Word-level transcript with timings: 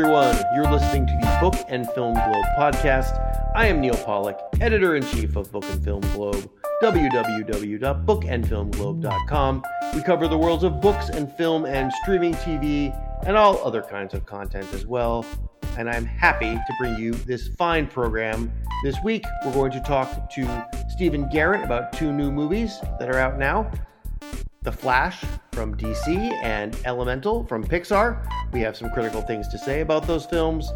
everyone. 0.00 0.40
You're 0.54 0.70
listening 0.70 1.06
to 1.06 1.12
the 1.20 1.38
Book 1.42 1.56
and 1.68 1.86
Film 1.90 2.14
Globe 2.14 2.46
podcast. 2.56 3.12
I 3.54 3.66
am 3.66 3.82
Neal 3.82 3.96
Pollack, 3.96 4.38
editor 4.58 4.96
in 4.96 5.04
chief 5.04 5.36
of 5.36 5.52
Book 5.52 5.66
and 5.68 5.84
Film 5.84 6.00
Globe, 6.14 6.50
www.bookandfilmglobe.com. 6.82 9.62
We 9.94 10.02
cover 10.02 10.26
the 10.26 10.38
worlds 10.38 10.64
of 10.64 10.80
books 10.80 11.10
and 11.10 11.30
film 11.36 11.66
and 11.66 11.92
streaming 12.00 12.32
TV 12.32 12.98
and 13.26 13.36
all 13.36 13.62
other 13.62 13.82
kinds 13.82 14.14
of 14.14 14.24
content 14.24 14.72
as 14.72 14.86
well. 14.86 15.26
And 15.76 15.90
I'm 15.90 16.06
happy 16.06 16.54
to 16.54 16.74
bring 16.78 16.96
you 16.96 17.12
this 17.12 17.48
fine 17.58 17.86
program. 17.86 18.50
This 18.82 18.96
week, 19.04 19.26
we're 19.44 19.52
going 19.52 19.72
to 19.72 19.80
talk 19.80 20.30
to 20.30 20.66
Stephen 20.88 21.28
Garrett 21.28 21.62
about 21.62 21.92
two 21.92 22.10
new 22.10 22.32
movies 22.32 22.80
that 22.98 23.10
are 23.10 23.18
out 23.18 23.38
now. 23.38 23.70
The 24.62 24.72
Flash 24.72 25.24
from 25.52 25.74
DC 25.74 26.06
and 26.42 26.76
Elemental 26.84 27.46
from 27.46 27.64
Pixar. 27.64 28.22
We 28.52 28.60
have 28.60 28.76
some 28.76 28.90
critical 28.90 29.22
things 29.22 29.48
to 29.48 29.56
say 29.56 29.80
about 29.80 30.06
those 30.06 30.26
films, 30.26 30.70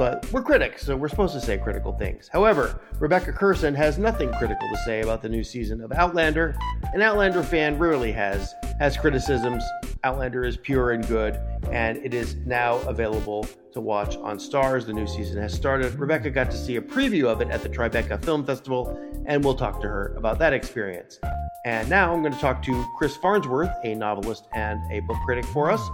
but 0.00 0.24
we're 0.32 0.40
critics, 0.40 0.86
so 0.86 0.96
we're 0.96 1.10
supposed 1.10 1.34
to 1.34 1.40
say 1.42 1.58
critical 1.58 1.92
things. 1.92 2.26
However, 2.32 2.80
Rebecca 2.98 3.34
Kurson 3.34 3.76
has 3.76 3.98
nothing 3.98 4.32
critical 4.32 4.66
to 4.66 4.76
say 4.86 5.02
about 5.02 5.20
the 5.20 5.28
new 5.28 5.44
season 5.44 5.82
of 5.82 5.92
Outlander. 5.92 6.56
An 6.94 7.02
Outlander 7.02 7.42
fan 7.42 7.78
rarely 7.78 8.10
has 8.12 8.54
has 8.78 8.96
criticisms. 8.96 9.62
Outlander 10.02 10.46
is 10.46 10.56
pure 10.56 10.92
and 10.92 11.06
good, 11.06 11.38
and 11.70 11.98
it 11.98 12.14
is 12.14 12.36
now 12.46 12.76
available 12.88 13.46
to 13.74 13.82
watch 13.82 14.16
on 14.16 14.38
Starz. 14.38 14.86
The 14.86 14.94
new 14.94 15.06
season 15.06 15.36
has 15.42 15.52
started. 15.52 15.92
Rebecca 15.98 16.30
got 16.30 16.50
to 16.50 16.56
see 16.56 16.76
a 16.76 16.80
preview 16.80 17.26
of 17.26 17.42
it 17.42 17.50
at 17.50 17.62
the 17.62 17.68
Tribeca 17.68 18.24
Film 18.24 18.42
Festival, 18.46 18.98
and 19.26 19.44
we'll 19.44 19.54
talk 19.54 19.82
to 19.82 19.86
her 19.86 20.14
about 20.16 20.38
that 20.38 20.54
experience. 20.54 21.20
And 21.66 21.90
now 21.90 22.14
I'm 22.14 22.22
going 22.22 22.32
to 22.32 22.40
talk 22.40 22.62
to 22.62 22.86
Chris 22.96 23.18
Farnsworth, 23.18 23.68
a 23.84 23.94
novelist 23.94 24.46
and 24.54 24.80
a 24.90 25.00
book 25.00 25.18
critic 25.26 25.44
for 25.44 25.70
us, 25.70 25.86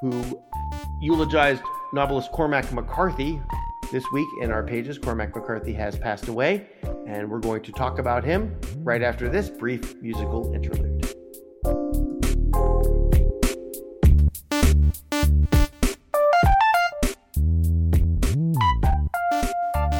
who 0.00 0.40
eulogized 1.02 1.60
novelist 1.92 2.30
Cormac 2.32 2.72
McCarthy 2.72 3.40
this 3.90 4.04
week 4.12 4.28
in 4.40 4.50
our 4.50 4.62
pages. 4.62 4.98
Cormac 4.98 5.34
McCarthy 5.34 5.72
has 5.72 5.98
passed 5.98 6.28
away, 6.28 6.68
and 7.06 7.28
we're 7.28 7.40
going 7.40 7.62
to 7.62 7.72
talk 7.72 7.98
about 7.98 8.24
him 8.24 8.54
right 8.78 9.02
after 9.02 9.28
this 9.28 9.50
brief 9.50 10.00
musical 10.00 10.52
interlude. 10.54 11.14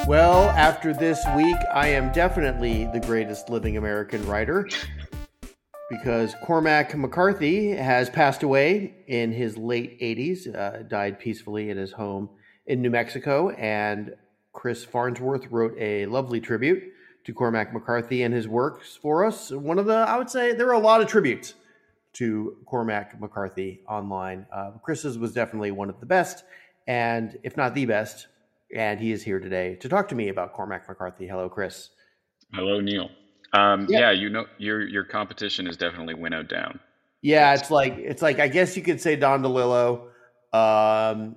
Well, 0.06 0.48
after 0.50 0.92
this 0.92 1.24
week, 1.36 1.56
I 1.72 1.88
am 1.88 2.10
definitely 2.12 2.86
the 2.92 2.98
greatest 2.98 3.48
living 3.48 3.76
American 3.76 4.26
writer 4.26 4.68
because 5.90 6.36
Cormac 6.44 6.96
McCarthy 6.96 7.72
has 7.72 8.08
passed 8.08 8.44
away 8.44 8.94
in 9.08 9.32
his 9.32 9.58
late 9.58 10.00
80s, 10.00 10.54
uh, 10.54 10.84
died 10.84 11.18
peacefully 11.18 11.68
in 11.68 11.76
his 11.76 11.92
home 11.92 12.30
in 12.66 12.80
New 12.80 12.90
Mexico. 12.90 13.50
And 13.50 14.14
Chris 14.52 14.84
Farnsworth 14.84 15.50
wrote 15.50 15.76
a 15.78 16.06
lovely 16.06 16.40
tribute 16.40 16.84
to 17.24 17.34
Cormac 17.34 17.74
McCarthy 17.74 18.22
and 18.22 18.32
his 18.32 18.46
works 18.46 18.96
for 18.96 19.24
us. 19.24 19.50
One 19.50 19.78
of 19.78 19.86
the, 19.86 19.96
I 19.96 20.16
would 20.16 20.30
say, 20.30 20.52
there 20.52 20.68
are 20.68 20.74
a 20.74 20.78
lot 20.78 21.00
of 21.00 21.08
tributes 21.08 21.54
to 22.14 22.56
Cormac 22.66 23.20
McCarthy 23.20 23.80
online. 23.88 24.46
Uh, 24.52 24.72
Chris's 24.82 25.18
was 25.18 25.32
definitely 25.32 25.72
one 25.72 25.90
of 25.90 26.00
the 26.00 26.06
best, 26.06 26.44
and 26.86 27.36
if 27.42 27.56
not 27.56 27.74
the 27.74 27.86
best, 27.86 28.28
and 28.74 28.98
he 28.98 29.12
is 29.12 29.22
here 29.22 29.38
today 29.38 29.76
to 29.76 29.88
talk 29.88 30.08
to 30.08 30.14
me 30.14 30.28
about 30.28 30.52
Cormac 30.52 30.88
McCarthy. 30.88 31.26
Hello, 31.26 31.48
Chris. 31.48 31.90
Hello, 32.52 32.80
Neal. 32.80 33.10
Um, 33.52 33.86
yeah. 33.88 33.98
yeah. 33.98 34.10
you 34.12 34.30
know 34.30 34.46
your 34.58 34.86
your 34.86 35.04
competition 35.04 35.66
is 35.66 35.76
definitely 35.76 36.14
winnowed 36.14 36.48
down. 36.48 36.80
Yeah, 37.22 37.54
it's 37.54 37.70
like 37.70 37.94
it's 37.98 38.22
like 38.22 38.38
I 38.38 38.48
guess 38.48 38.76
you 38.76 38.82
could 38.82 39.00
say 39.00 39.16
Don 39.16 39.42
DeLillo, 39.42 40.08
um, 40.52 41.36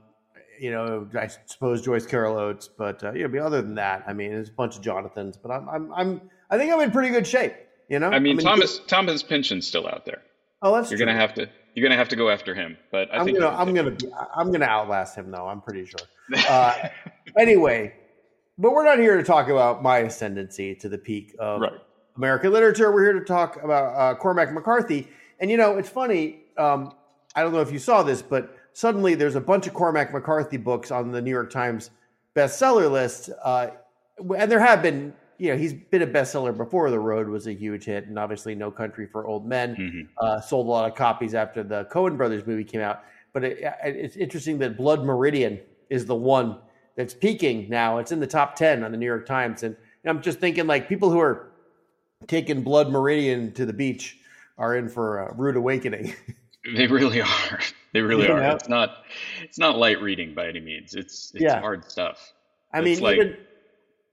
you 0.60 0.72
know, 0.72 1.08
I 1.20 1.28
suppose 1.46 1.82
Joyce 1.82 2.06
Carol 2.06 2.38
Oates, 2.38 2.70
but 2.78 3.04
uh, 3.04 3.12
you 3.14 3.28
know, 3.28 3.46
other 3.46 3.62
than 3.62 3.76
that, 3.76 4.04
I 4.08 4.14
mean, 4.14 4.32
there's 4.32 4.50
a 4.50 4.54
bunch 4.54 4.78
of 4.78 4.82
Jonathans, 4.82 5.38
but 5.38 5.52
I'm 5.52 5.68
I'm 5.68 5.94
I'm 5.94 6.22
I 6.50 6.58
think 6.58 6.72
I'm 6.72 6.80
in 6.80 6.92
pretty 6.92 7.10
good 7.10 7.28
shape. 7.28 7.54
You 7.90 8.00
know, 8.00 8.08
I 8.08 8.20
mean, 8.20 8.36
I 8.36 8.38
mean 8.38 8.46
Thomas 8.46 8.80
good. 8.80 8.88
Thomas 8.88 9.24
Pynchon's 9.24 9.68
still 9.68 9.88
out 9.88 10.06
there. 10.06 10.22
Oh, 10.62 10.74
that's 10.74 10.90
you're 10.90 10.98
true. 10.98 11.06
gonna 11.06 11.18
have 11.18 11.34
to 11.34 11.50
you're 11.76 11.84
gonna 11.88 11.98
have 11.98 12.10
to 12.10 12.16
go 12.16 12.30
after 12.30 12.56
him. 12.56 12.78
But 12.92 13.14
I 13.14 13.18
am 13.18 13.26
think 13.26 13.40
gonna 13.40 13.56
I'm 13.56 13.74
gonna 13.74 13.98
I'm 14.36 14.52
gonna 14.52 14.66
outlast 14.66 15.18
him 15.18 15.32
though. 15.32 15.48
I'm 15.48 15.62
pretty 15.62 15.86
sure. 15.86 16.00
Uh, 16.48 16.88
anyway, 17.38 17.94
but 18.58 18.72
we're 18.72 18.86
not 18.86 19.00
here 19.00 19.18
to 19.18 19.24
talk 19.24 19.50
about 19.50 19.84
my 19.84 20.00
ascendancy 20.00 20.76
to 20.76 20.88
the 20.88 20.98
peak 20.98 21.36
of 21.40 21.62
right. 21.62 21.74
American 22.18 22.52
literature. 22.52 22.92
We're 22.92 23.04
here 23.04 23.20
to 23.20 23.26
talk 23.26 23.62
about 23.64 23.96
uh, 23.96 24.16
Cormac 24.16 24.54
McCarthy. 24.54 25.08
And 25.40 25.50
you 25.50 25.58
know, 25.58 25.78
it's 25.78 25.90
funny. 25.90 26.42
Um, 26.58 26.94
I 27.36 27.42
don't 27.42 27.54
know 27.54 27.62
if 27.62 27.72
you 27.72 27.80
saw 27.80 28.04
this, 28.04 28.22
but 28.22 28.56
suddenly 28.74 29.16
there's 29.16 29.36
a 29.36 29.42
bunch 29.42 29.68
of 29.68 29.74
Cormac 29.74 30.14
McCarthy 30.14 30.58
books 30.58 30.92
on 30.92 31.12
the 31.12 31.22
New 31.22 31.32
York 31.32 31.52
Times 31.52 31.90
bestseller 32.36 32.92
list, 32.92 33.30
uh, 33.44 33.68
and 34.38 34.52
there 34.52 34.60
have 34.60 34.82
been. 34.82 35.14
You 35.40 35.52
know, 35.52 35.58
he's 35.58 35.74
been 35.74 36.04
a 36.04 36.08
bestseller 36.08 36.56
before. 36.56 36.92
The 36.92 37.00
Road 37.00 37.28
was 37.28 37.48
a 37.48 37.54
huge 37.54 37.86
hit, 37.86 38.06
and 38.06 38.20
obviously, 38.20 38.54
No 38.54 38.70
Country 38.70 39.08
for 39.08 39.26
Old 39.26 39.46
Men 39.46 39.76
mm-hmm. 39.76 40.02
uh, 40.22 40.40
sold 40.40 40.68
a 40.68 40.70
lot 40.70 40.90
of 40.90 40.96
copies 40.96 41.34
after 41.34 41.64
the 41.64 41.86
Coen 41.92 42.16
Brothers 42.16 42.46
movie 42.46 42.64
came 42.64 42.82
out. 42.82 43.04
But 43.34 43.44
it, 43.44 43.58
it's 43.84 44.16
interesting 44.16 44.60
that 44.60 44.78
Blood 44.78 45.04
Meridian 45.04 45.60
is 45.90 46.06
the 46.06 46.16
one 46.16 46.60
that's 46.96 47.14
peaking 47.14 47.68
now. 47.70 47.98
It's 47.98 48.12
in 48.12 48.20
the 48.20 48.28
top 48.28 48.56
10 48.56 48.84
on 48.84 48.92
the 48.92 48.98
New 48.98 49.06
York 49.06 49.26
Times. 49.26 49.64
And, 49.64 49.76
I'm 50.06 50.22
just 50.22 50.42
thinking 50.42 50.68
like 50.68 50.90
people 50.90 51.10
who 51.10 51.20
are 51.22 51.53
taking 52.28 52.64
Blood 52.64 52.90
Meridian 52.90 53.52
to 53.54 53.66
the 53.66 53.74
beach 53.74 54.18
are 54.58 54.76
in 54.76 54.90
for 54.90 55.20
a 55.20 55.34
rude 55.34 55.56
awakening. 55.56 56.14
they 56.76 56.88
really 56.88 57.22
are. 57.22 57.60
They 57.94 58.02
really 58.02 58.28
you 58.28 58.34
are. 58.34 58.40
Know? 58.40 58.56
It's 58.56 58.70
not 58.70 59.04
it's 59.42 59.60
not 59.60 59.78
light 59.78 60.02
reading 60.02 60.34
by 60.34 60.48
any 60.48 60.60
means. 60.60 60.96
It's 60.96 61.32
it's 61.34 61.44
yeah. 61.44 61.60
hard 61.60 61.90
stuff. 61.90 62.34
I 62.74 62.80
it's 62.80 62.86
mean 62.86 63.00
like, 63.00 63.18
even 63.18 63.38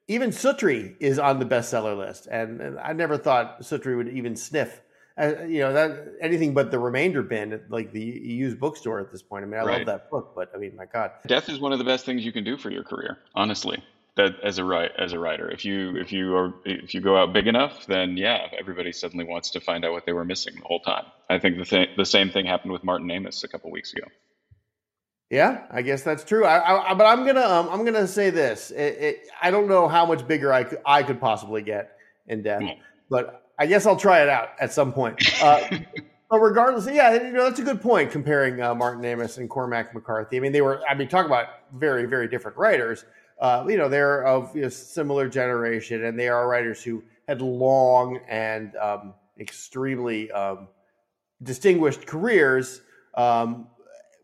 even 0.08 0.30
Suttree 0.30 0.96
is 1.00 1.18
on 1.18 1.38
the 1.38 1.46
bestseller 1.46 1.96
list 1.96 2.26
and, 2.30 2.60
and 2.60 2.78
I 2.78 2.92
never 2.92 3.16
thought 3.16 3.60
Suttree 3.60 3.96
would 3.96 4.08
even 4.08 4.34
sniff 4.34 4.80
uh, 5.20 5.42
you 5.46 5.60
know 5.60 5.72
that 5.72 6.14
anything 6.20 6.54
but 6.54 6.70
the 6.70 6.78
remainder 6.78 7.22
bin 7.22 7.52
at 7.52 7.70
like 7.70 7.92
the 7.92 8.00
used 8.00 8.58
bookstore 8.58 9.00
at 9.00 9.10
this 9.12 9.22
point. 9.22 9.44
I 9.44 9.48
mean, 9.48 9.60
I 9.60 9.64
right. 9.64 9.78
love 9.78 9.86
that 9.86 10.10
book, 10.10 10.32
but 10.34 10.50
I 10.54 10.58
mean, 10.58 10.74
my 10.76 10.86
God, 10.86 11.10
death 11.26 11.48
is 11.48 11.58
one 11.60 11.72
of 11.72 11.78
the 11.78 11.84
best 11.84 12.06
things 12.06 12.24
you 12.24 12.32
can 12.32 12.44
do 12.44 12.56
for 12.56 12.70
your 12.70 12.84
career. 12.84 13.18
Honestly, 13.34 13.82
that 14.16 14.40
as 14.42 14.58
a 14.58 14.64
right 14.64 14.90
as 14.98 15.12
a 15.12 15.18
writer, 15.18 15.50
if 15.50 15.64
you 15.64 15.96
if 15.96 16.12
you 16.12 16.34
are 16.34 16.54
if 16.64 16.94
you 16.94 17.00
go 17.00 17.16
out 17.16 17.32
big 17.32 17.46
enough, 17.46 17.86
then 17.86 18.16
yeah, 18.16 18.48
everybody 18.58 18.92
suddenly 18.92 19.24
wants 19.24 19.50
to 19.50 19.60
find 19.60 19.84
out 19.84 19.92
what 19.92 20.06
they 20.06 20.12
were 20.12 20.24
missing 20.24 20.54
the 20.56 20.64
whole 20.64 20.80
time. 20.80 21.04
I 21.28 21.38
think 21.38 21.58
the 21.58 21.64
th- 21.64 21.90
the 21.96 22.04
same 22.04 22.30
thing 22.30 22.46
happened 22.46 22.72
with 22.72 22.84
Martin 22.84 23.10
Amis 23.10 23.44
a 23.44 23.48
couple 23.48 23.70
weeks 23.70 23.92
ago. 23.92 24.06
Yeah, 25.30 25.64
I 25.70 25.82
guess 25.82 26.02
that's 26.02 26.24
true. 26.24 26.44
I, 26.44 26.90
I, 26.90 26.94
but 26.94 27.06
I'm 27.06 27.24
gonna 27.24 27.40
um, 27.40 27.68
I'm 27.70 27.84
gonna 27.84 28.08
say 28.08 28.30
this. 28.30 28.72
It, 28.72 28.96
it, 29.00 29.28
I 29.40 29.52
don't 29.52 29.68
know 29.68 29.86
how 29.86 30.04
much 30.04 30.26
bigger 30.26 30.52
I 30.52 30.64
could, 30.64 30.80
I 30.84 31.04
could 31.04 31.20
possibly 31.20 31.62
get 31.62 31.96
in 32.26 32.42
death, 32.42 32.62
mm. 32.62 32.76
but 33.08 33.46
I 33.56 33.66
guess 33.66 33.86
I'll 33.86 33.96
try 33.96 34.22
it 34.22 34.28
out 34.28 34.48
at 34.58 34.72
some 34.72 34.92
point. 34.92 35.22
Uh, 35.40 35.60
but 36.30 36.40
regardless, 36.40 36.92
yeah, 36.92 37.14
you 37.14 37.32
know 37.32 37.44
that's 37.44 37.60
a 37.60 37.62
good 37.62 37.80
point 37.80 38.10
comparing 38.10 38.60
uh, 38.60 38.74
Martin 38.74 39.04
Amis 39.04 39.38
and 39.38 39.48
Cormac 39.48 39.94
McCarthy. 39.94 40.36
I 40.36 40.40
mean, 40.40 40.50
they 40.50 40.62
were. 40.62 40.82
I 40.88 40.96
mean, 40.96 41.06
talk 41.06 41.26
about 41.26 41.46
very, 41.74 42.06
very 42.06 42.26
different 42.26 42.56
writers. 42.56 43.04
Uh, 43.40 43.64
you 43.68 43.78
know, 43.78 43.88
they're 43.88 44.26
of 44.26 44.54
you 44.54 44.62
know, 44.62 44.68
similar 44.68 45.28
generation, 45.28 46.04
and 46.04 46.18
they 46.18 46.28
are 46.28 46.46
writers 46.46 46.82
who 46.82 47.02
had 47.26 47.40
long 47.40 48.20
and 48.28 48.76
um, 48.76 49.14
extremely 49.38 50.30
um, 50.30 50.68
distinguished 51.42 52.06
careers. 52.06 52.82
Um, 53.14 53.68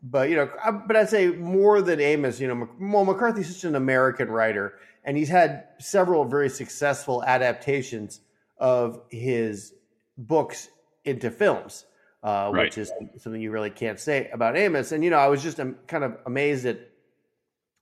but 0.03 0.29
you 0.29 0.35
know, 0.35 0.49
but 0.85 0.95
I'd 0.95 1.09
say 1.09 1.29
more 1.29 1.81
than 1.81 1.99
Amis, 1.99 2.39
You 2.39 2.47
know, 2.47 2.69
well, 2.79 3.05
McCarthy's 3.05 3.53
such 3.53 3.63
an 3.67 3.75
American 3.75 4.29
writer, 4.29 4.75
and 5.03 5.17
he's 5.17 5.29
had 5.29 5.65
several 5.79 6.23
very 6.25 6.49
successful 6.49 7.23
adaptations 7.23 8.21
of 8.59 9.01
his 9.09 9.73
books 10.17 10.69
into 11.05 11.31
films, 11.31 11.85
uh, 12.23 12.51
right. 12.53 12.65
which 12.65 12.77
is 12.77 12.91
something 13.17 13.41
you 13.41 13.51
really 13.51 13.69
can't 13.69 13.99
say 13.99 14.29
about 14.31 14.55
Amis. 14.55 14.91
And 14.91 15.03
you 15.03 15.09
know, 15.09 15.17
I 15.17 15.27
was 15.27 15.41
just 15.41 15.57
kind 15.87 16.03
of 16.03 16.17
amazed 16.25 16.65
at 16.65 16.79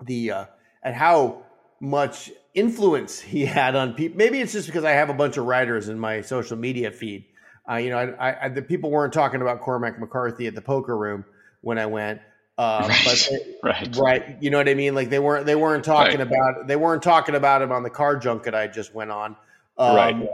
the 0.03 0.31
uh, 0.31 0.45
at 0.85 0.93
how 0.93 1.43
much 1.81 2.31
influence 2.53 3.19
he 3.19 3.45
had 3.45 3.75
on 3.75 3.93
people. 3.93 4.17
Maybe 4.17 4.39
it's 4.39 4.53
just 4.53 4.67
because 4.67 4.85
I 4.85 4.91
have 4.91 5.09
a 5.09 5.13
bunch 5.13 5.35
of 5.35 5.45
writers 5.45 5.89
in 5.89 5.99
my 5.99 6.21
social 6.21 6.55
media 6.55 6.91
feed. 6.91 7.25
Uh, 7.69 7.75
you 7.75 7.89
know, 7.89 7.97
I, 7.97 8.45
I, 8.45 8.49
the 8.49 8.61
people 8.61 8.89
weren't 8.89 9.11
talking 9.11 9.41
about 9.41 9.61
Cormac 9.61 9.99
McCarthy 9.99 10.47
at 10.47 10.55
the 10.55 10.61
poker 10.61 10.97
room 10.97 11.25
when 11.59 11.77
I 11.77 11.87
went. 11.87 12.21
Uh, 12.57 12.85
right. 12.89 13.01
But 13.03 13.29
they, 13.29 13.55
right. 13.61 13.97
right, 13.97 14.37
you 14.41 14.49
know 14.49 14.59
what 14.59 14.69
I 14.69 14.75
mean. 14.75 14.95
Like 14.95 15.09
they 15.09 15.19
weren't 15.19 15.45
they 15.45 15.55
weren't 15.57 15.83
talking 15.83 16.19
right. 16.19 16.27
about 16.27 16.67
they 16.67 16.77
weren't 16.77 17.03
talking 17.03 17.35
about 17.35 17.61
him 17.61 17.73
on 17.73 17.83
the 17.83 17.89
car 17.89 18.15
junket 18.15 18.53
I 18.53 18.67
just 18.67 18.95
went 18.95 19.11
on. 19.11 19.35
Um, 19.77 19.95
right 19.95 20.29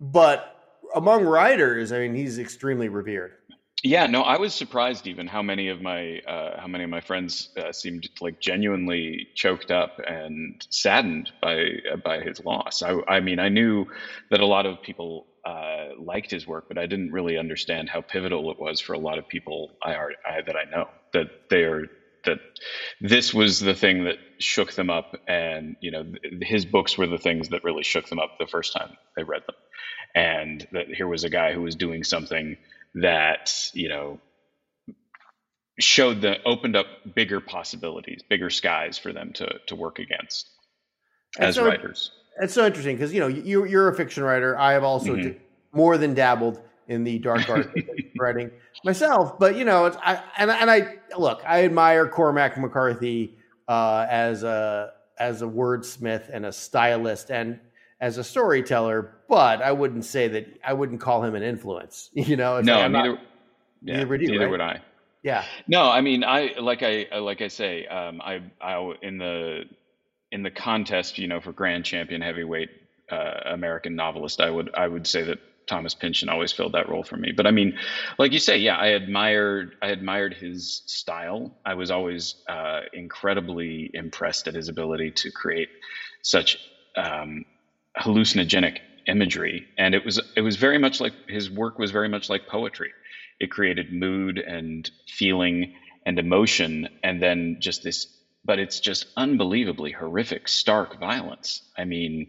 but 0.00 0.56
among 0.94 1.24
writers, 1.24 1.92
I 1.92 2.00
mean, 2.00 2.14
he's 2.14 2.38
extremely 2.38 2.88
revered. 2.88 3.32
Yeah, 3.84 4.06
no, 4.06 4.22
I 4.22 4.38
was 4.38 4.54
surprised 4.54 5.06
even 5.06 5.28
how 5.28 5.40
many 5.40 5.68
of 5.68 5.80
my 5.80 6.18
uh, 6.26 6.60
how 6.60 6.66
many 6.66 6.82
of 6.82 6.90
my 6.90 7.00
friends 7.00 7.50
uh, 7.56 7.70
seemed 7.70 8.08
like 8.20 8.40
genuinely 8.40 9.28
choked 9.34 9.70
up 9.70 10.00
and 10.04 10.66
saddened 10.68 11.30
by 11.40 11.64
uh, 11.92 11.96
by 11.96 12.20
his 12.20 12.44
loss. 12.44 12.82
I, 12.82 12.96
I, 13.06 13.20
mean, 13.20 13.38
I 13.38 13.48
knew 13.48 13.86
that 14.30 14.40
a 14.40 14.46
lot 14.46 14.66
of 14.66 14.82
people 14.82 15.26
uh, 15.44 15.90
liked 15.96 16.32
his 16.32 16.44
work, 16.44 16.64
but 16.66 16.76
I 16.76 16.86
didn't 16.86 17.12
really 17.12 17.38
understand 17.38 17.88
how 17.88 18.00
pivotal 18.00 18.50
it 18.50 18.58
was 18.58 18.80
for 18.80 18.94
a 18.94 18.98
lot 18.98 19.16
of 19.18 19.28
people 19.28 19.70
I, 19.80 19.94
I 20.26 20.40
that 20.44 20.56
I 20.56 20.68
know 20.68 20.88
that 21.12 21.28
they 21.48 21.62
are 21.62 21.84
that 22.24 22.40
this 23.00 23.32
was 23.32 23.60
the 23.60 23.74
thing 23.74 24.04
that 24.04 24.16
shook 24.38 24.72
them 24.72 24.90
up, 24.90 25.16
and 25.28 25.76
you 25.80 25.92
know 25.92 26.04
his 26.42 26.64
books 26.64 26.98
were 26.98 27.06
the 27.06 27.18
things 27.18 27.50
that 27.50 27.62
really 27.62 27.84
shook 27.84 28.08
them 28.08 28.18
up 28.18 28.38
the 28.40 28.48
first 28.48 28.72
time 28.72 28.96
they 29.14 29.22
read 29.22 29.42
them, 29.46 29.56
and 30.16 30.66
that 30.72 30.88
here 30.88 31.06
was 31.06 31.22
a 31.22 31.30
guy 31.30 31.52
who 31.52 31.62
was 31.62 31.76
doing 31.76 32.02
something 32.02 32.56
that 32.94 33.70
you 33.74 33.88
know 33.88 34.20
showed 35.78 36.20
the 36.20 36.42
opened 36.44 36.76
up 36.76 36.86
bigger 37.14 37.40
possibilities, 37.40 38.22
bigger 38.28 38.50
skies 38.50 38.98
for 38.98 39.12
them 39.12 39.32
to 39.34 39.58
to 39.66 39.76
work 39.76 39.98
against 39.98 40.48
as 41.38 41.56
so, 41.56 41.66
writers. 41.66 42.10
It's 42.40 42.54
so 42.54 42.66
interesting 42.66 42.96
because 42.96 43.12
you 43.12 43.20
know 43.20 43.28
you 43.28 43.64
you're 43.64 43.88
a 43.88 43.94
fiction 43.94 44.22
writer. 44.22 44.58
I 44.58 44.72
have 44.72 44.84
also 44.84 45.14
mm-hmm. 45.14 45.30
d- 45.30 45.36
more 45.72 45.98
than 45.98 46.14
dabbled 46.14 46.60
in 46.88 47.04
the 47.04 47.18
dark 47.18 47.48
art 47.48 47.70
writing 48.18 48.50
myself, 48.84 49.38
but 49.38 49.56
you 49.56 49.64
know, 49.64 49.86
it's 49.86 49.96
I 50.02 50.22
and 50.36 50.50
and 50.50 50.70
I 50.70 50.96
look, 51.16 51.42
I 51.46 51.64
admire 51.64 52.08
Cormac 52.08 52.58
McCarthy 52.58 53.36
uh, 53.68 54.06
as 54.08 54.42
a 54.42 54.92
as 55.18 55.42
a 55.42 55.46
wordsmith 55.46 56.30
and 56.32 56.46
a 56.46 56.52
stylist 56.52 57.30
and 57.30 57.60
as 58.00 58.18
a 58.18 58.24
storyteller, 58.24 59.17
but 59.28 59.62
I 59.62 59.72
wouldn't 59.72 60.04
say 60.04 60.28
that 60.28 60.58
I 60.64 60.72
wouldn't 60.72 61.00
call 61.00 61.22
him 61.24 61.34
an 61.34 61.42
influence. 61.42 62.10
You 62.14 62.36
know, 62.36 62.60
no, 62.60 62.80
like 62.80 62.90
neither, 62.90 63.08
not, 63.08 63.20
yeah, 63.82 63.94
neither, 63.96 64.06
would, 64.08 64.20
you, 64.20 64.28
neither 64.28 64.44
right? 64.44 64.50
would 64.50 64.60
I. 64.60 64.80
Yeah. 65.22 65.44
No, 65.66 65.90
I 65.90 66.00
mean, 66.00 66.24
I 66.24 66.54
like 66.58 66.82
I 66.82 67.06
like 67.18 67.42
I 67.42 67.48
say, 67.48 67.86
um, 67.86 68.20
I 68.20 68.40
I 68.60 68.94
in 69.02 69.18
the 69.18 69.64
in 70.30 70.42
the 70.42 70.50
contest, 70.50 71.18
you 71.18 71.26
know, 71.26 71.40
for 71.40 71.52
grand 71.52 71.84
champion 71.84 72.20
heavyweight 72.20 72.70
uh, 73.10 73.40
American 73.46 73.96
novelist, 73.96 74.40
I 74.40 74.50
would 74.50 74.74
I 74.74 74.86
would 74.86 75.06
say 75.06 75.22
that 75.24 75.38
Thomas 75.66 75.94
Pynchon 75.94 76.28
always 76.28 76.52
filled 76.52 76.72
that 76.72 76.88
role 76.88 77.02
for 77.02 77.16
me. 77.16 77.32
But 77.32 77.46
I 77.46 77.50
mean, 77.50 77.78
like 78.18 78.32
you 78.32 78.38
say, 78.38 78.58
yeah, 78.58 78.76
I 78.76 78.88
admired 78.88 79.76
I 79.82 79.88
admired 79.88 80.34
his 80.34 80.82
style. 80.86 81.52
I 81.64 81.74
was 81.74 81.90
always 81.90 82.36
uh, 82.48 82.80
incredibly 82.92 83.90
impressed 83.94 84.48
at 84.48 84.54
his 84.54 84.68
ability 84.68 85.12
to 85.12 85.30
create 85.30 85.68
such 86.22 86.58
um, 86.96 87.44
hallucinogenic 87.96 88.78
imagery, 89.08 89.66
and 89.78 89.94
it 89.94 90.04
was 90.04 90.20
it 90.36 90.42
was 90.42 90.56
very 90.56 90.78
much 90.78 91.00
like 91.00 91.14
his 91.28 91.50
work 91.50 91.78
was 91.78 91.92
very 91.92 92.08
much 92.08 92.30
like 92.30 92.46
poetry. 92.48 92.92
It 93.40 93.50
created 93.50 93.92
mood 93.92 94.38
and 94.38 94.90
feeling 95.08 95.74
and 96.06 96.18
emotion 96.18 96.88
and 97.04 97.22
then 97.22 97.58
just 97.60 97.84
this 97.84 98.06
but 98.44 98.60
it's 98.60 98.80
just 98.80 99.06
unbelievably 99.16 99.92
horrific 99.92 100.48
stark 100.48 100.98
violence. 101.00 101.62
I 101.78 101.84
mean 101.84 102.28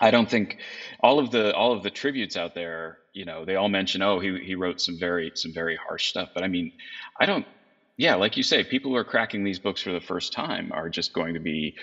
i 0.00 0.10
don't 0.10 0.30
think 0.30 0.58
all 1.02 1.20
of 1.20 1.30
the 1.32 1.54
all 1.54 1.72
of 1.72 1.82
the 1.84 1.90
tributes 1.90 2.36
out 2.36 2.54
there 2.54 2.98
you 3.14 3.26
know 3.26 3.44
they 3.46 3.56
all 3.56 3.68
mention 3.68 4.02
oh 4.02 4.20
he, 4.20 4.38
he 4.44 4.54
wrote 4.56 4.80
some 4.80 4.98
very 4.98 5.32
some 5.34 5.52
very 5.54 5.76
harsh 5.76 6.08
stuff 6.08 6.30
but 6.34 6.44
i 6.44 6.48
mean 6.48 6.72
i 7.20 7.26
don't 7.26 7.46
yeah 7.98 8.14
like 8.16 8.36
you 8.36 8.44
say 8.44 8.64
people 8.64 8.92
who 8.92 8.96
are 8.96 9.04
cracking 9.04 9.44
these 9.44 9.60
books 9.60 9.82
for 9.82 9.92
the 9.92 10.00
first 10.00 10.32
time 10.32 10.70
are 10.72 10.90
just 10.90 11.12
going 11.14 11.34
to 11.34 11.40
be 11.40 11.74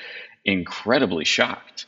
incredibly 0.46 1.26
shocked. 1.26 1.88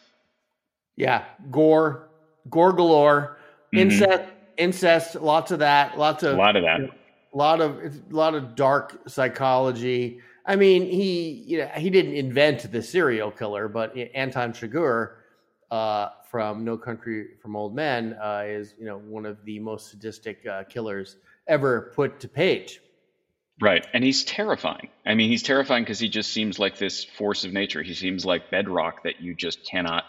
Yeah 0.97 1.25
gore 1.51 2.09
gore 2.49 2.73
galore 2.73 3.37
mm-hmm. 3.73 3.79
incest 3.79 4.23
incest, 4.57 5.15
lots 5.15 5.51
of 5.51 5.59
that, 5.59 5.97
lots 5.97 6.23
of 6.23 6.33
a 6.33 6.37
lot 6.37 6.55
of 6.55 6.63
that, 6.63 6.81
a 6.81 7.37
lot 7.37 7.61
of 7.61 7.77
a 7.83 8.15
lot 8.15 8.35
of 8.35 8.55
dark 8.55 8.99
psychology. 9.07 10.19
I 10.45 10.55
mean, 10.55 10.83
he 10.83 11.43
you 11.47 11.59
know 11.59 11.67
he 11.67 11.89
didn't 11.89 12.13
invent 12.13 12.71
the 12.71 12.81
serial 12.81 13.31
killer, 13.31 13.67
but 13.67 13.95
Anton 13.97 14.53
Chigurh 14.53 15.11
uh, 15.71 16.09
from 16.29 16.63
No 16.63 16.77
Country 16.77 17.27
from 17.41 17.55
Old 17.55 17.75
Men 17.75 18.17
uh, 18.21 18.43
is 18.45 18.73
you 18.79 18.85
know 18.85 18.97
one 18.97 19.25
of 19.25 19.37
the 19.45 19.59
most 19.59 19.91
sadistic 19.91 20.45
uh, 20.45 20.63
killers 20.63 21.17
ever 21.47 21.93
put 21.95 22.19
to 22.21 22.27
page. 22.27 22.81
Right, 23.59 23.87
and 23.91 24.03
he's 24.03 24.23
terrifying. 24.23 24.89
I 25.03 25.15
mean, 25.15 25.31
he's 25.31 25.41
terrifying 25.41 25.83
because 25.83 25.97
he 25.97 26.09
just 26.09 26.31
seems 26.31 26.59
like 26.59 26.77
this 26.77 27.03
force 27.03 27.43
of 27.43 27.53
nature. 27.53 27.81
He 27.81 27.95
seems 27.95 28.23
like 28.23 28.51
bedrock 28.51 29.03
that 29.03 29.19
you 29.19 29.33
just 29.33 29.65
cannot 29.65 30.03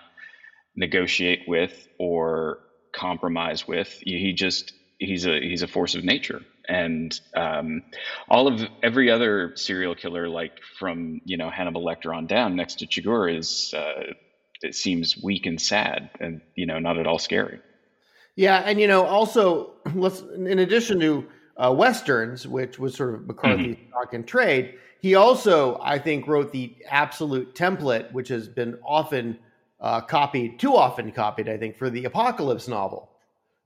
negotiate 0.78 1.42
with 1.48 1.88
or 1.98 2.60
compromise 2.94 3.66
with. 3.66 3.88
He 4.00 4.32
just 4.32 4.72
he's 4.98 5.26
a 5.26 5.40
he's 5.40 5.62
a 5.62 5.68
force 5.68 5.94
of 5.94 6.04
nature, 6.04 6.42
and 6.68 7.18
um, 7.34 7.82
all 8.28 8.46
of 8.46 8.62
every 8.82 9.10
other 9.10 9.52
serial 9.56 9.94
killer, 9.94 10.28
like 10.28 10.60
from 10.78 11.20
you 11.24 11.36
know 11.36 11.50
Hannibal 11.50 11.84
Lecter 11.84 12.16
on 12.16 12.26
down, 12.26 12.56
next 12.56 12.78
to 12.78 12.86
Chigurh, 12.86 13.36
is 13.36 13.74
uh, 13.76 14.12
it 14.62 14.74
seems 14.74 15.20
weak 15.22 15.46
and 15.46 15.60
sad, 15.60 16.10
and 16.20 16.40
you 16.54 16.66
know 16.66 16.78
not 16.78 16.98
at 16.98 17.06
all 17.06 17.18
scary. 17.18 17.60
Yeah, 18.36 18.62
and 18.64 18.80
you 18.80 18.86
know 18.86 19.04
also 19.04 19.72
let's 19.94 20.20
in 20.20 20.60
addition 20.60 21.00
to 21.00 21.26
uh, 21.56 21.74
westerns, 21.76 22.46
which 22.46 22.78
was 22.78 22.94
sort 22.94 23.14
of 23.14 23.26
McCarthy's 23.26 23.76
mm-hmm. 23.76 23.90
stock 23.90 24.14
and 24.14 24.26
trade. 24.26 24.76
He 25.00 25.14
also, 25.14 25.78
I 25.80 26.00
think, 26.00 26.26
wrote 26.26 26.50
the 26.52 26.74
absolute 26.88 27.54
template, 27.54 28.12
which 28.12 28.28
has 28.28 28.48
been 28.48 28.78
often 28.84 29.38
uh, 29.80 30.00
copied, 30.00 30.58
too 30.58 30.74
often 30.74 31.12
copied, 31.12 31.48
I 31.48 31.56
think, 31.56 31.76
for 31.76 31.90
the 31.90 32.04
Apocalypse 32.04 32.68
novel. 32.68 33.10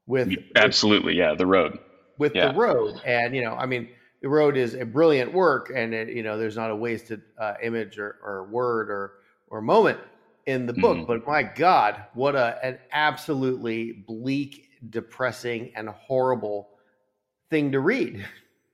With 0.06 0.36
absolutely, 0.56 1.14
yeah, 1.14 1.34
the 1.34 1.46
road. 1.46 1.78
With 2.18 2.34
yeah. 2.34 2.52
the 2.52 2.58
road, 2.58 3.00
and 3.04 3.34
you 3.34 3.42
know, 3.42 3.54
I 3.54 3.66
mean, 3.66 3.88
the 4.20 4.28
road 4.28 4.56
is 4.56 4.74
a 4.74 4.84
brilliant 4.84 5.32
work, 5.32 5.70
and 5.74 5.94
it, 5.94 6.08
you 6.08 6.22
know, 6.22 6.38
there's 6.38 6.56
not 6.56 6.70
a 6.70 6.76
wasted 6.76 7.22
uh, 7.38 7.54
image 7.62 7.98
or, 7.98 8.18
or 8.24 8.44
word 8.44 8.90
or 8.90 9.12
or 9.48 9.60
moment 9.60 9.98
in 10.46 10.66
the 10.66 10.72
book. 10.72 10.96
Mm-hmm. 10.96 11.06
But 11.06 11.26
my 11.26 11.42
God, 11.42 12.04
what 12.14 12.34
a 12.34 12.58
an 12.64 12.78
absolutely 12.90 13.92
bleak, 13.92 14.70
depressing, 14.90 15.72
and 15.76 15.88
horrible 15.88 16.68
thing 17.48 17.72
to 17.72 17.80
read. 17.80 18.26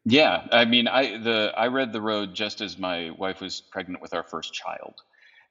Yeah, 0.05 0.46
I 0.50 0.64
mean, 0.64 0.88
I 0.88 1.19
the 1.19 1.52
I 1.56 1.67
read 1.67 1.93
the 1.93 2.00
road 2.00 2.35
just 2.35 2.61
as 2.61 2.79
my 2.79 3.11
wife 3.11 3.40
was 3.40 3.61
pregnant 3.61 4.00
with 4.00 4.14
our 4.14 4.23
first 4.23 4.55
child, 4.55 4.94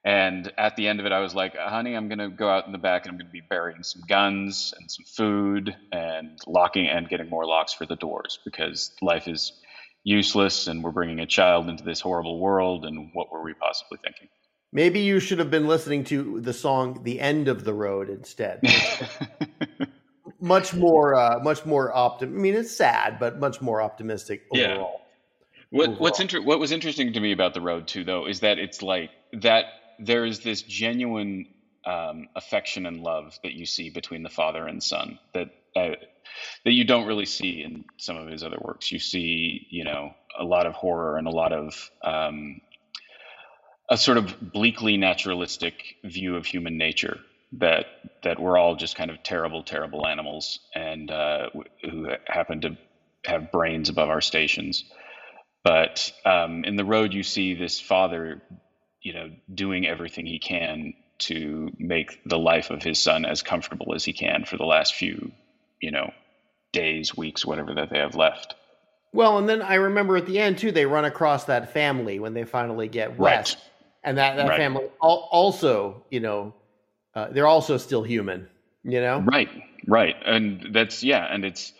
and 0.03 0.51
at 0.57 0.75
the 0.75 0.88
end 0.88 0.99
of 0.99 1.05
it, 1.05 1.11
I 1.11 1.19
was 1.19 1.35
like, 1.35 1.55
honey, 1.55 1.95
I'm 1.95 2.07
going 2.07 2.19
to 2.19 2.29
go 2.29 2.49
out 2.49 2.65
in 2.65 2.71
the 2.71 2.77
back 2.77 3.05
and 3.05 3.11
I'm 3.11 3.17
going 3.17 3.27
to 3.27 3.33
be 3.33 3.41
burying 3.41 3.83
some 3.83 4.03
guns 4.07 4.73
and 4.79 4.89
some 4.89 5.05
food 5.05 5.75
and 5.91 6.39
locking 6.47 6.88
and 6.88 7.09
getting 7.09 7.29
more 7.29 7.45
locks 7.45 7.73
for 7.73 7.85
the 7.85 7.95
doors 7.95 8.39
because 8.45 8.94
life 9.01 9.27
is 9.27 9.53
useless 10.03 10.67
and 10.67 10.83
we're 10.83 10.91
bringing 10.91 11.19
a 11.19 11.25
child 11.25 11.67
into 11.67 11.83
this 11.83 11.99
horrible 11.99 12.39
world. 12.39 12.85
And 12.85 13.09
what 13.13 13.31
were 13.31 13.44
we 13.44 13.53
possibly 13.53 13.99
thinking? 14.03 14.29
Maybe 14.71 15.01
you 15.01 15.19
should 15.19 15.39
have 15.39 15.51
been 15.51 15.67
listening 15.67 16.03
to 16.05 16.41
the 16.41 16.53
song 16.53 17.01
"The 17.03 17.19
End 17.19 17.47
of 17.47 17.63
the 17.63 17.73
Road" 17.73 18.09
instead. 18.09 18.61
much 20.41 20.73
more, 20.73 21.15
uh, 21.15 21.39
much 21.41 21.65
more 21.65 21.93
optimistic. 21.95 22.38
I 22.38 22.41
mean, 22.41 22.53
it's 22.53 22.75
sad, 22.75 23.17
but 23.17 23.39
much 23.39 23.61
more 23.61 23.81
optimistic 23.81 24.43
overall. 24.53 24.67
Yeah. 24.69 25.67
What, 25.69 25.83
overall. 25.83 26.01
what's 26.01 26.19
inter- 26.19 26.41
what 26.41 26.60
was 26.60 26.72
interesting 26.72 27.13
to 27.13 27.19
me 27.19 27.31
about 27.31 27.53
the 27.53 27.62
road 27.62 27.88
too, 27.88 28.03
though, 28.03 28.27
is 28.27 28.41
that 28.41 28.60
it's 28.60 28.81
like 28.81 29.10
that 29.33 29.65
there 30.00 30.25
is 30.25 30.39
this 30.39 30.62
genuine 30.62 31.48
um, 31.86 32.27
affection 32.36 32.86
and 32.86 33.01
love 33.01 33.38
that 33.44 33.54
you 33.54 33.66
see 33.66 33.89
between 33.89 34.24
the 34.24 34.30
father 34.30 34.68
and 34.68 34.84
son 34.84 35.20
that 35.34 35.50
uh, 35.75 35.96
that 36.66 36.74
you 36.74 36.84
don't 36.84 37.08
really 37.08 37.25
see 37.25 37.63
in 37.63 37.86
some 37.98 38.18
of 38.18 38.27
his 38.27 38.44
other 38.44 38.58
works. 38.62 38.92
You 38.92 39.00
see, 39.00 39.68
you 39.70 39.84
know, 39.84 40.12
a 40.38 40.44
lot 40.44 40.66
of 40.66 40.74
horror 40.74 41.18
and 41.18 41.27
a 41.27 41.32
lot 41.32 41.54
of 41.54 41.89
um, 42.04 42.62
a 43.89 43.98
sort 43.98 44.18
of 44.18 44.51
bleakly 44.51 44.98
naturalistic 44.98 45.96
view 46.04 46.36
of 46.36 46.46
human 46.46 46.77
nature 46.77 47.20
that 47.54 47.86
that 48.24 48.39
we're 48.39 48.58
all 48.58 48.75
just 48.75 48.98
kind 48.98 49.10
of 49.10 49.24
terrible, 49.24 49.63
terrible 49.63 50.06
animals 50.06 50.60
and 50.75 51.10
uh, 51.10 51.50
who 51.84 52.10
happen 52.27 52.62
to 52.62 52.77
have 53.25 53.51
brains 53.51 53.89
above 53.89 54.10
our 54.10 54.22
stations. 54.22 54.84
But 55.63 56.12
um, 56.25 56.63
in 56.66 56.75
the 56.75 56.86
road, 56.86 57.13
you 57.13 57.24
see 57.24 57.54
this 57.54 57.80
father 57.80 58.42
you 59.01 59.13
know, 59.13 59.30
doing 59.54 59.88
everything 59.88 60.25
he 60.25 60.39
can 60.39 60.94
to 61.20 61.72
make 61.80 62.22
the 62.25 62.38
life 62.38 62.70
of 62.70 62.84
his 62.84 63.00
son 63.00 63.25
as 63.25 63.42
comfortable 63.42 63.94
as 63.96 64.06
he 64.06 64.13
can 64.13 64.46
for 64.46 64.58
the 64.58 64.66
last 64.66 64.94
few, 64.94 65.32
you 65.82 65.92
know, 65.92 66.12
days, 66.72 67.16
weeks, 67.16 67.46
whatever 67.46 67.74
that 67.75 67.89
they 67.89 68.00
have 68.00 68.16
left. 68.16 68.56
Well, 69.13 69.38
and 69.38 69.48
then 69.48 69.62
I 69.62 69.75
remember 69.75 70.18
at 70.18 70.25
the 70.25 70.39
end 70.39 70.60
too, 70.60 70.72
they 70.72 70.86
run 70.86 71.06
across 71.06 71.46
that 71.46 71.74
family 71.74 72.20
when 72.20 72.34
they 72.34 72.44
finally 72.44 72.88
get 72.88 73.18
west, 73.18 73.58
right. 73.58 73.63
and 74.04 74.18
that 74.18 74.36
that 74.38 74.50
right. 74.50 74.58
family 74.58 74.86
also, 75.00 76.04
you 76.12 76.20
know, 76.20 76.54
uh, 77.16 77.30
they're 77.32 77.48
also 77.48 77.77
still 77.77 78.04
human, 78.04 78.48
you 78.84 79.01
know. 79.01 79.20
Right, 79.20 79.50
right, 79.88 80.16
and 80.25 80.68
that's 80.74 81.04
yeah, 81.04 81.25
and 81.25 81.46
it's 81.46 81.74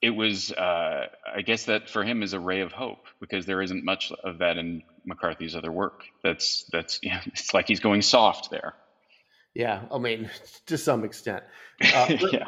it 0.00 0.10
was 0.10 0.50
uh, 0.52 1.06
I 1.32 1.42
guess 1.42 1.66
that 1.66 1.90
for 1.90 2.02
him 2.02 2.22
is 2.22 2.32
a 2.32 2.40
ray 2.40 2.60
of 2.60 2.72
hope 2.72 3.04
because 3.20 3.46
there 3.46 3.60
isn't 3.60 3.84
much 3.84 4.10
of 4.24 4.38
that 4.38 4.56
in 4.56 4.82
McCarthy's 5.08 5.56
other 5.56 5.72
work. 5.72 6.04
That's 6.22 6.64
that's 6.70 7.00
yeah, 7.02 7.20
it's 7.26 7.52
like 7.54 7.66
he's 7.66 7.80
going 7.80 8.02
soft 8.02 8.50
there. 8.50 8.74
Yeah, 9.54 9.82
I 9.90 9.98
mean, 9.98 10.30
to 10.66 10.78
some 10.78 11.04
extent. 11.04 11.42
Uh, 11.94 12.16
yeah. 12.32 12.46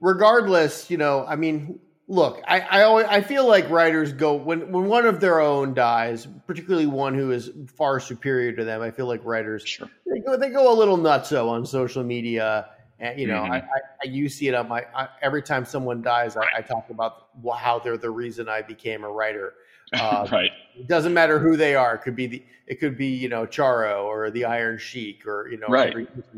Regardless, 0.00 0.90
you 0.90 0.96
know, 0.96 1.24
I 1.24 1.36
mean, 1.36 1.78
look, 2.08 2.42
I 2.48 2.58
I, 2.58 2.82
always, 2.82 3.06
I 3.06 3.20
feel 3.20 3.46
like 3.46 3.70
writers 3.70 4.12
go 4.12 4.34
when 4.34 4.72
when 4.72 4.86
one 4.86 5.06
of 5.06 5.20
their 5.20 5.38
own 5.38 5.72
dies, 5.72 6.26
particularly 6.48 6.86
one 6.86 7.14
who 7.14 7.30
is 7.30 7.48
far 7.76 8.00
superior 8.00 8.50
to 8.54 8.64
them. 8.64 8.82
I 8.82 8.90
feel 8.90 9.06
like 9.06 9.24
writers 9.24 9.62
sure. 9.62 9.88
they 10.04 10.18
go 10.18 10.36
they 10.36 10.50
go 10.50 10.72
a 10.72 10.76
little 10.76 10.98
nutso 10.98 11.48
on 11.48 11.64
social 11.64 12.02
media 12.02 12.66
And 13.02 13.18
you 13.18 13.26
know, 13.26 13.42
mm-hmm. 13.42 13.52
I, 13.52 13.58
I, 13.58 13.80
I, 14.04 14.06
you 14.06 14.28
see 14.28 14.46
it 14.46 14.54
on 14.54 14.68
my 14.68 14.84
I, 14.94 15.08
every 15.20 15.42
time 15.42 15.64
someone 15.64 16.02
dies, 16.02 16.36
I, 16.36 16.46
I, 16.58 16.62
talk 16.62 16.88
about 16.88 17.26
how 17.56 17.80
they're 17.80 17.96
the 17.96 18.10
reason 18.10 18.48
I 18.48 18.62
became 18.62 19.02
a 19.02 19.10
writer. 19.10 19.54
Uh, 19.92 20.26
right. 20.32 20.50
It 20.76 20.88
doesn't 20.88 21.12
matter 21.12 21.38
who 21.38 21.56
they 21.56 21.74
are. 21.74 21.94
It 21.94 22.02
could 22.02 22.16
be 22.16 22.26
the 22.26 22.42
it 22.66 22.80
could 22.80 22.96
be 22.96 23.08
you 23.08 23.28
know 23.28 23.46
Charo 23.46 24.04
or 24.04 24.30
the 24.30 24.44
Iron 24.44 24.78
Sheik 24.78 25.26
or 25.26 25.48
you 25.50 25.58
know 25.58 25.66
right. 25.68 25.94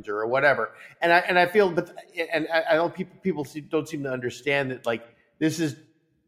or 0.08 0.26
whatever. 0.26 0.72
And 1.00 1.12
I 1.12 1.18
and 1.18 1.38
I 1.38 1.46
feel, 1.46 1.70
but 1.70 1.94
and 2.32 2.48
I, 2.52 2.74
don't 2.74 2.94
people 2.94 3.16
people 3.22 3.46
don't 3.68 3.88
seem 3.88 4.02
to 4.02 4.12
understand 4.12 4.70
that 4.70 4.84
like 4.86 5.04
this 5.38 5.60
is 5.60 5.76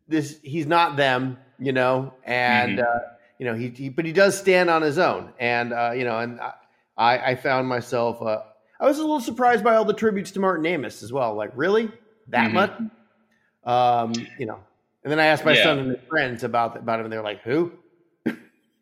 this 0.07 0.39
he's 0.43 0.67
not 0.67 0.97
them, 0.97 1.39
you 1.59 1.73
know, 1.73 2.15
and 2.25 2.79
mm-hmm. 2.79 2.87
uh, 2.87 3.01
you 3.39 3.47
know 3.47 3.55
he, 3.55 3.69
he, 3.71 3.89
but 3.89 4.05
he 4.05 4.13
does 4.13 4.39
stand 4.39 4.71
on 4.71 4.83
his 4.83 4.99
own, 4.99 5.33
and 5.41 5.73
uh, 5.73 5.93
you 5.93 6.05
know, 6.05 6.19
and 6.19 6.41
I 6.41 6.53
I 7.33 7.35
found 7.35 7.67
myself. 7.67 8.23
Uh, 8.23 8.43
I 8.79 8.85
was 8.87 8.99
a 8.99 9.01
little 9.01 9.21
surprised 9.21 9.65
by 9.65 9.75
all 9.77 9.85
the 9.85 9.95
tributes 9.95 10.31
to 10.33 10.41
Martin 10.41 10.67
Amis 10.67 11.03
as 11.03 11.13
well. 11.13 11.35
Like, 11.35 11.51
really, 11.55 11.91
that 12.29 12.53
mm-hmm. 12.53 12.55
much? 12.55 12.73
Um, 13.65 14.13
you 14.39 14.47
know. 14.47 14.61
And 15.07 15.13
then 15.13 15.21
I 15.21 15.27
asked 15.27 15.45
my 15.45 15.55
yeah. 15.55 15.63
son 15.63 15.79
and 15.79 15.91
his 15.91 16.09
friends 16.09 16.43
about 16.43 16.77
about 16.77 16.99
him, 16.99 17.07
and 17.07 17.13
they're 17.13 17.23
like, 17.23 17.41
"Who?" 17.43 17.71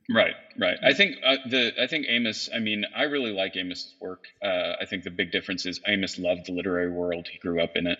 right, 0.08 0.34
right. 0.58 0.78
I 0.82 0.94
think 0.94 1.16
uh, 1.22 1.36
the 1.50 1.74
I 1.78 1.86
think 1.86 2.06
Amis. 2.08 2.48
I 2.50 2.60
mean, 2.60 2.86
I 2.96 3.02
really 3.02 3.32
like 3.32 3.58
Amis's 3.58 3.94
work. 4.00 4.24
Uh, 4.42 4.72
I 4.80 4.86
think 4.86 5.04
the 5.04 5.10
big 5.10 5.32
difference 5.32 5.66
is 5.66 5.82
Amis 5.86 6.18
loved 6.18 6.46
the 6.46 6.52
literary 6.52 6.90
world. 6.90 7.28
He 7.30 7.36
grew 7.36 7.62
up 7.62 7.72
in 7.76 7.86
it, 7.86 7.98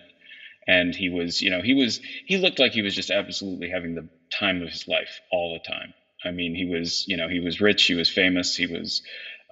and 0.67 0.95
he 0.95 1.11
was, 1.11 1.43
you 1.43 1.51
know, 1.51 1.61
he 1.61 1.75
was 1.75 2.01
he 2.25 2.39
looked 2.39 2.59
like 2.59 2.73
he 2.73 2.81
was 2.81 2.95
just 2.95 3.11
absolutely 3.11 3.69
having 3.69 3.95
the 3.95 4.09
time 4.33 4.63
of 4.63 4.71
his 4.71 4.89
life 4.89 5.21
all 5.31 5.53
the 5.53 5.71
time. 5.71 5.93
I 6.25 6.31
mean, 6.31 6.55
he 6.55 6.65
was, 6.65 7.07
you 7.07 7.19
know, 7.19 7.29
he 7.29 7.41
was 7.41 7.61
rich, 7.61 7.85
he 7.85 7.95
was 7.95 8.09
famous, 8.09 8.57
he 8.57 8.65
was 8.65 9.03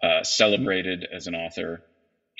uh, 0.02 0.22
celebrated 0.22 1.06
as 1.12 1.26
an 1.26 1.34
author. 1.34 1.82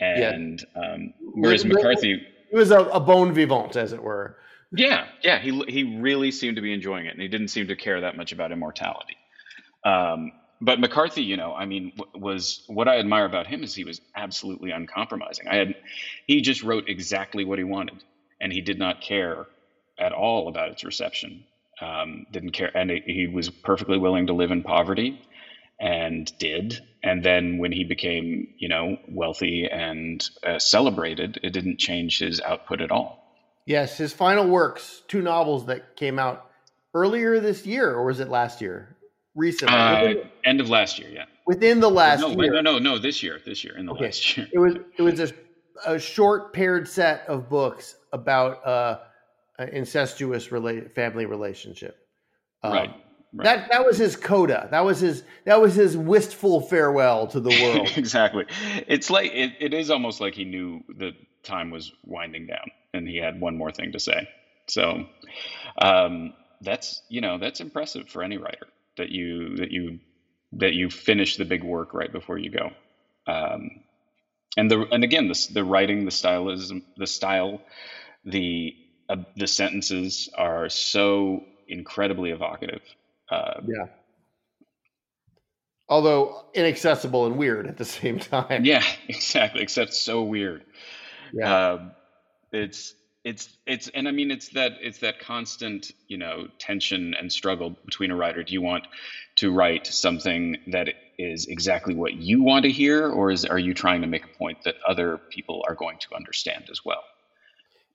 And 0.00 0.64
yeah. 0.74 0.94
um, 0.94 1.12
whereas 1.34 1.66
McCarthy, 1.66 2.26
he 2.48 2.56
was 2.56 2.70
a, 2.70 2.80
a 2.80 3.00
bon 3.00 3.34
vivant, 3.34 3.76
as 3.76 3.92
it 3.92 4.02
were. 4.02 4.38
Yeah, 4.74 5.06
yeah, 5.22 5.38
he 5.38 5.62
he 5.68 6.00
really 6.00 6.30
seemed 6.30 6.56
to 6.56 6.62
be 6.62 6.72
enjoying 6.72 7.06
it, 7.06 7.12
and 7.12 7.20
he 7.22 7.28
didn't 7.28 7.48
seem 7.48 7.68
to 7.68 7.76
care 7.76 8.00
that 8.02 8.16
much 8.16 8.32
about 8.32 8.52
immortality. 8.52 9.16
Um, 9.84 10.32
but 10.60 10.80
McCarthy, 10.80 11.22
you 11.22 11.36
know, 11.36 11.54
I 11.54 11.66
mean, 11.66 11.92
was 12.14 12.64
what 12.68 12.88
I 12.88 12.98
admire 12.98 13.26
about 13.26 13.46
him 13.46 13.64
is 13.64 13.74
he 13.74 13.84
was 13.84 14.00
absolutely 14.16 14.70
uncompromising. 14.70 15.48
I 15.48 15.56
had, 15.56 15.74
he 16.26 16.40
just 16.40 16.62
wrote 16.62 16.88
exactly 16.88 17.44
what 17.44 17.58
he 17.58 17.64
wanted, 17.64 18.02
and 18.40 18.52
he 18.52 18.60
did 18.60 18.78
not 18.78 19.00
care 19.02 19.46
at 19.98 20.12
all 20.12 20.48
about 20.48 20.70
its 20.70 20.84
reception. 20.84 21.44
Um, 21.80 22.26
didn't 22.32 22.52
care, 22.52 22.70
and 22.76 22.90
he 22.90 23.26
was 23.26 23.50
perfectly 23.50 23.98
willing 23.98 24.28
to 24.28 24.34
live 24.34 24.52
in 24.52 24.62
poverty 24.62 25.20
and 25.80 26.30
did. 26.38 26.80
And 27.02 27.24
then 27.24 27.58
when 27.58 27.72
he 27.72 27.84
became, 27.84 28.54
you 28.58 28.68
know, 28.68 28.98
wealthy 29.08 29.68
and 29.70 30.24
uh, 30.46 30.58
celebrated, 30.60 31.40
it 31.42 31.50
didn't 31.52 31.78
change 31.80 32.20
his 32.20 32.40
output 32.40 32.80
at 32.80 32.92
all. 32.92 33.21
Yes, 33.66 33.96
his 33.96 34.12
final 34.12 34.46
works, 34.46 35.02
two 35.08 35.22
novels 35.22 35.66
that 35.66 35.96
came 35.96 36.18
out 36.18 36.50
earlier 36.94 37.40
this 37.40 37.64
year, 37.64 37.90
or 37.90 38.04
was 38.04 38.20
it 38.20 38.28
last 38.28 38.60
year? 38.60 38.96
Recently, 39.34 39.74
uh, 39.74 40.14
end 40.44 40.60
of 40.60 40.68
last 40.68 40.98
year, 40.98 41.08
yeah. 41.08 41.24
Within 41.46 41.80
the 41.80 41.90
last 41.90 42.20
no, 42.20 42.28
year. 42.28 42.52
No, 42.52 42.60
no, 42.60 42.78
no, 42.78 42.98
this 42.98 43.22
year, 43.22 43.40
this 43.46 43.64
year, 43.64 43.76
in 43.78 43.86
the 43.86 43.92
okay. 43.92 44.06
last 44.06 44.36
year. 44.36 44.48
It 44.52 44.58
was 44.58 44.74
it 44.98 45.02
was 45.02 45.20
a, 45.20 45.32
a 45.86 45.98
short 45.98 46.52
paired 46.52 46.86
set 46.86 47.24
of 47.28 47.48
books 47.48 47.96
about 48.12 48.66
uh, 48.66 48.98
an 49.58 49.68
incestuous 49.70 50.52
relate, 50.52 50.94
family 50.94 51.24
relationship. 51.24 51.96
Um, 52.62 52.72
right. 52.72 52.94
Right. 53.34 53.44
That 53.44 53.70
that 53.70 53.86
was 53.86 53.96
his 53.96 54.14
coda. 54.14 54.68
That 54.70 54.84
was 54.84 55.00
his 55.00 55.22
that 55.46 55.58
was 55.58 55.74
his 55.74 55.96
wistful 55.96 56.60
farewell 56.60 57.26
to 57.28 57.40
the 57.40 57.48
world. 57.48 57.90
exactly. 57.96 58.44
It's 58.86 59.08
like 59.08 59.32
it, 59.32 59.54
it 59.58 59.72
is 59.72 59.90
almost 59.90 60.20
like 60.20 60.34
he 60.34 60.44
knew 60.44 60.82
the 60.98 61.12
time 61.42 61.70
was 61.70 61.92
winding 62.04 62.46
down 62.46 62.70
and 62.92 63.08
he 63.08 63.16
had 63.16 63.40
one 63.40 63.56
more 63.56 63.72
thing 63.72 63.92
to 63.92 64.00
say. 64.00 64.28
So 64.68 65.06
um, 65.80 66.34
that's 66.60 67.02
you 67.08 67.20
know 67.20 67.38
that's 67.38 67.60
impressive 67.60 68.08
for 68.08 68.22
any 68.22 68.38
writer 68.38 68.66
that 68.96 69.10
you 69.10 69.56
that 69.56 69.70
you 69.70 70.00
that 70.52 70.74
you 70.74 70.90
finish 70.90 71.36
the 71.36 71.44
big 71.44 71.64
work 71.64 71.94
right 71.94 72.12
before 72.12 72.38
you 72.38 72.50
go. 72.50 72.70
Um, 73.26 73.80
and 74.56 74.70
the 74.70 74.86
and 74.90 75.04
again 75.04 75.28
the 75.28 75.48
the 75.52 75.64
writing, 75.64 76.04
the 76.04 76.10
stylism, 76.10 76.82
the 76.96 77.06
style, 77.06 77.62
the 78.24 78.74
uh, 79.08 79.16
the 79.36 79.46
sentences 79.46 80.28
are 80.36 80.68
so 80.68 81.44
incredibly 81.68 82.30
evocative 82.30 82.82
uh, 83.32 83.60
yeah. 83.66 83.86
Although 85.88 86.44
inaccessible 86.54 87.26
and 87.26 87.38
weird 87.38 87.66
at 87.66 87.78
the 87.78 87.84
same 87.84 88.18
time. 88.18 88.64
Yeah, 88.64 88.84
exactly. 89.08 89.62
Except 89.62 89.94
so 89.94 90.22
weird. 90.22 90.64
Yeah. 91.32 91.70
Um, 91.70 91.92
it's 92.52 92.94
it's 93.24 93.56
it's 93.66 93.88
and 93.88 94.08
I 94.08 94.10
mean 94.10 94.30
it's 94.30 94.48
that 94.50 94.72
it's 94.80 94.98
that 94.98 95.20
constant 95.20 95.92
you 96.08 96.18
know 96.18 96.48
tension 96.58 97.14
and 97.14 97.32
struggle 97.32 97.76
between 97.84 98.10
a 98.10 98.16
writer. 98.16 98.42
Do 98.42 98.52
you 98.52 98.62
want 98.62 98.86
to 99.36 99.52
write 99.52 99.86
something 99.86 100.56
that 100.68 100.88
is 101.18 101.46
exactly 101.46 101.94
what 101.94 102.14
you 102.14 102.42
want 102.42 102.64
to 102.64 102.70
hear, 102.70 103.08
or 103.08 103.30
is 103.30 103.44
are 103.44 103.58
you 103.58 103.74
trying 103.74 104.00
to 104.02 104.06
make 104.06 104.24
a 104.24 104.38
point 104.38 104.58
that 104.64 104.74
other 104.86 105.18
people 105.30 105.64
are 105.68 105.74
going 105.74 105.98
to 106.00 106.14
understand 106.14 106.64
as 106.70 106.84
well? 106.84 107.02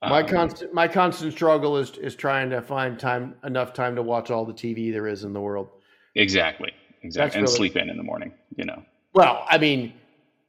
My 0.00 0.22
um, 0.22 0.28
constant 0.28 0.72
my 0.72 0.88
constant 0.88 1.32
struggle 1.32 1.76
is 1.76 1.90
is 1.98 2.14
trying 2.14 2.50
to 2.50 2.62
find 2.62 2.98
time 2.98 3.34
enough 3.44 3.72
time 3.74 3.96
to 3.96 4.02
watch 4.02 4.30
all 4.30 4.46
the 4.46 4.54
TV 4.54 4.92
there 4.92 5.06
is 5.06 5.24
in 5.24 5.32
the 5.32 5.40
world. 5.40 5.68
Exactly, 6.14 6.72
exactly, 7.02 7.38
and 7.38 7.46
really, 7.46 7.56
sleep 7.56 7.76
in 7.76 7.90
in 7.90 7.96
the 7.96 8.02
morning. 8.02 8.32
You 8.56 8.64
know. 8.64 8.82
Well, 9.12 9.44
I 9.48 9.58
mean, 9.58 9.92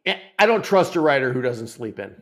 I 0.05 0.45
don't 0.45 0.63
trust 0.63 0.95
a 0.95 1.01
writer 1.01 1.33
who 1.33 1.41
doesn't 1.41 1.67
sleep 1.67 1.99
in. 1.99 2.15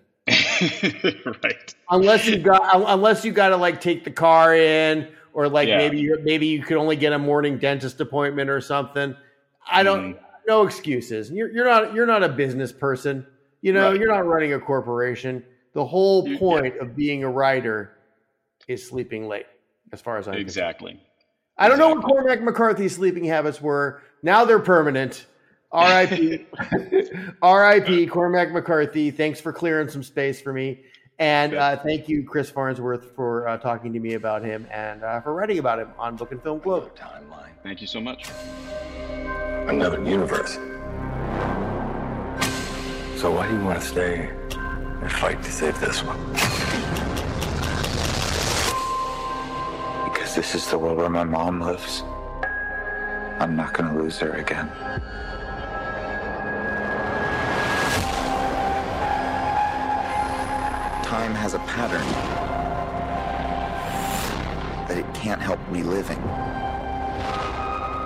right. 1.44 1.76
Unless 1.90 2.28
you 2.28 2.38
got 2.38 2.62
unless 2.90 3.24
you 3.26 3.32
got 3.32 3.50
to 3.50 3.58
like 3.58 3.82
take 3.82 4.04
the 4.04 4.12
car 4.12 4.56
in 4.56 5.08
or 5.34 5.48
like 5.48 5.68
yeah. 5.68 5.78
maybe 5.78 6.00
you 6.00 6.18
maybe 6.24 6.48
you 6.48 6.62
could 6.62 6.78
only 6.78 6.96
get 6.96 7.14
a 7.14 7.20
morning 7.20 7.58
dentist 7.58 8.02
appointment 8.02 8.50
or 8.50 8.62
something. 8.62 9.16
I 9.70 9.84
don't 9.84 10.14
mm. 10.14 10.20
no 10.48 10.66
excuses. 10.66 11.32
You're 11.32 11.52
you're 11.52 11.66
not 11.66 11.94
you're 11.94 12.06
not 12.06 12.24
a 12.24 12.30
business 12.30 12.72
person. 12.72 13.26
You 13.62 13.74
know, 13.74 13.92
right. 13.92 14.00
you're 14.00 14.12
not 14.12 14.26
running 14.26 14.54
a 14.54 14.60
corporation. 14.60 15.44
The 15.74 15.86
whole 15.86 16.24
point 16.38 16.76
yeah. 16.76 16.82
of 16.82 16.96
being 16.96 17.24
a 17.24 17.30
writer 17.30 17.98
is 18.68 18.88
sleeping 18.88 19.28
late, 19.28 19.46
as 19.92 20.02
far 20.02 20.18
as 20.18 20.28
I'm 20.28 20.36
exactly. 20.36 20.92
Concerned. 20.92 21.08
I 21.58 21.68
don't 21.68 21.80
exactly. 21.80 21.96
know 21.96 22.02
what 22.02 22.24
Cormac 22.24 22.42
McCarthy's 22.42 22.96
sleeping 22.96 23.26
habits 23.26 23.62
were. 23.62 24.02
Now 24.24 24.46
they're 24.46 24.60
permanent. 24.60 25.26
R.I.P. 25.72 26.46
R.I.P. 27.42 28.08
Cormac 28.08 28.52
McCarthy. 28.52 29.12
Thanks 29.12 29.42
for 29.42 29.52
clearing 29.52 29.90
some 29.90 30.04
space 30.04 30.42
for 30.42 30.54
me. 30.54 30.82
And 31.20 31.56
uh, 31.56 31.78
thank 31.78 32.08
you, 32.08 32.24
Chris 32.24 32.50
Farnsworth, 32.50 33.16
for 33.16 33.48
uh, 33.48 33.58
talking 33.58 33.92
to 33.94 34.00
me 34.00 34.14
about 34.14 34.44
him 34.44 34.68
and 34.72 35.04
uh, 35.04 35.20
for 35.22 35.34
writing 35.34 35.58
about 35.60 35.80
him 35.80 35.90
on 35.98 36.16
Book 36.16 36.32
and 36.32 36.42
Film 36.42 36.60
Globe. 36.60 36.96
Timeline. 36.96 37.50
Thank 37.64 37.82
you 37.82 37.88
so 37.88 38.00
much. 38.00 38.30
Another 39.68 40.04
universe. 40.04 40.54
So 43.20 43.32
why 43.32 43.48
do 43.48 43.56
you 43.56 43.64
want 43.64 43.82
to 43.82 43.86
stay 43.86 44.32
and 45.02 45.12
fight 45.12 45.42
to 45.44 45.52
save 45.52 45.80
this 45.80 46.04
one. 46.04 46.18
Because 50.12 50.36
this 50.36 50.56
is 50.56 50.68
the 50.70 50.78
world 50.78 50.98
where 50.98 51.10
my 51.10 51.24
mom 51.24 51.62
lives. 51.62 52.04
I'm 53.40 53.56
not 53.56 53.74
gonna 53.74 53.98
lose 53.98 54.18
her 54.20 54.34
again. 54.34 54.70
Time 61.18 61.34
has 61.34 61.56
a 61.56 61.60
pattern 61.62 62.06
that 64.88 65.00
it 65.00 65.14
can't 65.16 65.42
help 65.42 65.60
reliving. 65.72 66.22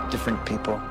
Different 0.09 0.45
people, 0.45 0.81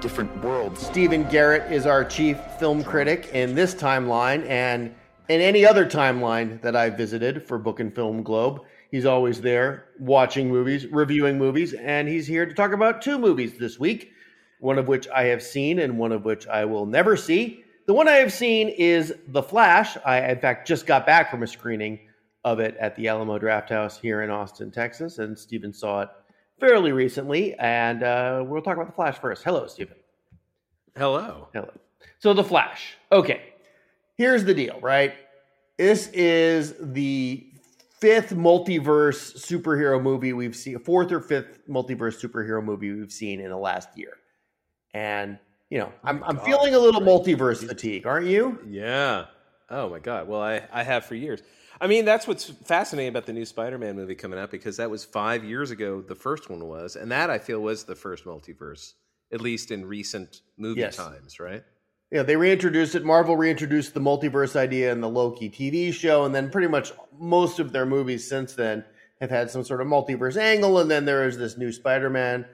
different 0.00 0.34
worlds. 0.42 0.80
Stephen 0.80 1.24
Garrett 1.24 1.70
is 1.70 1.84
our 1.84 2.02
chief 2.02 2.38
film 2.58 2.82
critic 2.82 3.28
in 3.34 3.54
this 3.54 3.74
timeline, 3.74 4.48
and 4.48 4.94
in 5.28 5.42
any 5.42 5.66
other 5.66 5.84
timeline 5.84 6.62
that 6.62 6.74
I've 6.74 6.96
visited 6.96 7.46
for 7.46 7.58
Book 7.58 7.78
and 7.78 7.94
Film 7.94 8.22
Globe. 8.22 8.62
He's 8.90 9.04
always 9.04 9.42
there 9.42 9.88
watching 9.98 10.48
movies, 10.48 10.86
reviewing 10.86 11.36
movies, 11.36 11.74
and 11.74 12.08
he's 12.08 12.26
here 12.26 12.46
to 12.46 12.54
talk 12.54 12.72
about 12.72 13.02
two 13.02 13.18
movies 13.18 13.58
this 13.58 13.78
week, 13.78 14.12
one 14.60 14.78
of 14.78 14.88
which 14.88 15.06
I 15.08 15.24
have 15.24 15.42
seen 15.42 15.80
and 15.80 15.98
one 15.98 16.12
of 16.12 16.24
which 16.24 16.46
I 16.46 16.64
will 16.64 16.86
never 16.86 17.18
see. 17.18 17.64
The 17.86 17.94
one 17.94 18.08
I 18.08 18.16
have 18.16 18.32
seen 18.32 18.68
is 18.68 19.14
The 19.28 19.42
Flash. 19.42 19.96
I, 20.04 20.30
in 20.30 20.38
fact, 20.38 20.66
just 20.68 20.86
got 20.86 21.06
back 21.06 21.30
from 21.30 21.42
a 21.42 21.46
screening 21.46 22.00
of 22.44 22.60
it 22.60 22.76
at 22.78 22.96
the 22.96 23.08
Alamo 23.08 23.38
Drafthouse 23.38 23.98
here 23.98 24.22
in 24.22 24.30
Austin, 24.30 24.70
Texas, 24.70 25.18
and 25.18 25.38
Stephen 25.38 25.72
saw 25.72 26.02
it 26.02 26.08
fairly 26.58 26.92
recently. 26.92 27.54
And 27.58 28.02
uh, 28.02 28.44
we'll 28.46 28.62
talk 28.62 28.76
about 28.76 28.86
The 28.86 28.94
Flash 28.94 29.18
first. 29.18 29.42
Hello, 29.42 29.66
Stephen. 29.66 29.96
Hello. 30.96 31.48
Hello. 31.52 31.72
So, 32.18 32.32
The 32.32 32.44
Flash. 32.44 32.96
Okay 33.10 33.50
here's 34.20 34.44
the 34.44 34.52
deal, 34.52 34.78
right? 34.82 35.14
This 35.78 36.08
is 36.08 36.74
the 36.78 37.46
fifth 38.00 38.34
multiverse 38.34 39.34
superhero 39.34 40.00
movie 40.00 40.34
we've 40.34 40.54
seen, 40.54 40.78
fourth 40.78 41.10
or 41.10 41.22
fifth 41.22 41.66
multiverse 41.66 42.20
superhero 42.20 42.62
movie 42.62 42.92
we've 42.92 43.10
seen 43.10 43.40
in 43.40 43.48
the 43.48 43.56
last 43.56 43.88
year. 43.96 44.12
And, 44.92 45.38
you 45.70 45.78
know, 45.78 45.92
oh 45.92 46.08
I'm, 46.08 46.22
I'm 46.24 46.38
feeling 46.40 46.74
a 46.74 46.78
little 46.78 47.00
multiverse 47.00 47.66
fatigue, 47.66 48.06
aren't 48.06 48.26
you? 48.26 48.58
Yeah. 48.68 49.26
Oh 49.70 49.88
my 49.88 50.00
god. 50.00 50.28
Well, 50.28 50.42
I 50.42 50.62
I 50.72 50.82
have 50.82 51.04
for 51.06 51.14
years. 51.14 51.40
I 51.80 51.86
mean, 51.86 52.04
that's 52.04 52.26
what's 52.26 52.44
fascinating 52.44 53.08
about 53.08 53.24
the 53.24 53.32
new 53.32 53.46
Spider-Man 53.46 53.96
movie 53.96 54.14
coming 54.14 54.38
out 54.38 54.50
because 54.50 54.76
that 54.76 54.90
was 54.90 55.02
five 55.04 55.44
years 55.44 55.70
ago. 55.70 56.02
The 56.02 56.14
first 56.14 56.50
one 56.50 56.66
was, 56.66 56.94
and 56.96 57.10
that 57.10 57.30
I 57.30 57.38
feel 57.38 57.60
was 57.60 57.84
the 57.84 57.94
first 57.94 58.24
multiverse, 58.26 58.92
at 59.32 59.40
least 59.40 59.70
in 59.70 59.86
recent 59.86 60.42
movie 60.58 60.80
Yes. 60.80 60.96
times, 60.96 61.40
right? 61.40 61.64
Yeah, 62.10 62.22
they 62.24 62.36
reintroduced 62.36 62.96
it. 62.96 63.04
Marvel 63.04 63.36
reintroduced 63.36 63.94
the 63.94 64.00
multiverse 64.00 64.56
idea 64.56 64.92
in 64.92 65.00
the 65.00 65.08
Loki 65.08 65.48
TV 65.48 65.94
show, 65.94 66.24
and 66.24 66.34
then 66.34 66.50
pretty 66.50 66.68
much 66.68 66.92
most 67.18 67.60
of 67.60 67.72
their 67.72 67.86
movies 67.86 68.28
since 68.28 68.52
then 68.52 68.84
have 69.20 69.30
had 69.30 69.50
some 69.50 69.62
sort 69.64 69.80
of 69.80 69.86
multiverse 69.86 70.36
angle. 70.36 70.80
And 70.80 70.90
then 70.90 71.04
there 71.04 71.26
is 71.26 71.38
this 71.38 71.56
new 71.56 71.70
Spider-Man 71.72 72.44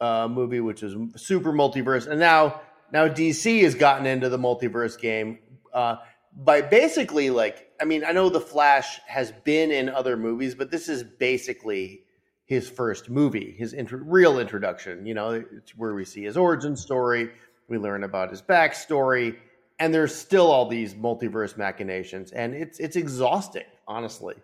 uh, 0.00 0.28
movie, 0.30 0.60
which 0.60 0.82
is 0.82 0.94
super 1.16 1.52
multiverse, 1.52 2.06
and 2.06 2.20
now 2.20 2.60
now 2.92 3.08
DC 3.08 3.62
has 3.62 3.74
gotten 3.74 4.06
into 4.06 4.28
the 4.28 4.38
multiverse 4.38 4.98
game 4.98 5.38
uh, 5.72 5.96
by 6.36 6.62
basically 6.62 7.30
like 7.30 7.68
I 7.80 7.84
mean 7.84 8.04
I 8.04 8.12
know 8.12 8.28
the 8.28 8.40
Flash 8.40 9.00
has 9.06 9.32
been 9.44 9.70
in 9.70 9.88
other 9.88 10.16
movies, 10.16 10.54
but 10.54 10.70
this 10.70 10.88
is 10.88 11.02
basically 11.02 12.04
his 12.44 12.68
first 12.68 13.10
movie, 13.10 13.54
his 13.58 13.74
intro, 13.74 13.98
real 13.98 14.38
introduction. 14.38 15.04
You 15.04 15.14
know, 15.14 15.30
it's 15.56 15.76
where 15.76 15.94
we 15.94 16.04
see 16.04 16.24
his 16.24 16.36
origin 16.36 16.76
story, 16.76 17.30
we 17.68 17.76
learn 17.76 18.04
about 18.04 18.30
his 18.30 18.40
backstory, 18.40 19.36
and 19.78 19.92
there's 19.92 20.14
still 20.14 20.50
all 20.50 20.66
these 20.66 20.94
multiverse 20.94 21.56
machinations, 21.56 22.32
and 22.32 22.54
it's 22.54 22.78
it's 22.78 22.96
exhausting, 22.96 23.66
honestly. 23.86 24.34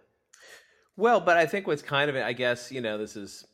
Well, 0.96 1.20
but 1.20 1.36
I 1.36 1.46
think 1.46 1.66
what's 1.66 1.82
kind 1.82 2.08
of, 2.08 2.14
I 2.14 2.32
guess, 2.32 2.70
you 2.70 2.80
know, 2.80 2.98
this 2.98 3.16
is 3.16 3.44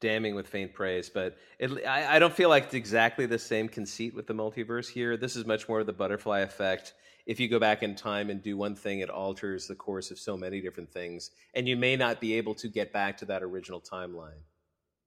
damning 0.00 0.34
with 0.34 0.46
faint 0.46 0.72
praise, 0.72 1.08
but 1.08 1.36
it, 1.58 1.86
I, 1.86 2.16
I 2.16 2.18
don't 2.18 2.32
feel 2.32 2.48
like 2.48 2.64
it's 2.64 2.74
exactly 2.74 3.26
the 3.26 3.38
same 3.38 3.68
conceit 3.68 4.14
with 4.14 4.26
the 4.26 4.34
multiverse 4.34 4.88
here. 4.88 5.16
This 5.16 5.36
is 5.36 5.46
much 5.46 5.68
more 5.68 5.80
of 5.80 5.86
the 5.86 5.92
butterfly 5.92 6.40
effect. 6.40 6.94
If 7.26 7.40
you 7.40 7.48
go 7.48 7.58
back 7.58 7.82
in 7.82 7.94
time 7.94 8.30
and 8.30 8.42
do 8.42 8.56
one 8.56 8.74
thing, 8.74 9.00
it 9.00 9.10
alters 9.10 9.66
the 9.66 9.74
course 9.74 10.10
of 10.10 10.18
so 10.18 10.36
many 10.36 10.60
different 10.60 10.90
things, 10.90 11.30
and 11.54 11.66
you 11.66 11.76
may 11.76 11.96
not 11.96 12.20
be 12.20 12.34
able 12.34 12.54
to 12.56 12.68
get 12.68 12.92
back 12.92 13.16
to 13.18 13.24
that 13.26 13.42
original 13.42 13.80
timeline. 13.80 14.42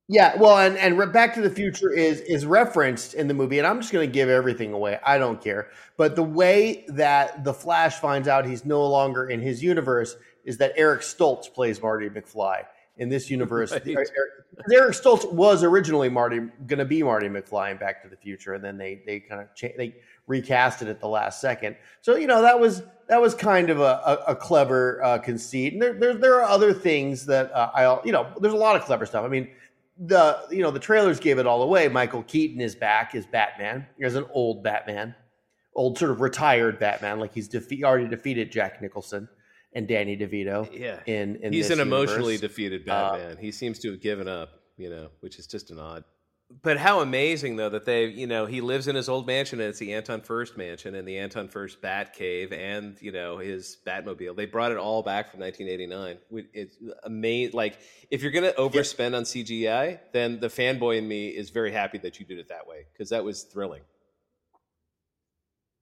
Yeah, 0.09 0.37
well, 0.37 0.57
and 0.57 0.77
and 0.77 1.11
Back 1.11 1.33
to 1.33 1.41
the 1.41 1.49
Future 1.49 1.91
is 1.91 2.21
is 2.21 2.45
referenced 2.45 3.13
in 3.13 3.27
the 3.27 3.33
movie, 3.33 3.57
and 3.57 3.67
I'm 3.67 3.81
just 3.81 3.91
going 3.91 4.07
to 4.07 4.11
give 4.11 4.29
everything 4.29 4.71
away. 4.71 4.99
I 5.05 5.17
don't 5.17 5.41
care. 5.41 5.69
But 5.97 6.15
the 6.15 6.23
way 6.23 6.85
that 6.87 7.43
the 7.43 7.53
Flash 7.53 7.95
finds 7.95 8.29
out 8.29 8.45
he's 8.45 8.63
no 8.63 8.87
longer 8.87 9.29
in 9.29 9.41
his 9.41 9.61
universe 9.61 10.15
is 10.45 10.57
that 10.59 10.71
Eric 10.77 11.01
Stoltz 11.01 11.53
plays 11.53 11.81
Marty 11.81 12.09
McFly 12.09 12.63
in 12.97 13.09
this 13.09 13.29
universe. 13.29 13.71
Right. 13.87 13.87
Eric, 13.87 14.09
Eric 14.73 14.95
Stoltz 14.95 15.31
was 15.31 15.63
originally 15.63 16.09
Marty 16.09 16.39
going 16.65 16.79
to 16.79 16.85
be 16.85 17.03
Marty 17.03 17.27
McFly 17.27 17.71
in 17.71 17.77
Back 17.77 18.01
to 18.03 18.09
the 18.09 18.15
Future, 18.15 18.53
and 18.53 18.63
then 18.63 18.77
they 18.77 19.01
they 19.05 19.19
kind 19.19 19.41
of 19.41 19.53
cha- 19.55 19.75
they 19.77 19.95
recast 20.25 20.81
it 20.81 20.87
at 20.87 20.99
the 20.99 21.07
last 21.07 21.39
second. 21.39 21.75
So 22.01 22.15
you 22.15 22.27
know 22.27 22.41
that 22.41 22.59
was 22.59 22.83
that 23.07 23.21
was 23.21 23.33
kind 23.33 23.69
of 23.69 23.79
a, 23.79 23.83
a, 23.83 24.23
a 24.29 24.35
clever 24.35 25.03
uh, 25.03 25.17
conceit. 25.19 25.73
And 25.73 25.81
there, 25.81 25.93
there 25.93 26.13
there 26.15 26.35
are 26.35 26.43
other 26.43 26.73
things 26.73 27.25
that 27.27 27.51
uh, 27.53 27.71
I 27.73 28.05
you 28.05 28.11
know 28.11 28.27
there's 28.39 28.53
a 28.53 28.57
lot 28.57 28.75
of 28.75 28.83
clever 28.83 29.05
stuff. 29.05 29.23
I 29.23 29.27
mean 29.27 29.49
the 29.99 30.45
you 30.51 30.61
know 30.61 30.71
the 30.71 30.79
trailers 30.79 31.19
gave 31.19 31.39
it 31.39 31.47
all 31.47 31.63
away. 31.63 31.87
Michael 31.87 32.23
Keaton 32.23 32.61
is 32.61 32.75
back 32.75 33.15
as 33.15 33.25
Batman. 33.25 33.85
As 34.01 34.15
an 34.15 34.25
old 34.31 34.63
Batman, 34.63 35.15
old 35.75 35.97
sort 35.97 36.11
of 36.11 36.21
retired 36.21 36.79
Batman, 36.79 37.19
like 37.19 37.33
he's 37.33 37.49
defe- 37.49 37.83
already 37.83 38.07
defeated 38.07 38.51
Jack 38.51 38.81
Nicholson 38.81 39.27
and 39.77 39.87
Danny 39.87 40.17
DeVito. 40.17 40.67
Yeah, 40.73 40.99
In, 41.05 41.37
in 41.37 41.53
he's 41.53 41.69
an 41.69 41.79
emotionally 41.79 42.33
universe. 42.33 42.41
defeated 42.49 42.89
Uh, 42.89 43.11
Batman. 43.17 43.37
he 43.37 43.51
seems 43.51 43.79
to 43.79 43.91
have 43.91 44.01
given 44.01 44.27
up, 44.27 44.49
you 44.77 44.89
know, 44.89 45.09
which 45.19 45.37
is 45.39 45.45
just 45.47 45.69
an 45.71 45.79
odd. 45.79 46.03
But 46.61 46.77
how 46.77 47.01
amazing 47.01 47.57
though 47.57 47.69
that 47.71 47.83
they, 47.83 48.05
you 48.05 48.25
know, 48.25 48.45
he 48.45 48.61
lives 48.61 48.87
in 48.87 48.95
his 48.95 49.09
old 49.09 49.27
mansion 49.27 49.59
and 49.59 49.67
it's 49.69 49.79
the 49.79 49.93
Anton 49.93 50.21
Furst 50.21 50.55
mansion 50.55 50.95
and 50.95 51.05
the 51.05 51.17
Anton 51.17 51.49
Furst 51.49 51.81
Bat 51.81 52.13
Cave 52.13 52.53
and 52.53 52.95
you 53.01 53.11
know 53.11 53.37
his 53.37 53.77
Batmobile. 53.85 54.33
They 54.33 54.45
brought 54.45 54.71
it 54.71 54.77
all 54.77 55.03
back 55.03 55.29
from 55.29 55.41
1989. 55.41 56.47
It's 56.53 56.77
amazing. 57.03 57.53
Like 57.53 57.77
if 58.09 58.21
you're 58.23 58.31
gonna 58.31 58.53
overspend 58.53 59.13
on 59.15 59.23
CGI, 59.23 59.99
then 60.13 60.39
the 60.39 60.47
fanboy 60.47 60.97
in 60.99 61.07
me 61.07 61.27
is 61.27 61.49
very 61.49 61.71
happy 61.73 61.97
that 61.97 62.17
you 62.17 62.25
did 62.25 62.39
it 62.39 62.47
that 62.47 62.65
way 62.65 62.85
because 62.93 63.09
that 63.09 63.25
was 63.25 63.43
thrilling. 63.43 63.81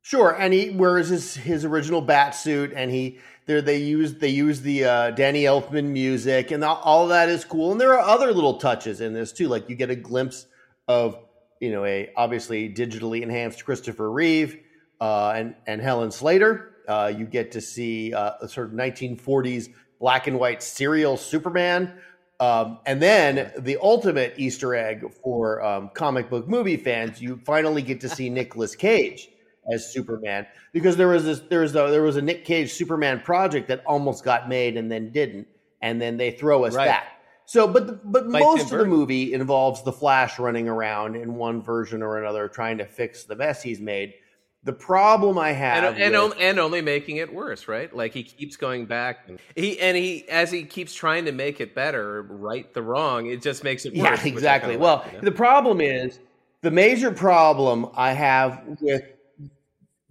Sure, 0.05 0.35
and 0.39 0.53
he 0.53 0.69
wears 0.69 1.09
his 1.09 1.33
his 1.33 1.65
original 1.65 1.99
bat 1.99 2.35
suit, 2.35 2.71
and 2.75 2.91
he 2.91 3.17
there 3.47 3.59
they 3.59 3.77
use 3.77 4.13
they 4.13 4.29
use 4.29 4.61
the 4.61 4.85
uh, 4.85 5.09
Danny 5.09 5.45
Elfman 5.45 5.85
music, 5.85 6.51
and 6.51 6.63
all, 6.63 6.79
all 6.83 7.07
that 7.07 7.27
is 7.27 7.43
cool. 7.43 7.71
And 7.71 7.81
there 7.81 7.91
are 7.95 8.01
other 8.01 8.31
little 8.31 8.59
touches 8.59 9.01
in 9.01 9.13
this 9.13 9.31
too, 9.31 9.47
like 9.47 9.67
you 9.67 9.75
get 9.75 9.89
a 9.89 9.95
glimpse 9.95 10.45
of 10.87 11.17
you 11.59 11.71
know 11.71 11.83
a 11.85 12.11
obviously 12.15 12.71
digitally 12.71 13.23
enhanced 13.23 13.65
Christopher 13.65 14.11
Reeve 14.11 14.59
uh, 15.01 15.31
and 15.31 15.55
and 15.65 15.81
Helen 15.81 16.11
Slater. 16.11 16.75
Uh, 16.87 17.11
you 17.17 17.25
get 17.25 17.51
to 17.53 17.59
see 17.59 18.13
uh, 18.13 18.33
a 18.41 18.47
sort 18.47 18.67
of 18.67 18.73
1940s 18.73 19.69
black 19.99 20.27
and 20.27 20.37
white 20.37 20.61
serial 20.61 21.17
Superman. 21.17 21.95
Um, 22.39 22.77
and 22.85 23.01
then 23.01 23.51
the 23.57 23.79
ultimate 23.81 24.35
Easter 24.37 24.75
egg 24.75 25.11
for 25.23 25.65
um, 25.65 25.89
comic 25.95 26.29
book 26.29 26.47
movie 26.47 26.77
fans, 26.77 27.19
you 27.19 27.41
finally 27.43 27.81
get 27.81 28.01
to 28.01 28.09
see 28.09 28.29
Nicolas 28.29 28.75
Cage 28.75 29.29
as 29.71 29.91
Superman 29.91 30.45
because 30.71 30.95
there 30.97 31.07
was 31.07 31.23
this 31.23 31.39
there 31.41 31.61
was 31.61 31.71
a, 31.71 31.89
there 31.89 32.03
was 32.03 32.17
a 32.17 32.21
Nick 32.21 32.45
Cage 32.45 32.71
Superman 32.71 33.19
project 33.21 33.67
that 33.69 33.83
almost 33.85 34.23
got 34.23 34.47
made 34.49 34.77
and 34.77 34.91
then 34.91 35.11
didn't, 35.11 35.47
and 35.81 36.01
then 36.01 36.17
they 36.17 36.31
throw 36.31 36.65
us 36.65 36.75
Right. 36.75 36.85
that. 36.85 37.07
So, 37.47 37.67
but 37.67 37.85
the, 37.85 37.99
but 38.03 38.27
most 38.27 38.71
of 38.71 38.79
the 38.79 38.85
movie 38.85 39.33
involves 39.33 39.83
the 39.83 39.91
Flash 39.91 40.39
running 40.39 40.67
around 40.67 41.15
in 41.15 41.35
one 41.35 41.61
version 41.61 42.01
or 42.01 42.17
another 42.19 42.47
trying 42.47 42.79
to 42.79 42.85
fix 42.85 43.23
the 43.23 43.35
mess 43.35 43.61
he's 43.61 43.79
made. 43.79 44.15
The 44.63 44.73
problem 44.73 45.37
I 45.37 45.51
have 45.51 45.83
and 45.83 46.01
and, 46.01 46.23
with- 46.23 46.37
and 46.39 46.59
only 46.59 46.81
making 46.81 47.17
it 47.17 47.31
worse, 47.31 47.67
right? 47.67 47.95
Like 47.95 48.15
he 48.15 48.23
keeps 48.23 48.57
going 48.57 48.87
back. 48.87 49.27
And 49.27 49.39
he 49.55 49.79
and 49.79 49.95
he 49.95 50.27
as 50.27 50.51
he 50.51 50.63
keeps 50.63 50.95
trying 50.95 51.25
to 51.25 51.31
make 51.31 51.61
it 51.61 51.75
better, 51.75 52.23
right 52.23 52.73
the 52.73 52.81
wrong, 52.81 53.27
it 53.27 53.43
just 53.43 53.63
makes 53.63 53.85
it 53.85 53.93
worse. 53.93 54.25
Yeah, 54.25 54.31
exactly. 54.31 54.75
Well, 54.75 55.03
like, 55.03 55.13
you 55.13 55.17
know? 55.19 55.25
the 55.25 55.31
problem 55.31 55.81
is 55.81 56.19
the 56.61 56.71
major 56.71 57.11
problem 57.11 57.91
I 57.95 58.13
have 58.13 58.63
with 58.81 59.03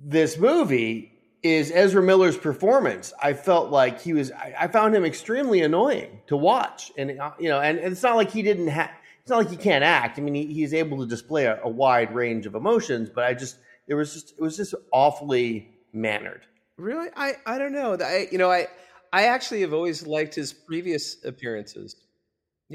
this 0.05 0.39
movie 0.39 1.13
is 1.43 1.71
Ezra 1.71 2.03
Miller's 2.03 2.37
performance. 2.37 3.13
I 3.23 3.33
felt 3.33 3.71
like 3.71 4.01
he 4.01 4.13
was. 4.13 4.31
I, 4.33 4.55
I 4.61 4.69
found 4.69 4.95
him 4.95 5.05
extremely 5.05 5.63
annoying 5.63 6.21
to 6.27 6.37
watch, 6.37 6.93
and 6.97 7.19
uh, 7.19 7.33
you 7.39 7.49
know, 7.49 7.61
and, 7.61 7.79
and 7.79 7.93
it's 7.93 8.03
not 8.03 8.17
like 8.17 8.31
he 8.31 8.43
didn't 8.43 8.69
have. 8.69 8.91
It's 9.21 9.31
not 9.31 9.39
like 9.39 9.51
he 9.51 9.57
can't 9.57 9.85
act. 9.85 10.19
I 10.19 10.23
mean, 10.23 10.35
he, 10.35 10.47
he's 10.47 10.75
able 10.75 10.99
to 10.99 11.07
display 11.07 11.47
a, 11.47 11.61
a 11.63 11.69
wide 11.69 12.15
range 12.15 12.47
of 12.47 12.55
emotions, 12.55 13.11
but 13.15 13.25
I 13.25 13.35
just 13.35 13.57
it 13.87 13.95
was 13.95 14.13
just 14.13 14.33
it 14.33 14.41
was 14.41 14.57
just 14.57 14.75
awfully 14.93 15.71
mannered. 15.93 16.43
really, 16.77 17.09
I 17.17 17.35
I 17.47 17.59
don't 17.59 17.73
know. 17.73 17.97
I 18.01 18.29
you 18.31 18.39
know 18.39 18.51
I 18.51 18.69
I 19.13 19.25
actually 19.27 19.61
have 19.61 19.73
always 19.73 20.07
liked 20.07 20.35
his 20.35 20.53
previous 20.53 21.25
appearances. 21.25 21.97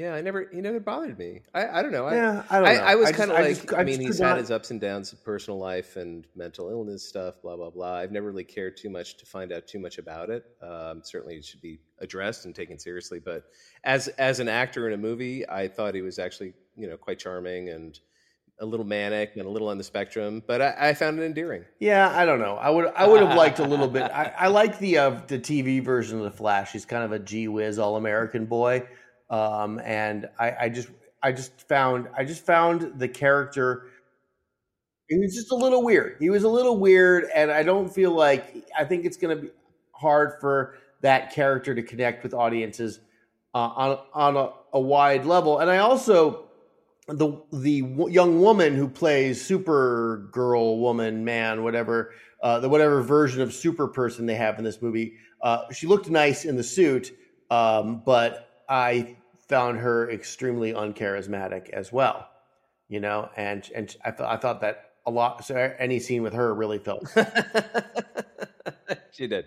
Yeah, 0.00 0.14
I 0.14 0.22
never 0.22 0.48
he 0.50 0.62
never 0.62 0.80
bothered 0.80 1.18
me. 1.18 1.42
I 1.52 1.66
I 1.68 1.82
don't 1.82 1.92
know. 1.92 2.06
I, 2.06 2.14
yeah, 2.14 2.42
I 2.48 2.58
don't 2.58 2.68
I, 2.68 2.74
know. 2.74 2.82
I 2.84 2.94
was 2.94 3.12
kind 3.12 3.30
of 3.30 3.38
like, 3.38 3.56
just- 3.56 3.74
I, 3.74 3.84
mean, 3.84 4.00
he's 4.00 4.18
had 4.18 4.28
not- 4.30 4.38
his 4.38 4.50
ups 4.50 4.70
and 4.70 4.80
downs 4.80 5.12
of 5.12 5.22
personal 5.22 5.58
life 5.58 5.96
and 5.96 6.26
mental 6.34 6.70
illness 6.70 7.06
stuff, 7.06 7.34
blah 7.42 7.54
blah 7.54 7.68
blah. 7.68 7.96
I've 7.96 8.10
never 8.10 8.28
really 8.28 8.44
cared 8.44 8.78
too 8.78 8.88
much 8.88 9.18
to 9.18 9.26
find 9.26 9.52
out 9.52 9.66
too 9.66 9.78
much 9.78 9.98
about 9.98 10.30
it. 10.30 10.46
Um, 10.62 11.02
certainly, 11.04 11.36
it 11.36 11.44
should 11.44 11.60
be 11.60 11.80
addressed 11.98 12.46
and 12.46 12.54
taken 12.54 12.78
seriously. 12.78 13.18
But 13.18 13.44
as 13.84 14.08
as 14.08 14.40
an 14.40 14.48
actor 14.48 14.88
in 14.88 14.94
a 14.94 14.96
movie, 14.96 15.46
I 15.46 15.68
thought 15.68 15.94
he 15.94 16.00
was 16.00 16.18
actually 16.18 16.54
you 16.76 16.88
know 16.88 16.96
quite 16.96 17.18
charming 17.18 17.68
and 17.68 18.00
a 18.58 18.64
little 18.64 18.86
manic 18.86 19.36
and 19.36 19.44
a 19.44 19.50
little 19.50 19.68
on 19.68 19.76
the 19.76 19.84
spectrum. 19.84 20.42
But 20.46 20.62
I, 20.62 20.74
I 20.90 20.94
found 20.94 21.18
it 21.18 21.24
endearing. 21.24 21.66
Yeah, 21.78 22.10
I 22.14 22.24
don't 22.24 22.38
know. 22.38 22.54
I 22.56 22.70
would 22.70 22.90
I 22.96 23.06
would 23.06 23.20
have 23.20 23.36
liked 23.36 23.58
a 23.58 23.64
little 23.66 23.88
bit. 23.88 24.04
I, 24.04 24.32
I 24.38 24.46
like 24.48 24.78
the 24.78 24.96
uh, 24.96 25.10
the 25.26 25.38
TV 25.38 25.84
version 25.84 26.16
of 26.16 26.24
the 26.24 26.30
Flash. 26.30 26.72
He's 26.72 26.86
kind 26.86 27.04
of 27.04 27.12
a 27.12 27.18
gee 27.18 27.48
whiz 27.48 27.78
all 27.78 27.96
American 27.96 28.46
boy, 28.46 28.86
um, 29.30 29.80
and 29.84 30.28
I, 30.38 30.56
I 30.62 30.68
just 30.68 30.88
I 31.22 31.32
just 31.32 31.60
found 31.68 32.08
I 32.16 32.24
just 32.24 32.44
found 32.44 32.98
the 32.98 33.08
character. 33.08 33.86
He 35.08 35.18
was 35.18 35.34
just 35.34 35.50
a 35.50 35.56
little 35.56 35.82
weird. 35.82 36.16
He 36.20 36.30
was 36.30 36.44
a 36.44 36.48
little 36.48 36.78
weird, 36.78 37.28
and 37.34 37.50
I 37.50 37.62
don't 37.62 37.92
feel 37.92 38.12
like 38.12 38.64
I 38.76 38.84
think 38.84 39.04
it's 39.04 39.16
going 39.16 39.36
to 39.36 39.42
be 39.44 39.50
hard 39.92 40.40
for 40.40 40.76
that 41.02 41.32
character 41.32 41.74
to 41.74 41.82
connect 41.82 42.22
with 42.22 42.34
audiences 42.34 43.00
uh, 43.54 43.58
on 43.58 43.98
on 44.14 44.36
a, 44.36 44.50
a 44.72 44.80
wide 44.80 45.24
level. 45.26 45.58
And 45.58 45.70
I 45.70 45.78
also 45.78 46.50
the 47.08 47.42
the 47.52 47.84
young 48.08 48.40
woman 48.40 48.74
who 48.74 48.88
plays 48.88 49.42
Supergirl, 49.42 50.78
woman 50.78 51.24
man 51.24 51.62
whatever 51.62 52.12
uh, 52.42 52.60
the 52.60 52.68
whatever 52.68 53.02
version 53.02 53.40
of 53.42 53.52
super 53.52 53.88
person 53.88 54.26
they 54.26 54.34
have 54.34 54.58
in 54.58 54.64
this 54.64 54.80
movie 54.80 55.14
uh, 55.42 55.62
she 55.72 55.86
looked 55.86 56.08
nice 56.08 56.44
in 56.44 56.56
the 56.56 56.62
suit 56.62 57.12
um, 57.50 58.02
but 58.04 58.62
i 58.68 59.16
found 59.50 59.78
her 59.78 60.10
extremely 60.10 60.72
uncharismatic 60.72 61.68
as 61.70 61.92
well 61.92 62.26
you 62.88 63.00
know 63.00 63.28
and 63.36 63.68
and 63.74 63.96
i, 64.04 64.10
th- 64.10 64.28
I 64.34 64.36
thought 64.36 64.60
that 64.62 64.76
a 65.06 65.10
lot 65.10 65.44
so 65.44 65.54
any 65.78 65.98
scene 65.98 66.22
with 66.22 66.32
her 66.32 66.54
really 66.54 66.78
felt 66.78 67.04
she 69.12 69.26
did. 69.26 69.44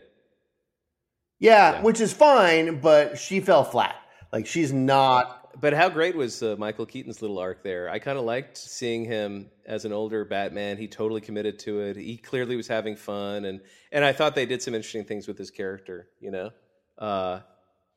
yeah, 1.40 1.74
Yeah. 1.74 1.82
which 1.82 2.00
is 2.02 2.14
fine 2.14 2.80
but 2.80 3.18
she 3.18 3.40
fell 3.40 3.64
flat 3.64 3.96
like 4.32 4.46
she's 4.46 4.72
not 4.74 5.40
but 5.62 5.74
how 5.74 5.88
great 5.88 6.16
was 6.16 6.42
uh, 6.42 6.56
Michael 6.58 6.88
Keaton's 6.88 7.22
little 7.22 7.38
arc 7.38 7.62
there? 7.64 7.88
I 7.88 8.00
kind 8.00 8.18
of 8.18 8.26
liked 8.26 8.58
seeing 8.58 9.06
him 9.06 9.52
as 9.68 9.86
an 9.86 9.94
older 9.94 10.26
Batman. 10.26 10.78
He 10.78 10.88
totally 10.88 11.22
committed 11.22 11.60
to 11.60 11.80
it. 11.82 11.96
He 11.96 12.18
clearly 12.18 12.56
was 12.56 12.68
having 12.68 12.96
fun, 12.96 13.46
and 13.46 13.62
and 13.92 14.04
I 14.04 14.14
thought 14.14 14.34
they 14.34 14.48
did 14.48 14.64
some 14.64 14.74
interesting 14.74 15.06
things 15.06 15.28
with 15.28 15.38
his 15.38 15.52
character. 15.52 16.08
You 16.20 16.32
know, 16.32 16.50
uh, 16.98 17.42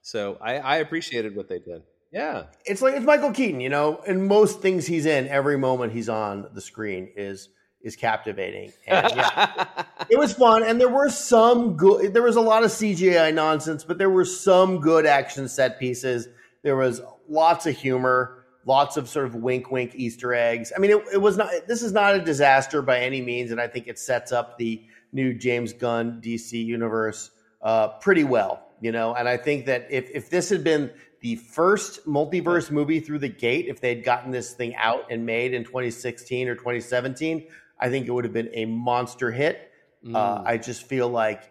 so 0.02 0.36
I, 0.38 0.58
I 0.58 0.76
appreciated 0.76 1.34
what 1.34 1.48
they 1.48 1.58
did. 1.58 1.80
Yeah, 2.16 2.44
it's 2.64 2.80
like 2.80 2.94
it's 2.94 3.04
Michael 3.04 3.30
Keaton. 3.30 3.60
You 3.60 3.68
know, 3.68 4.00
and 4.08 4.26
most 4.26 4.62
things 4.62 4.86
he's 4.86 5.04
in, 5.04 5.28
every 5.28 5.58
moment 5.58 5.92
he's 5.92 6.08
on 6.08 6.48
the 6.54 6.62
screen 6.62 7.10
is 7.14 7.50
is 7.82 7.94
captivating. 7.94 8.72
And 8.86 9.12
yeah, 9.14 9.66
it 10.08 10.18
was 10.18 10.32
fun, 10.32 10.62
and 10.62 10.80
there 10.80 10.88
were 10.88 11.10
some 11.10 11.76
good. 11.76 12.14
There 12.14 12.22
was 12.22 12.36
a 12.36 12.40
lot 12.40 12.64
of 12.64 12.70
CGI 12.70 13.34
nonsense, 13.34 13.84
but 13.84 13.98
there 13.98 14.08
were 14.08 14.24
some 14.24 14.80
good 14.80 15.04
action 15.04 15.46
set 15.46 15.78
pieces. 15.78 16.26
There 16.62 16.76
was 16.76 17.02
lots 17.28 17.66
of 17.66 17.76
humor, 17.76 18.46
lots 18.64 18.96
of 18.96 19.10
sort 19.10 19.26
of 19.26 19.34
wink, 19.34 19.70
wink 19.70 19.94
Easter 19.94 20.32
eggs. 20.32 20.72
I 20.74 20.78
mean, 20.78 20.92
it, 20.92 21.04
it 21.12 21.18
was 21.18 21.36
not. 21.36 21.50
This 21.68 21.82
is 21.82 21.92
not 21.92 22.14
a 22.14 22.24
disaster 22.24 22.80
by 22.80 23.00
any 23.00 23.20
means, 23.20 23.50
and 23.50 23.60
I 23.60 23.68
think 23.68 23.88
it 23.88 23.98
sets 23.98 24.32
up 24.32 24.56
the 24.56 24.82
new 25.12 25.34
James 25.34 25.74
Gunn 25.74 26.22
DC 26.24 26.52
universe 26.52 27.30
uh, 27.60 27.88
pretty 27.98 28.24
well. 28.24 28.62
You 28.80 28.92
know, 28.92 29.14
and 29.14 29.28
I 29.28 29.36
think 29.36 29.66
that 29.66 29.86
if 29.90 30.08
if 30.14 30.30
this 30.30 30.48
had 30.48 30.64
been 30.64 30.90
the 31.20 31.36
first 31.36 32.06
multiverse 32.06 32.70
movie 32.70 33.00
through 33.00 33.20
the 33.20 33.28
gate, 33.28 33.66
if 33.68 33.80
they'd 33.80 34.04
gotten 34.04 34.30
this 34.30 34.52
thing 34.52 34.74
out 34.76 35.10
and 35.10 35.24
made 35.26 35.54
in 35.54 35.64
2016 35.64 36.48
or 36.48 36.54
2017, 36.54 37.46
I 37.78 37.90
think 37.90 38.06
it 38.06 38.10
would 38.10 38.24
have 38.24 38.32
been 38.32 38.50
a 38.52 38.64
monster 38.64 39.30
hit. 39.30 39.70
Uh, 40.04 40.08
mm. 40.08 40.14
Uh, 40.16 40.42
I 40.44 40.58
just 40.58 40.86
feel 40.86 41.08
like 41.08 41.42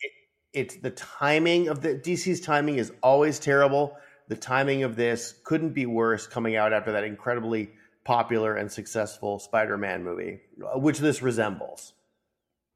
it, 0.00 0.12
it's 0.52 0.76
the 0.76 0.90
timing 0.90 1.68
of 1.68 1.80
the 1.80 1.94
DC's 1.94 2.40
timing 2.40 2.76
is 2.76 2.92
always 3.02 3.38
terrible. 3.38 3.96
The 4.28 4.36
timing 4.36 4.82
of 4.82 4.96
this 4.96 5.34
couldn't 5.44 5.70
be 5.74 5.86
worse 5.86 6.26
coming 6.26 6.56
out 6.56 6.72
after 6.72 6.92
that 6.92 7.04
incredibly 7.04 7.70
popular 8.04 8.54
and 8.54 8.70
successful 8.70 9.38
Spider-Man 9.38 10.04
movie, 10.04 10.40
uh, 10.62 10.78
which 10.78 10.98
this 10.98 11.22
resembles. 11.22 11.92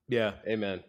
Yeah, 0.08 0.32
amen. 0.46 0.82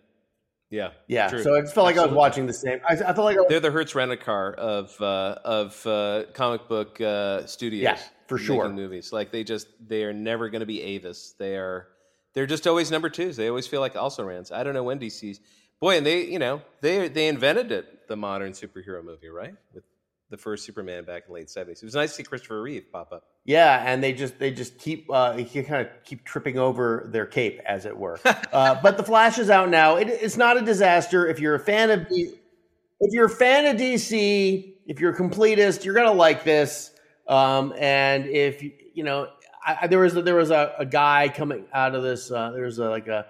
Yeah, 0.70 0.92
yeah. 1.08 1.30
True. 1.30 1.42
So 1.42 1.56
I 1.56 1.62
just 1.62 1.74
felt 1.74 1.86
like 1.86 1.98
I 1.98 2.06
was 2.06 2.14
watching 2.14 2.46
the 2.46 2.54
same. 2.54 2.80
I, 2.88 2.94
I 2.94 3.14
felt 3.14 3.20
like 3.20 3.38
was, 3.38 3.48
they're 3.50 3.60
the 3.60 3.72
Hertz 3.72 3.96
rent 3.96 4.12
a 4.12 4.18
car 4.18 4.54
of 4.54 5.00
uh, 5.02 5.40
of 5.44 5.86
uh, 5.88 6.26
comic 6.34 6.68
book 6.68 7.02
uh, 7.02 7.46
studios. 7.48 7.84
Yeah, 7.84 7.98
for 8.28 8.38
sure. 8.38 8.70
Movies 8.70 9.12
like 9.12 9.32
they 9.32 9.44
just 9.44 9.68
they 9.88 10.04
are 10.04 10.14
never 10.14 10.50
going 10.50 10.60
to 10.60 10.68
be 10.68 10.82
Avis. 10.82 11.34
They 11.40 11.56
are 11.56 11.88
they're 12.34 12.46
just 12.46 12.68
always 12.68 12.92
number 12.92 13.10
twos. 13.10 13.36
They 13.36 13.50
always 13.50 13.66
feel 13.66 13.82
like 13.82 13.96
also 13.96 14.24
rans. 14.24 14.52
I 14.52 14.64
don't 14.64 14.76
know 14.76 14.84
when 14.84 15.00
DC's 15.00 15.40
boy, 15.80 15.98
and 15.98 16.06
they 16.06 16.26
you 16.26 16.40
know 16.40 16.62
they 16.82 17.08
they 17.08 17.28
invented 17.28 17.72
it 17.72 18.08
the 18.08 18.16
modern 18.16 18.52
superhero 18.52 19.04
movie 19.04 19.30
right 19.30 19.56
with 19.74 19.84
the 20.30 20.38
first 20.38 20.66
Superman 20.66 21.04
back 21.06 21.24
in 21.28 21.34
the 21.34 21.40
late 21.40 21.50
seventies. 21.50 21.82
It 21.82 21.86
was 21.86 21.96
nice 21.96 22.12
to 22.12 22.16
see 22.18 22.24
Christopher 22.24 22.62
Reeve 22.62 22.86
pop 22.92 23.12
up. 23.12 23.24
Yeah, 23.46 23.84
and 23.86 24.04
they 24.04 24.14
just 24.14 24.40
they 24.40 24.52
just 24.52 24.78
keep 24.78 25.08
uh, 25.12 25.36
you 25.38 25.64
kind 25.64 25.88
of 25.88 26.04
keep 26.04 26.24
tripping 26.24 26.58
over 26.58 27.08
their 27.12 27.26
cape, 27.26 27.60
as 27.66 27.86
it 27.86 27.98
were. 27.98 28.20
uh, 28.26 28.80
but 28.82 28.98
the 28.98 29.04
Flash 29.04 29.40
is 29.40 29.50
out 29.50 29.70
now. 29.70 29.96
It, 29.98 30.08
it's 30.08 30.38
not 30.38 30.58
a 30.58 30.62
disaster. 30.62 31.28
If 31.28 31.40
you're 31.40 31.56
a 31.56 31.60
fan 31.60 31.90
of 31.90 32.08
if 32.10 33.14
you're 33.14 33.26
a 33.26 33.30
fan 33.30 33.66
of 33.66 33.82
DC, 33.82 34.74
if 34.88 35.00
you're 35.00 35.12
a 35.12 35.18
completist, 35.18 35.86
you're 35.86 35.96
gonna 35.96 36.12
like 36.12 36.44
this. 36.44 36.92
Um, 37.28 37.74
and 37.78 38.26
if 38.26 38.64
you 38.64 39.04
know 39.04 39.28
I, 39.66 39.88
there 39.88 40.00
was 40.00 40.16
a, 40.16 40.22
there 40.22 40.36
was 40.36 40.52
a, 40.52 40.74
a, 40.80 40.86
guy 40.86 41.30
coming 41.30 41.66
out 41.74 41.94
of 41.94 42.04
this. 42.04 42.32
Uh, 42.32 42.52
there 42.52 42.64
was 42.64 42.80
a, 42.80 42.90
like 42.90 43.08
a 43.08 43.26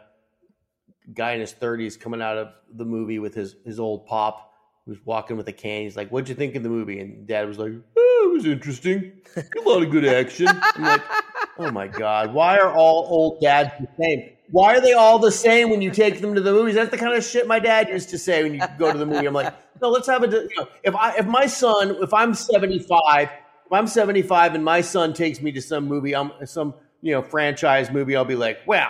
guy 1.13 1.33
in 1.33 1.41
his 1.41 1.51
thirties 1.51 1.97
coming 1.97 2.21
out 2.21 2.37
of 2.37 2.49
the 2.73 2.85
movie 2.85 3.19
with 3.19 3.33
his 3.33 3.55
his 3.65 3.79
old 3.79 4.05
pop, 4.05 4.53
who 4.89 4.95
was 4.95 5.05
walking 5.05 5.37
with 5.37 5.47
a 5.47 5.53
cane. 5.53 5.83
He's 5.83 5.95
like, 5.95 6.09
"What'd 6.09 6.29
you 6.29 6.35
think 6.35 6.55
of 6.55 6.63
the 6.63 6.69
movie?" 6.69 6.99
And 6.99 7.27
Dad 7.27 7.47
was 7.47 7.59
like, 7.59 7.71
oh, 7.97 8.29
"It 8.29 8.33
was 8.33 8.45
interesting. 8.45 9.13
A 9.37 9.69
lot 9.69 9.83
of 9.83 9.91
good 9.91 10.05
action." 10.05 10.47
I'm 10.49 10.83
like, 10.83 11.01
"Oh 11.59 11.71
my 11.71 11.87
god, 11.87 12.33
why 12.33 12.57
are 12.57 12.73
all 12.73 13.05
old 13.07 13.39
dads 13.39 13.71
the 13.79 13.87
same? 14.01 14.31
Why 14.51 14.75
are 14.75 14.81
they 14.81 14.93
all 14.93 15.19
the 15.19 15.31
same 15.31 15.69
when 15.69 15.81
you 15.81 15.91
take 15.91 16.21
them 16.21 16.33
to 16.33 16.41
the 16.41 16.51
movies?" 16.51 16.73
That's 16.73 16.89
the 16.89 16.97
kind 16.97 17.13
of 17.13 17.23
shit 17.23 17.45
my 17.45 17.59
dad 17.59 17.89
used 17.89 18.09
to 18.09 18.17
say 18.17 18.41
when 18.41 18.55
you 18.55 18.61
go 18.79 18.91
to 18.91 18.97
the 18.97 19.05
movie. 19.05 19.27
I'm 19.27 19.33
like, 19.33 19.53
"No, 19.79 19.89
let's 19.89 20.07
have 20.07 20.23
a 20.23 20.27
you 20.27 20.49
know, 20.57 20.67
if 20.83 20.95
I 20.95 21.15
if 21.17 21.27
my 21.27 21.45
son 21.45 21.97
if 22.01 22.13
I'm 22.13 22.33
75." 22.33 23.29
if 23.69 23.73
I'm 23.73 23.85
75 23.85 24.55
and 24.55 24.65
my 24.65 24.81
son 24.81 25.13
takes 25.13 25.43
me 25.43 25.51
to 25.51 25.61
some 25.61 25.85
movie, 25.85 26.15
I'm 26.15 26.31
some 26.45 26.73
you 27.01 27.13
know 27.13 27.21
franchise 27.21 27.91
movie, 27.91 28.15
I'll 28.15 28.25
be 28.25 28.35
like, 28.35 28.57
well, 28.65 28.89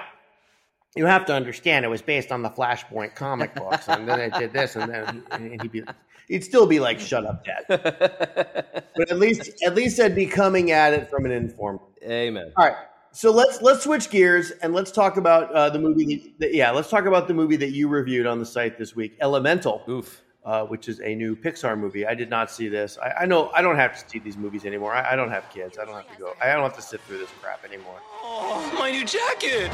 you 0.96 1.06
have 1.06 1.26
to 1.28 1.34
understand 1.34 1.86
it 1.86 1.90
was 1.90 2.02
based 2.02 2.32
on 2.32 2.42
the 2.42 2.50
Flashpoint 2.50 3.16
comic 3.16 3.54
books, 3.56 3.88
and 3.88 4.08
then 4.08 4.20
it 4.20 4.34
did 4.34 4.54
this, 4.54 4.76
and 4.76 4.92
then 4.92 5.24
and 5.32 5.62
he'd 5.62 5.72
be, 5.72 5.84
he'd 6.28 6.44
still 6.44 6.66
be 6.66 6.80
like, 6.80 7.00
"Shut 7.00 7.26
up, 7.26 7.46
Dad." 7.46 7.66
but 8.96 9.12
at 9.12 9.20
least, 9.20 9.64
at 9.66 9.76
least 9.76 10.00
I'd 10.00 10.16
be 10.16 10.26
coming 10.26 10.72
at 10.72 10.94
it 10.94 11.10
from 11.10 11.26
an 11.26 11.32
informed. 11.32 11.80
Amen. 12.04 12.52
All 12.58 12.66
right, 12.66 12.78
so 13.12 13.32
let's 13.32 13.62
let's 13.62 13.84
switch 13.84 14.10
gears 14.10 14.52
and 14.62 14.74
let's 14.74 14.92
talk 14.92 15.18
about 15.18 15.52
uh, 15.54 15.70
the 15.70 15.80
movie. 15.80 16.16
That, 16.16 16.40
that, 16.40 16.54
yeah, 16.54 16.72
let's 16.72 16.90
talk 16.90 17.06
about 17.06 17.28
the 17.28 17.34
movie 17.34 17.58
that 17.58 17.72
you 17.72 17.88
reviewed 17.88 18.26
on 18.26 18.40
the 18.40 18.46
site 18.46 18.78
this 18.78 18.96
week, 18.96 19.18
Elemental. 19.22 19.84
Oof 19.88 20.24
uh, 20.50 20.66
which 20.66 20.90
is 20.90 21.00
a 21.02 21.14
new 21.14 21.36
Pixar 21.36 21.78
movie. 21.78 22.08
I 22.08 22.16
did 22.16 22.28
not 22.28 22.50
see 22.50 22.70
this. 22.70 22.98
I, 22.98 23.22
I 23.22 23.26
know 23.28 23.52
I 23.54 23.62
don't 23.62 23.76
have 23.76 23.94
to 23.94 24.10
see 24.10 24.18
these 24.18 24.36
movies 24.36 24.66
anymore. 24.66 24.94
I, 24.94 25.14
I, 25.14 25.16
don't 25.16 25.30
have 25.30 25.48
kids. 25.52 25.78
I 25.78 25.86
don't 25.86 25.94
have 25.94 26.12
to 26.12 26.18
go. 26.18 26.34
I 26.42 26.48
don't 26.54 26.64
have 26.64 26.76
to 26.76 26.82
sit 26.82 27.02
through 27.02 27.20
this 27.20 27.30
crap 27.40 27.64
anymore. 27.64 28.00
Oh, 28.24 28.76
my 28.80 28.90
new 28.90 29.06
jacket! 29.06 29.70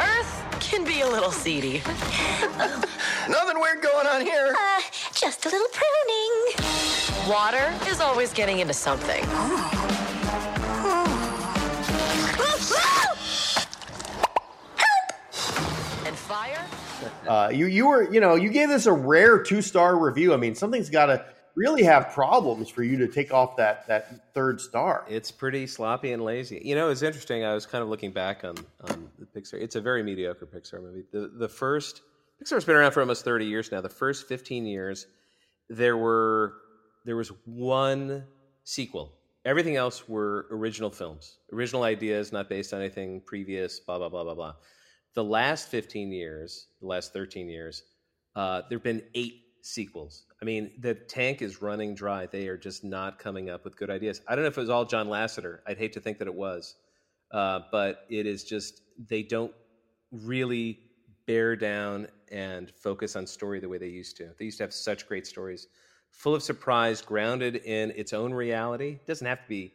Earth 0.00 0.60
can 0.60 0.82
be 0.82 1.02
a 1.02 1.06
little 1.06 1.30
seedy. 1.30 1.82
Nothing 3.28 3.60
weird 3.60 3.82
going 3.82 4.06
on 4.06 4.22
here. 4.22 4.54
Uh, 4.58 4.80
just 5.12 5.44
a 5.44 5.50
little 5.50 5.68
pruning. 5.68 7.30
Water 7.30 7.74
is 7.86 8.00
always 8.00 8.32
getting 8.32 8.60
into 8.60 8.72
something. 8.72 9.22
and 16.06 16.16
fire 16.16 16.64
uh, 17.28 17.50
you 17.52 17.66
you 17.66 17.86
were 17.86 18.12
you 18.12 18.20
know 18.20 18.34
you 18.34 18.50
gave 18.50 18.68
this 18.68 18.86
a 18.86 18.92
rare 18.92 19.42
two 19.42 19.62
star 19.62 19.98
review. 19.98 20.32
I 20.34 20.36
mean, 20.36 20.54
something's 20.54 20.90
got 20.90 21.06
to 21.06 21.24
really 21.54 21.84
have 21.84 22.10
problems 22.10 22.68
for 22.68 22.82
you 22.82 22.96
to 22.98 23.08
take 23.08 23.32
off 23.32 23.56
that 23.56 23.86
that 23.86 24.32
third 24.34 24.60
star. 24.60 25.04
It's 25.08 25.30
pretty 25.30 25.66
sloppy 25.66 26.12
and 26.12 26.24
lazy. 26.24 26.60
You 26.64 26.74
know, 26.74 26.90
it's 26.90 27.02
interesting. 27.02 27.44
I 27.44 27.54
was 27.54 27.66
kind 27.66 27.82
of 27.82 27.88
looking 27.88 28.12
back 28.12 28.44
on 28.44 28.56
on 28.88 29.08
the 29.18 29.26
Pixar. 29.26 29.54
It's 29.54 29.76
a 29.76 29.80
very 29.80 30.02
mediocre 30.02 30.46
Pixar 30.46 30.82
movie. 30.82 31.04
The 31.12 31.32
the 31.38 31.48
first 31.48 32.02
Pixar's 32.42 32.64
been 32.64 32.76
around 32.76 32.92
for 32.92 33.00
almost 33.00 33.24
thirty 33.24 33.46
years 33.46 33.70
now. 33.70 33.80
The 33.80 33.88
first 33.88 34.28
fifteen 34.28 34.66
years, 34.66 35.06
there 35.68 35.96
were 35.96 36.54
there 37.04 37.16
was 37.16 37.28
one 37.44 38.24
sequel. 38.64 39.12
Everything 39.44 39.76
else 39.76 40.08
were 40.08 40.46
original 40.50 40.88
films, 40.88 41.36
original 41.52 41.82
ideas, 41.82 42.32
not 42.32 42.48
based 42.48 42.72
on 42.72 42.80
anything 42.80 43.20
previous. 43.20 43.78
Blah 43.80 43.98
blah 43.98 44.08
blah 44.08 44.24
blah 44.24 44.34
blah 44.34 44.54
the 45.14 45.24
last 45.24 45.68
15 45.68 46.12
years, 46.12 46.68
the 46.80 46.86
last 46.86 47.12
13 47.12 47.48
years, 47.48 47.84
uh, 48.36 48.62
there 48.68 48.78
have 48.78 48.82
been 48.84 49.02
eight 49.14 49.44
sequels. 49.62 50.26
I 50.42 50.44
mean, 50.44 50.72
the 50.80 50.94
tank 50.94 51.40
is 51.40 51.62
running 51.62 51.94
dry. 51.94 52.26
They 52.26 52.48
are 52.48 52.56
just 52.56 52.84
not 52.84 53.18
coming 53.18 53.48
up 53.48 53.64
with 53.64 53.76
good 53.76 53.90
ideas. 53.90 54.20
I 54.28 54.34
don't 54.34 54.42
know 54.42 54.48
if 54.48 54.58
it 54.58 54.60
was 54.60 54.70
all 54.70 54.84
John 54.84 55.08
Lasseter. 55.08 55.60
I'd 55.66 55.78
hate 55.78 55.92
to 55.94 56.00
think 56.00 56.18
that 56.18 56.28
it 56.28 56.34
was, 56.34 56.76
uh, 57.30 57.60
but 57.70 58.04
it 58.10 58.26
is 58.26 58.44
just 58.44 58.82
they 59.08 59.22
don't 59.22 59.52
really 60.10 60.80
bear 61.26 61.56
down 61.56 62.08
and 62.30 62.70
focus 62.70 63.16
on 63.16 63.26
story 63.26 63.60
the 63.60 63.68
way 63.68 63.78
they 63.78 63.88
used 63.88 64.16
to. 64.18 64.30
They 64.38 64.44
used 64.44 64.58
to 64.58 64.64
have 64.64 64.74
such 64.74 65.08
great 65.08 65.26
stories, 65.26 65.68
full 66.10 66.34
of 66.34 66.42
surprise, 66.42 67.00
grounded 67.00 67.56
in 67.56 67.92
its 67.92 68.12
own 68.12 68.34
reality. 68.34 68.98
It 69.00 69.06
doesn't 69.06 69.26
have 69.26 69.42
to 69.42 69.48
be 69.48 69.72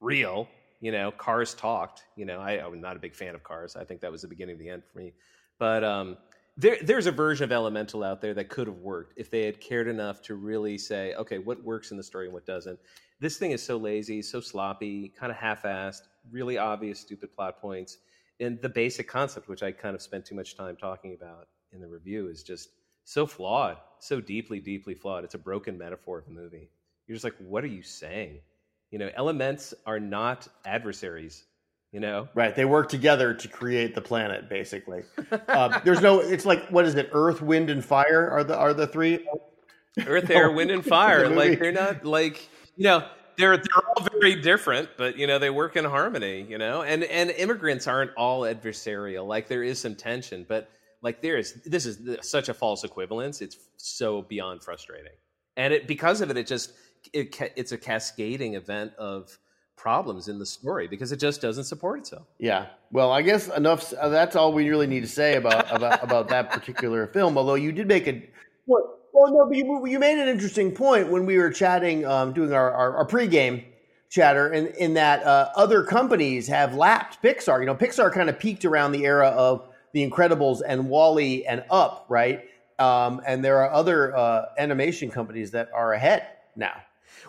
real 0.00 0.48
you 0.82 0.90
know, 0.90 1.12
Cars 1.12 1.54
talked. 1.54 2.02
You 2.16 2.26
know, 2.26 2.40
I, 2.40 2.62
I'm 2.62 2.80
not 2.80 2.96
a 2.96 2.98
big 2.98 3.14
fan 3.14 3.36
of 3.36 3.44
Cars. 3.44 3.76
I 3.76 3.84
think 3.84 4.00
that 4.00 4.10
was 4.10 4.20
the 4.20 4.28
beginning 4.28 4.54
of 4.54 4.58
the 4.58 4.68
end 4.68 4.82
for 4.84 4.98
me. 4.98 5.14
But 5.58 5.84
um, 5.84 6.18
there, 6.56 6.76
there's 6.82 7.06
a 7.06 7.12
version 7.12 7.44
of 7.44 7.52
Elemental 7.52 8.02
out 8.02 8.20
there 8.20 8.34
that 8.34 8.48
could 8.48 8.66
have 8.66 8.78
worked 8.78 9.14
if 9.16 9.30
they 9.30 9.46
had 9.46 9.60
cared 9.60 9.86
enough 9.86 10.20
to 10.22 10.34
really 10.34 10.76
say, 10.76 11.14
okay, 11.14 11.38
what 11.38 11.62
works 11.62 11.92
in 11.92 11.96
the 11.96 12.02
story 12.02 12.26
and 12.26 12.34
what 12.34 12.44
doesn't. 12.44 12.80
This 13.20 13.38
thing 13.38 13.52
is 13.52 13.62
so 13.62 13.76
lazy, 13.76 14.20
so 14.22 14.40
sloppy, 14.40 15.08
kind 15.16 15.30
of 15.30 15.38
half-assed, 15.38 16.02
really 16.32 16.58
obvious, 16.58 16.98
stupid 16.98 17.32
plot 17.32 17.60
points, 17.60 17.98
and 18.40 18.60
the 18.60 18.68
basic 18.68 19.06
concept, 19.06 19.48
which 19.48 19.62
I 19.62 19.70
kind 19.70 19.94
of 19.94 20.02
spent 20.02 20.26
too 20.26 20.34
much 20.34 20.56
time 20.56 20.74
talking 20.74 21.14
about 21.14 21.46
in 21.72 21.80
the 21.80 21.86
review, 21.86 22.26
is 22.26 22.42
just 22.42 22.70
so 23.04 23.24
flawed, 23.24 23.76
so 24.00 24.20
deeply, 24.20 24.58
deeply 24.58 24.94
flawed. 24.94 25.22
It's 25.22 25.34
a 25.34 25.38
broken 25.38 25.78
metaphor 25.78 26.18
of 26.18 26.24
the 26.24 26.32
movie. 26.32 26.70
You're 27.06 27.14
just 27.14 27.24
like, 27.24 27.36
what 27.38 27.62
are 27.62 27.68
you 27.68 27.84
saying? 27.84 28.40
You 28.92 28.98
know, 28.98 29.10
elements 29.16 29.74
are 29.86 29.98
not 29.98 30.46
adversaries. 30.64 31.44
You 31.90 32.00
know, 32.00 32.28
right? 32.34 32.54
They 32.54 32.64
work 32.64 32.88
together 32.88 33.34
to 33.34 33.48
create 33.48 33.94
the 33.94 34.00
planet. 34.00 34.48
Basically, 34.48 35.02
uh, 35.48 35.80
there's 35.80 36.00
no. 36.00 36.20
It's 36.20 36.46
like 36.46 36.68
what 36.68 36.86
is 36.86 36.94
it? 36.94 37.10
Earth, 37.12 37.42
wind, 37.42 37.68
and 37.68 37.84
fire 37.84 38.30
are 38.30 38.44
the 38.44 38.56
are 38.56 38.72
the 38.72 38.86
three. 38.86 39.26
Earth, 40.06 40.30
air, 40.30 40.50
wind, 40.50 40.70
and 40.70 40.84
fire. 40.84 41.28
the 41.28 41.34
like 41.34 41.58
they're 41.58 41.72
not 41.72 42.04
like 42.04 42.48
you 42.76 42.84
know 42.84 43.04
they're 43.36 43.56
they're 43.58 43.88
all 43.96 44.06
very 44.20 44.40
different, 44.40 44.88
but 44.96 45.18
you 45.18 45.26
know 45.26 45.38
they 45.38 45.50
work 45.50 45.76
in 45.76 45.84
harmony. 45.84 46.46
You 46.48 46.56
know, 46.56 46.82
and 46.82 47.04
and 47.04 47.30
immigrants 47.30 47.86
aren't 47.86 48.12
all 48.14 48.42
adversarial. 48.42 49.26
Like 49.26 49.48
there 49.48 49.62
is 49.62 49.78
some 49.78 49.94
tension, 49.94 50.46
but 50.48 50.70
like 51.02 51.20
there 51.20 51.36
is 51.36 51.54
this 51.66 51.84
is 51.84 51.98
such 52.22 52.48
a 52.48 52.54
false 52.54 52.84
equivalence. 52.84 53.42
It's 53.42 53.58
so 53.76 54.22
beyond 54.22 54.62
frustrating, 54.62 55.12
and 55.56 55.74
it 55.74 55.86
because 55.86 56.20
of 56.20 56.30
it, 56.30 56.36
it 56.36 56.46
just 56.46 56.72
it, 57.12 57.52
it's 57.56 57.72
a 57.72 57.78
cascading 57.78 58.54
event 58.54 58.92
of 58.96 59.38
problems 59.76 60.28
in 60.28 60.38
the 60.38 60.46
story 60.46 60.86
because 60.86 61.10
it 61.10 61.16
just 61.18 61.40
doesn't 61.40 61.64
support 61.64 62.00
itself. 62.00 62.26
Yeah. 62.38 62.66
Well, 62.92 63.10
I 63.10 63.22
guess 63.22 63.48
enough. 63.48 63.92
Uh, 63.94 64.08
that's 64.10 64.36
all 64.36 64.52
we 64.52 64.68
really 64.68 64.86
need 64.86 65.00
to 65.00 65.08
say 65.08 65.36
about 65.36 65.74
about, 65.74 66.02
about 66.04 66.28
that 66.28 66.50
particular 66.50 67.06
film. 67.08 67.36
Although 67.36 67.54
you 67.56 67.72
did 67.72 67.88
make 67.88 68.06
a 68.06 68.22
well, 68.66 68.98
well 69.12 69.32
no, 69.32 69.46
but 69.46 69.56
you, 69.56 69.86
you 69.86 69.98
made 69.98 70.18
an 70.18 70.28
interesting 70.28 70.72
point 70.72 71.08
when 71.08 71.26
we 71.26 71.36
were 71.36 71.50
chatting, 71.50 72.06
um, 72.06 72.32
doing 72.32 72.52
our, 72.52 72.70
our, 72.70 72.96
our 72.98 73.06
pregame 73.06 73.64
chatter, 74.08 74.52
in, 74.52 74.68
in 74.78 74.94
that 74.94 75.24
uh, 75.24 75.50
other 75.56 75.82
companies 75.82 76.46
have 76.46 76.74
lapped 76.74 77.22
Pixar. 77.22 77.58
You 77.60 77.66
know, 77.66 77.74
Pixar 77.74 78.12
kind 78.12 78.28
of 78.28 78.38
peaked 78.38 78.64
around 78.64 78.92
the 78.92 79.04
era 79.04 79.28
of 79.28 79.68
The 79.94 80.08
Incredibles 80.08 80.60
and 80.64 80.88
WALL-E 80.88 81.44
and 81.46 81.64
Up, 81.70 82.06
right? 82.08 82.44
Um, 82.78 83.20
and 83.26 83.44
there 83.44 83.58
are 83.62 83.70
other 83.72 84.14
uh, 84.16 84.46
animation 84.58 85.10
companies 85.10 85.50
that 85.52 85.70
are 85.74 85.94
ahead 85.94 86.26
now. 86.56 86.74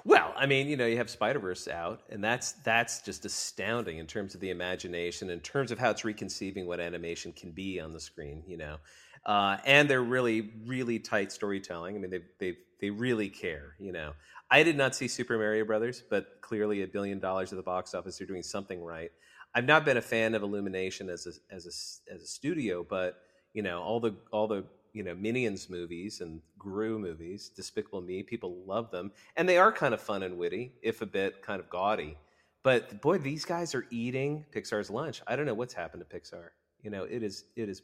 Well, 0.06 0.34
I 0.36 0.46
mean, 0.48 0.68
you 0.68 0.76
know, 0.76 0.86
you 0.86 0.98
have 0.98 1.10
Spider 1.10 1.40
Verse 1.40 1.68
out, 1.68 2.02
and 2.10 2.24
that's 2.24 2.54
that's 2.64 3.02
just 3.02 3.24
astounding 3.26 4.00
in 4.00 4.08
terms 4.08 4.36
of 4.36 4.42
the 4.42 4.50
imagination, 4.50 5.30
in 5.30 5.40
terms 5.40 5.72
of 5.72 5.80
how 5.80 5.92
it's 5.92 6.04
reconceiving 6.04 6.66
what 6.68 6.80
animation 6.82 7.32
can 7.32 7.52
be 7.52 7.80
on 7.80 7.94
the 7.94 8.00
screen. 8.00 8.44
You 8.46 8.58
know, 8.58 8.78
uh, 9.26 9.58
and 9.66 9.90
they're 9.90 10.04
really, 10.04 10.52
really 10.66 11.00
tight 11.00 11.32
storytelling. 11.32 11.96
I 11.96 12.00
mean, 12.00 12.12
they 12.12 12.22
they 12.40 12.58
they 12.82 12.90
really 12.90 13.30
care. 13.30 13.76
You 13.80 13.94
know, 13.94 14.12
I 14.52 14.64
did 14.64 14.76
not 14.76 14.94
see 14.94 15.08
Super 15.08 15.38
Mario 15.38 15.64
Brothers, 15.64 16.04
but 16.10 16.42
clearly 16.42 16.82
a 16.82 16.88
billion 16.88 17.20
dollars 17.20 17.54
at 17.54 17.56
the 17.56 17.64
box 17.64 17.94
office, 17.94 18.18
they're 18.18 18.28
doing 18.28 18.44
something 18.44 18.84
right. 18.84 19.12
I've 19.56 19.66
not 19.66 19.86
been 19.86 19.98
a 19.98 20.02
fan 20.02 20.36
of 20.36 20.44
Illumination 20.44 21.10
as 21.10 21.28
a 21.28 21.56
as 21.56 21.66
a 21.66 22.14
as 22.14 22.22
a 22.22 22.28
studio, 22.28 22.86
but 22.88 23.22
you 23.54 23.62
know, 23.62 23.82
all 23.82 24.02
the 24.02 24.16
all 24.32 24.48
the 24.48 24.66
you 24.94 25.04
know 25.04 25.16
Minions 25.16 25.70
movies 25.70 26.22
and 26.22 26.42
Gru 26.58 27.00
movies, 27.00 27.50
Despicable 27.50 28.02
Me. 28.02 28.24
People 28.24 28.64
love 28.66 28.92
them, 28.92 29.12
and 29.36 29.48
they 29.50 29.58
are 29.58 29.72
kind 29.72 29.94
of 29.94 30.02
fun 30.02 30.24
and 30.24 30.38
witty, 30.38 30.74
if 30.82 31.02
a 31.02 31.06
bit 31.06 31.42
kind 31.42 31.60
of 31.60 31.70
gaudy. 31.70 32.18
But 32.64 33.02
boy, 33.02 33.18
these 33.18 33.44
guys 33.44 33.76
are 33.76 33.86
eating 33.90 34.46
Pixar's 34.56 34.90
lunch. 34.90 35.22
I 35.28 35.36
don't 35.36 35.46
know 35.46 35.54
what's 35.54 35.74
happened 35.74 36.06
to 36.08 36.18
Pixar. 36.18 36.50
You 36.82 36.90
know, 36.90 37.04
it 37.04 37.24
is 37.24 37.44
it 37.56 37.70
is 37.70 37.82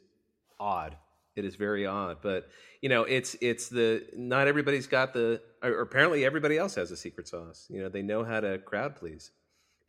odd. 0.58 0.96
It 1.36 1.44
is 1.44 1.54
very 1.54 1.86
odd, 1.86 2.18
but 2.22 2.48
you 2.80 2.88
know, 2.88 3.04
it's 3.04 3.36
it's 3.40 3.68
the 3.68 4.04
not 4.16 4.48
everybody's 4.48 4.86
got 4.86 5.12
the. 5.12 5.40
Or 5.62 5.82
apparently, 5.82 6.24
everybody 6.24 6.56
else 6.56 6.74
has 6.76 6.90
a 6.90 6.96
secret 6.96 7.28
sauce. 7.28 7.66
You 7.68 7.82
know, 7.82 7.88
they 7.88 8.02
know 8.02 8.24
how 8.24 8.40
to 8.40 8.58
crowd 8.58 8.96
please. 8.96 9.30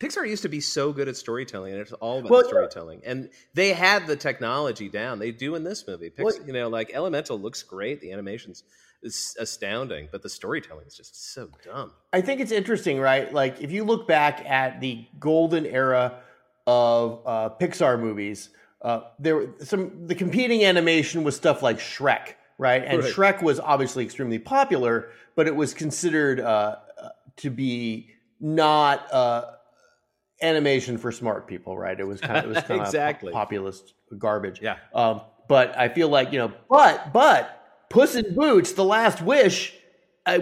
Pixar 0.02 0.28
used 0.28 0.42
to 0.42 0.48
be 0.48 0.60
so 0.60 0.92
good 0.92 1.06
at 1.08 1.16
storytelling, 1.16 1.72
and 1.72 1.80
it's 1.80 1.92
all 1.92 2.18
about 2.18 2.30
Well, 2.30 2.44
storytelling. 2.44 3.02
And 3.04 3.30
they 3.54 3.72
had 3.72 4.06
the 4.08 4.16
technology 4.16 4.88
down. 4.88 5.20
They 5.20 5.30
do 5.30 5.54
in 5.54 5.62
this 5.62 5.86
movie. 5.86 6.10
Pix, 6.10 6.38
Well- 6.38 6.46
you 6.46 6.52
know, 6.52 6.68
like 6.68 6.90
Elemental 6.92 7.38
looks 7.38 7.62
great. 7.62 8.00
The 8.00 8.10
animation's 8.12 8.64
is 9.04 9.36
astounding, 9.40 10.08
but 10.12 10.22
the 10.22 10.28
storytelling 10.28 10.86
is 10.86 10.96
just 10.96 11.32
so 11.34 11.48
dumb. 11.64 11.92
I 12.12 12.20
think 12.20 12.40
it's 12.40 12.52
interesting, 12.52 13.00
right? 13.00 13.32
Like 13.32 13.60
if 13.60 13.72
you 13.72 13.82
look 13.84 14.06
back 14.06 14.44
at 14.48 14.80
the 14.80 15.06
golden 15.18 15.66
era 15.66 16.20
of 16.68 17.20
uh, 17.26 17.50
Pixar 17.60 17.98
movies, 17.98 18.50
uh, 18.80 19.00
there 19.18 19.36
were 19.36 19.48
some 19.60 20.06
the 20.06 20.14
competing 20.14 20.64
animation 20.64 21.24
was 21.24 21.34
stuff 21.36 21.62
like 21.62 21.78
Shrek, 21.78 22.34
right? 22.58 22.82
And 22.84 23.02
Right. 23.02 23.12
Shrek 23.12 23.42
was 23.42 23.58
obviously 23.58 24.04
extremely 24.04 24.38
popular, 24.38 25.10
but 25.34 25.46
it 25.48 25.54
was 25.56 25.74
considered 25.74 26.38
uh, 26.40 26.76
uh, 27.00 27.08
to 27.38 27.50
be 27.50 28.08
not 28.40 29.12
uh, 29.12 29.46
animation 30.42 30.98
for 30.98 31.12
smart 31.12 31.46
people, 31.46 31.76
right? 31.78 31.98
It 31.98 32.06
was 32.06 32.20
kind 32.20 32.36
of 32.38 32.44
it 32.44 32.48
was 32.54 32.64
kind 32.64 32.80
Exactly. 32.80 33.28
of 33.28 33.34
populist 33.34 33.94
garbage. 34.18 34.60
Yeah. 34.60 34.76
Um, 34.94 35.22
but 35.48 35.76
I 35.78 35.88
feel 35.88 36.08
like 36.08 36.32
you 36.32 36.38
know, 36.38 36.52
but 36.68 37.12
but 37.12 37.58
Puss 37.90 38.14
in 38.14 38.34
Boots: 38.34 38.72
The 38.72 38.84
Last 38.84 39.20
Wish, 39.22 39.74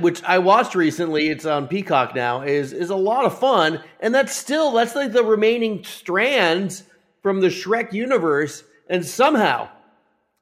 which 0.01 0.23
I 0.25 0.39
watched 0.39 0.75
recently, 0.75 1.29
it's 1.29 1.47
on 1.47 1.69
Peacock 1.69 2.15
now, 2.15 2.43
is 2.43 2.73
is 2.73 2.91
a 2.91 2.97
lot 2.97 3.25
of 3.25 3.39
fun, 3.39 3.83
and 4.01 4.15
that's 4.15 4.35
still 4.35 4.73
that's 4.73 4.95
like 4.95 5.13
the 5.13 5.25
remaining 5.25 5.85
strands 5.85 6.85
from 7.23 7.41
the 7.41 7.49
Shrek 7.49 7.93
universe, 7.93 8.63
and 8.89 9.05
somehow, 9.05 9.69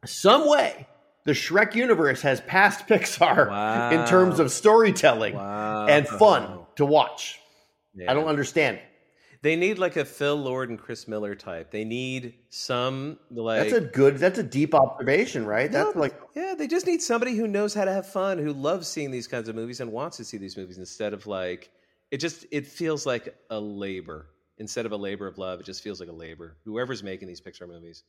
some 0.04 0.48
way. 0.48 0.86
The 1.24 1.32
Shrek 1.34 1.74
universe 1.74 2.22
has 2.22 2.40
passed 2.42 2.86
Pixar 2.86 3.92
in 3.92 4.06
terms 4.08 4.38
of 4.40 4.50
storytelling 4.50 5.34
Wow. 5.34 5.86
and 5.86 6.08
fun 6.08 6.60
to 6.76 6.86
watch. 6.86 7.38
Yeah. 7.94 8.10
I 8.10 8.14
don't 8.14 8.28
understand. 8.28 8.78
They 9.40 9.54
need 9.54 9.78
like 9.78 9.96
a 9.96 10.04
Phil 10.04 10.36
Lord 10.36 10.68
and 10.68 10.78
Chris 10.78 11.06
Miller 11.06 11.34
type. 11.36 11.70
They 11.70 11.84
need 11.84 12.34
some 12.48 13.18
like 13.30 13.62
That's 13.62 13.72
a 13.72 13.80
good. 13.80 14.18
That's 14.18 14.38
a 14.38 14.42
deep 14.42 14.74
observation, 14.74 15.46
right? 15.46 15.70
That's 15.70 15.94
No, 15.94 16.00
like 16.00 16.14
yeah, 16.34 16.54
they 16.58 16.66
just 16.66 16.86
need 16.86 17.00
somebody 17.00 17.36
who 17.36 17.46
knows 17.46 17.72
how 17.72 17.84
to 17.84 17.92
have 17.92 18.06
fun, 18.06 18.38
who 18.38 18.52
loves 18.52 18.88
seeing 18.88 19.10
these 19.10 19.28
kinds 19.28 19.48
of 19.48 19.54
movies 19.54 19.80
and 19.80 19.92
wants 19.92 20.16
to 20.16 20.24
see 20.24 20.38
these 20.38 20.56
movies 20.56 20.78
instead 20.78 21.12
of 21.12 21.26
like 21.26 21.70
it 22.10 22.18
just 22.18 22.46
it 22.50 22.66
feels 22.66 23.06
like 23.06 23.34
a 23.50 23.60
labor 23.60 24.26
instead 24.58 24.86
of 24.86 24.92
a 24.92 24.96
labor 24.96 25.28
of 25.28 25.38
love. 25.38 25.60
It 25.60 25.66
just 25.66 25.82
feels 25.84 26.00
like 26.00 26.08
a 26.08 26.12
labor. 26.12 26.56
Whoever's 26.64 27.04
making 27.04 27.28
these 27.28 27.40
Pixar 27.40 27.68
movies, 27.68 28.02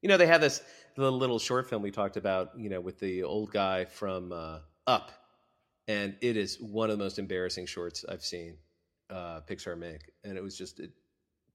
you 0.00 0.08
know, 0.08 0.16
they 0.16 0.26
have 0.26 0.40
this 0.40 0.62
the 0.96 1.12
little 1.12 1.38
short 1.38 1.68
film 1.68 1.82
we 1.82 1.90
talked 1.90 2.16
about, 2.16 2.50
you 2.56 2.70
know, 2.70 2.80
with 2.80 2.98
the 2.98 3.24
old 3.24 3.52
guy 3.52 3.84
from 3.84 4.32
uh, 4.32 4.60
Up, 4.86 5.12
and 5.86 6.16
it 6.22 6.38
is 6.38 6.58
one 6.62 6.88
of 6.88 6.96
the 6.96 7.04
most 7.04 7.18
embarrassing 7.18 7.66
shorts 7.66 8.06
I've 8.08 8.24
seen 8.24 8.56
uh, 9.10 9.40
Pixar 9.48 9.78
make, 9.78 10.10
and 10.24 10.36
it 10.36 10.42
was 10.42 10.56
just 10.56 10.80
uh, 10.80 10.84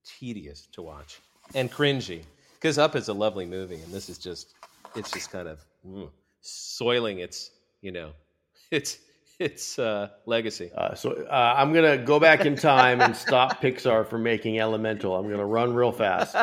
tedious 0.04 0.66
to 0.72 0.82
watch 0.82 1.20
and 1.54 1.70
cringy 1.70 2.22
because 2.54 2.78
Up 2.78 2.96
is 2.96 3.08
a 3.08 3.12
lovely 3.12 3.46
movie, 3.46 3.76
and 3.76 3.92
this 3.92 4.08
is 4.08 4.18
just 4.18 4.54
it's 4.94 5.10
just 5.10 5.30
kind 5.30 5.48
of 5.48 5.60
mm, 5.86 6.08
soiling 6.40 7.18
its 7.20 7.50
you 7.82 7.92
know 7.92 8.12
its 8.70 8.98
its 9.38 9.78
uh, 9.78 10.08
legacy. 10.26 10.70
Uh, 10.76 10.94
so 10.94 11.12
uh, 11.12 11.54
I'm 11.56 11.72
gonna 11.72 11.96
go 11.98 12.18
back 12.18 12.44
in 12.44 12.56
time 12.56 13.00
and 13.00 13.14
stop 13.14 13.62
Pixar 13.62 14.06
from 14.06 14.22
making 14.22 14.58
Elemental. 14.58 15.14
I'm 15.16 15.30
gonna 15.30 15.46
run 15.46 15.74
real 15.74 15.92
fast 15.92 16.36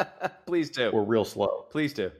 Please 0.46 0.70
do. 0.70 0.90
or 0.90 1.02
real 1.04 1.24
slow. 1.24 1.66
Please 1.70 1.92
do. 1.94 2.10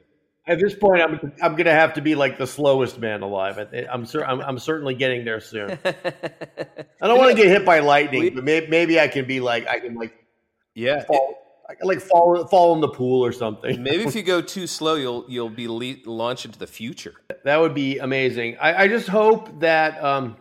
At 0.47 0.59
this 0.59 0.75
point, 0.75 1.01
I'm 1.01 1.33
I'm 1.41 1.55
gonna 1.55 1.71
have 1.71 1.95
to 1.95 2.01
be 2.01 2.17
like 2.17 2.37
the 2.37 2.47
slowest 2.47 2.99
man 2.99 3.23
alive. 3.23 3.59
I- 3.59 3.87
I'm 3.91 4.05
cer- 4.05 4.25
I'm, 4.25 4.41
I'm 4.41 4.59
certainly 4.59 4.95
getting 4.95 5.25
there 5.25 5.41
soon. 5.41 5.79
I 5.85 7.07
don't 7.07 7.19
want 7.19 7.31
to 7.31 7.37
get 7.37 7.47
hit 7.47 7.65
by 7.65 7.79
lightning, 7.79 8.35
but 8.35 8.43
maybe, 8.43 8.67
maybe 8.67 9.01
I 9.01 9.07
can 9.07 9.25
be 9.25 9.41
like 9.41 9.69
I 9.69 9.79
can 9.79 9.95
like 9.95 10.13
yeah. 10.75 11.05
fall, 11.05 11.37
I 11.69 11.75
can 11.75 11.87
like 11.87 12.01
fall 12.01 12.45
fall 12.49 12.75
in 12.75 12.81
the 12.81 12.89
pool 12.89 13.25
or 13.25 13.31
something. 13.31 13.83
Maybe 13.85 14.03
if 14.03 14.15
you 14.15 14.23
go 14.23 14.41
too 14.43 14.67
slow, 14.67 14.95
you'll 14.97 15.25
you'll 15.29 15.49
be 15.49 15.69
le- 15.69 16.03
launched 16.11 16.45
into 16.45 16.59
the 16.59 16.67
future. 16.67 17.15
That 17.45 17.61
would 17.61 17.75
be 17.75 17.99
amazing. 17.99 18.57
I, 18.61 18.83
I 18.85 18.89
just 18.89 19.09
hope 19.09 19.61
that 19.61 20.03
um, 20.03 20.37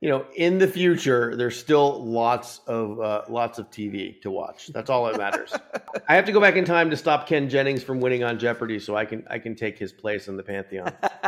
you 0.00 0.08
know 0.08 0.24
in 0.36 0.58
the 0.58 0.68
future 0.68 1.34
there's 1.36 1.58
still 1.58 2.04
lots 2.04 2.60
of 2.66 3.00
uh, 3.00 3.22
lots 3.28 3.58
of 3.58 3.70
TV 3.70 4.20
to 4.22 4.30
watch. 4.30 4.68
That's 4.68 4.90
all 4.90 5.06
that 5.06 5.18
matters. 5.18 5.52
I 6.08 6.14
have 6.14 6.24
to 6.26 6.32
go 6.32 6.40
back 6.40 6.56
in 6.56 6.64
time 6.64 6.90
to 6.90 6.96
stop 6.96 7.26
Ken 7.26 7.48
Jennings 7.48 7.82
from 7.82 8.00
winning 8.00 8.22
on 8.22 8.38
Jeopardy, 8.38 8.78
so 8.78 8.96
I 8.96 9.04
can 9.04 9.26
I 9.28 9.38
can 9.38 9.54
take 9.54 9.78
his 9.78 9.92
place 9.92 10.28
in 10.28 10.36
the 10.36 10.42
pantheon. 10.42 10.92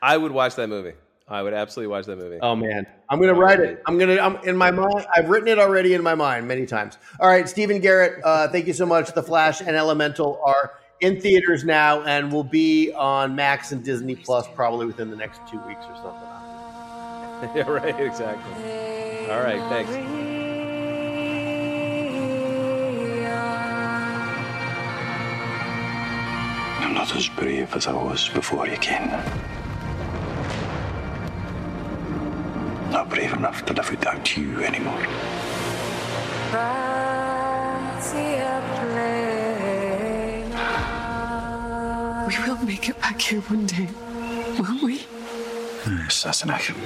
I 0.00 0.16
would 0.16 0.32
watch 0.32 0.54
that 0.56 0.68
movie. 0.68 0.94
I 1.26 1.42
would 1.42 1.54
absolutely 1.54 1.90
watch 1.90 2.04
that 2.06 2.16
movie. 2.16 2.38
Oh 2.40 2.54
man, 2.54 2.86
I'm 3.08 3.20
gonna 3.20 3.34
write 3.34 3.60
it. 3.60 3.82
I'm 3.86 3.98
gonna. 3.98 4.18
I'm 4.18 4.36
in 4.44 4.56
my 4.56 4.70
mind. 4.70 5.06
I've 5.14 5.28
written 5.28 5.48
it 5.48 5.58
already 5.58 5.94
in 5.94 6.02
my 6.02 6.14
mind 6.14 6.46
many 6.46 6.66
times. 6.66 6.98
All 7.20 7.28
right, 7.28 7.48
Stephen 7.48 7.80
Garrett. 7.80 8.22
Uh, 8.22 8.48
thank 8.48 8.66
you 8.66 8.74
so 8.74 8.84
much. 8.84 9.12
The 9.12 9.22
Flash 9.22 9.60
and 9.60 9.70
Elemental 9.70 10.40
are 10.44 10.74
in 11.00 11.20
theaters 11.20 11.64
now 11.64 12.02
and 12.02 12.30
will 12.30 12.44
be 12.44 12.92
on 12.92 13.34
Max 13.34 13.72
and 13.72 13.82
Disney 13.82 14.14
Plus 14.14 14.46
probably 14.54 14.86
within 14.86 15.10
the 15.10 15.16
next 15.16 15.40
two 15.50 15.58
weeks 15.66 15.84
or 15.86 15.96
something. 15.96 16.33
Yeah, 17.54 17.68
right. 17.68 17.98
Exactly. 18.00 18.52
All 19.30 19.40
right. 19.40 19.60
Thanks. 19.70 19.90
I'm 26.82 26.94
not 26.94 27.14
as 27.16 27.28
brave 27.28 27.74
as 27.74 27.86
I 27.86 27.92
was 27.92 28.28
before 28.28 28.66
you 28.68 28.76
came. 28.76 29.08
Not 32.90 33.08
brave 33.08 33.32
enough 33.32 33.64
to 33.66 33.72
live 33.72 33.90
without 33.90 34.36
you 34.36 34.62
anymore. 34.62 35.06
We 42.26 42.38
will 42.48 42.56
make 42.64 42.88
it 42.88 43.00
back 43.00 43.20
here 43.20 43.40
one 43.40 43.66
day, 43.66 43.88
won't 44.58 44.82
we? 44.82 45.04
Assassination. 45.86 46.76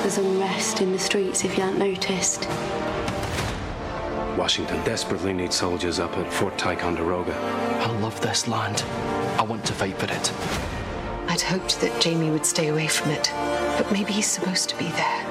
There's 0.00 0.18
unrest 0.18 0.80
in 0.80 0.92
the 0.92 0.98
streets 0.98 1.44
if 1.44 1.56
you 1.56 1.64
haven't 1.64 1.78
noticed. 1.80 2.46
Washington 4.38 4.82
desperately 4.84 5.32
needs 5.32 5.56
soldiers 5.56 5.98
up 5.98 6.16
at 6.16 6.32
Fort 6.32 6.56
Ticonderoga. 6.56 7.34
I 7.34 7.90
love 7.98 8.20
this 8.20 8.46
land. 8.46 8.84
I 9.38 9.42
want 9.42 9.64
to 9.66 9.72
fight 9.72 9.98
for 9.98 10.06
it. 10.06 10.32
I'd 11.28 11.40
hoped 11.40 11.80
that 11.80 12.00
Jamie 12.00 12.30
would 12.30 12.46
stay 12.46 12.68
away 12.68 12.86
from 12.86 13.10
it, 13.10 13.30
but 13.76 13.90
maybe 13.90 14.12
he's 14.12 14.26
supposed 14.26 14.68
to 14.70 14.76
be 14.78 14.88
there. 14.88 15.26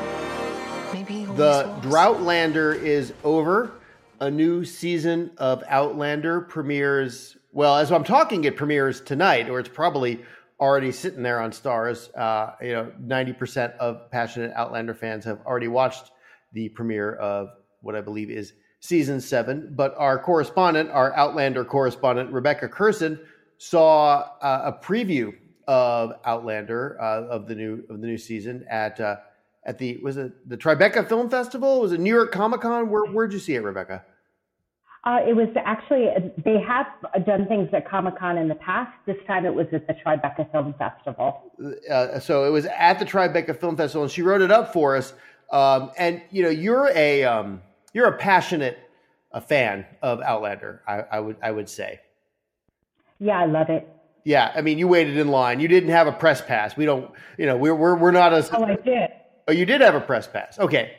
Maybe 0.93 1.13
he 1.13 1.25
The 1.25 1.31
was. 1.33 1.85
Droughtlander 1.85 2.75
is 2.81 3.13
over. 3.23 3.71
A 4.19 4.29
new 4.29 4.65
season 4.65 5.31
of 5.37 5.63
Outlander 5.69 6.41
premieres. 6.41 7.37
Well, 7.59 7.75
as 7.75 7.91
I'm 7.91 8.05
talking, 8.05 8.45
it 8.45 8.55
premieres 8.55 9.01
tonight, 9.01 9.49
or 9.49 9.59
it's 9.59 9.67
probably 9.67 10.23
already 10.61 10.93
sitting 10.93 11.23
there 11.23 11.41
on 11.41 11.51
Starz. 11.51 12.09
Uh, 12.17 12.53
you 12.61 12.71
know, 12.71 12.89
ninety 12.97 13.33
percent 13.33 13.73
of 13.81 14.09
passionate 14.11 14.53
Outlander 14.55 14.93
fans 14.93 15.25
have 15.25 15.41
already 15.45 15.67
watched 15.67 16.11
the 16.53 16.69
premiere 16.69 17.15
of 17.15 17.49
what 17.81 17.97
I 17.97 17.99
believe 17.99 18.29
is 18.29 18.53
season 18.79 19.19
seven. 19.19 19.73
But 19.75 19.93
our 19.97 20.17
correspondent, 20.17 20.89
our 20.91 21.13
Outlander 21.17 21.65
correspondent, 21.65 22.31
Rebecca 22.31 22.69
Kurson, 22.69 23.19
saw 23.57 24.29
uh, 24.41 24.71
a 24.73 24.85
preview 24.85 25.33
of 25.67 26.13
Outlander 26.23 26.97
uh, 27.01 27.23
of 27.27 27.45
the 27.45 27.55
new 27.55 27.83
of 27.89 27.99
the 27.99 28.07
new 28.07 28.17
season 28.17 28.65
at 28.69 29.01
uh, 29.01 29.17
at 29.65 29.77
the 29.77 29.97
was 30.01 30.15
it 30.15 30.47
the 30.47 30.55
Tribeca 30.55 31.09
Film 31.09 31.29
Festival? 31.29 31.81
Was 31.81 31.91
it 31.91 31.99
New 31.99 32.15
York 32.15 32.31
Comic 32.31 32.61
Con? 32.61 32.89
Where 32.89 33.11
where'd 33.11 33.33
you 33.33 33.39
see 33.39 33.55
it, 33.55 33.63
Rebecca? 33.63 34.05
Uh, 35.05 35.19
it 35.25 35.33
was 35.33 35.47
actually 35.63 36.09
they 36.43 36.59
have 36.59 36.87
done 37.25 37.47
things 37.47 37.69
at 37.71 37.87
Comic 37.89 38.17
Con 38.19 38.37
in 38.37 38.49
the 38.49 38.55
past. 38.55 38.91
This 39.05 39.15
time 39.25 39.45
it 39.45 39.53
was 39.53 39.67
at 39.71 39.87
the 39.87 39.93
Tribeca 39.93 40.51
Film 40.51 40.73
Festival. 40.77 41.53
Uh, 41.89 42.19
so 42.19 42.43
it 42.43 42.49
was 42.49 42.65
at 42.65 42.99
the 42.99 43.05
Tribeca 43.05 43.57
Film 43.57 43.77
Festival, 43.77 44.03
and 44.03 44.11
she 44.11 44.21
wrote 44.21 44.41
it 44.41 44.51
up 44.51 44.73
for 44.73 44.97
us. 44.97 45.13
Um, 45.51 45.91
and 45.97 46.21
you 46.31 46.43
know, 46.43 46.49
you're 46.49 46.89
a 46.93 47.23
um, 47.23 47.61
you're 47.93 48.07
a 48.07 48.17
passionate 48.17 48.77
a 49.31 49.41
fan 49.41 49.85
of 50.01 50.21
Outlander. 50.21 50.81
I, 50.87 51.03
I 51.11 51.19
would 51.19 51.37
I 51.41 51.51
would 51.51 51.69
say. 51.69 52.01
Yeah, 53.19 53.39
I 53.39 53.45
love 53.45 53.69
it. 53.69 53.87
Yeah, 54.25 54.51
I 54.53 54.61
mean, 54.61 54.77
you 54.77 54.87
waited 54.87 55.17
in 55.17 55.29
line. 55.29 55.59
You 55.59 55.67
didn't 55.67 55.89
have 55.89 56.07
a 56.07 56.11
press 56.11 56.41
pass. 56.41 56.75
We 56.75 56.85
don't, 56.85 57.09
you 57.37 57.45
know, 57.45 57.55
we're 57.57 57.75
we're 57.75 57.95
we're 57.95 58.11
not 58.11 58.33
as. 58.33 58.49
Oh, 58.51 58.63
I 58.63 58.75
did. 58.75 59.09
Oh, 59.47 59.51
you 59.51 59.65
did 59.65 59.81
have 59.81 59.95
a 59.95 60.01
press 60.01 60.27
pass. 60.27 60.59
Okay. 60.59 60.95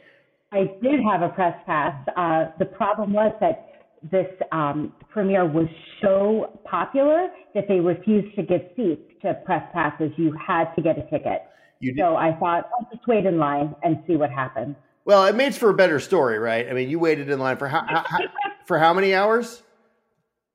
I 0.52 0.74
did 0.82 1.00
have 1.00 1.22
a 1.22 1.28
press 1.28 1.56
pass. 1.64 1.94
Uh, 2.16 2.46
the 2.58 2.64
problem 2.64 3.12
was 3.12 3.32
that 3.40 3.69
this 4.10 4.26
um, 4.52 4.92
premiere 5.10 5.44
was 5.46 5.68
so 6.00 6.60
popular 6.64 7.28
that 7.54 7.64
they 7.68 7.80
refused 7.80 8.34
to 8.36 8.42
give 8.42 8.62
seats 8.76 9.02
to 9.22 9.34
press 9.44 9.62
passes. 9.72 10.10
You 10.16 10.34
had 10.46 10.72
to 10.74 10.82
get 10.82 10.98
a 10.98 11.02
ticket. 11.02 11.42
You 11.80 11.94
So 11.98 12.16
I 12.16 12.36
thought 12.38 12.70
I'll 12.78 12.88
just 12.92 13.06
wait 13.06 13.26
in 13.26 13.38
line 13.38 13.74
and 13.82 14.02
see 14.06 14.16
what 14.16 14.30
happens. 14.30 14.76
Well, 15.04 15.24
it 15.26 15.34
makes 15.34 15.56
for 15.56 15.70
a 15.70 15.74
better 15.74 15.98
story, 15.98 16.38
right? 16.38 16.68
I 16.68 16.72
mean, 16.72 16.90
you 16.90 16.98
waited 16.98 17.30
in 17.30 17.38
line 17.38 17.56
for 17.56 17.68
how, 17.68 17.84
how, 17.86 18.20
for 18.66 18.78
how 18.78 18.92
many 18.92 19.14
hours? 19.14 19.62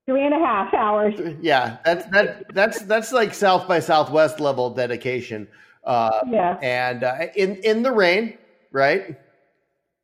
Three 0.05 0.23
and 0.23 0.35
a 0.35 0.39
half 0.39 0.71
hours. 0.73 1.15
Yeah, 1.41 1.77
that's 1.83 2.05
that 2.11 2.53
that's 2.53 2.79
that's 2.83 3.11
like 3.11 3.33
South 3.33 3.67
by 3.67 3.79
Southwest 3.79 4.39
level 4.39 4.69
dedication. 4.69 5.47
Uh, 5.83 6.21
yeah. 6.29 6.57
And 6.61 7.03
uh, 7.03 7.15
in 7.35 7.55
in 7.57 7.81
the 7.81 7.91
rain, 7.91 8.37
right? 8.71 9.17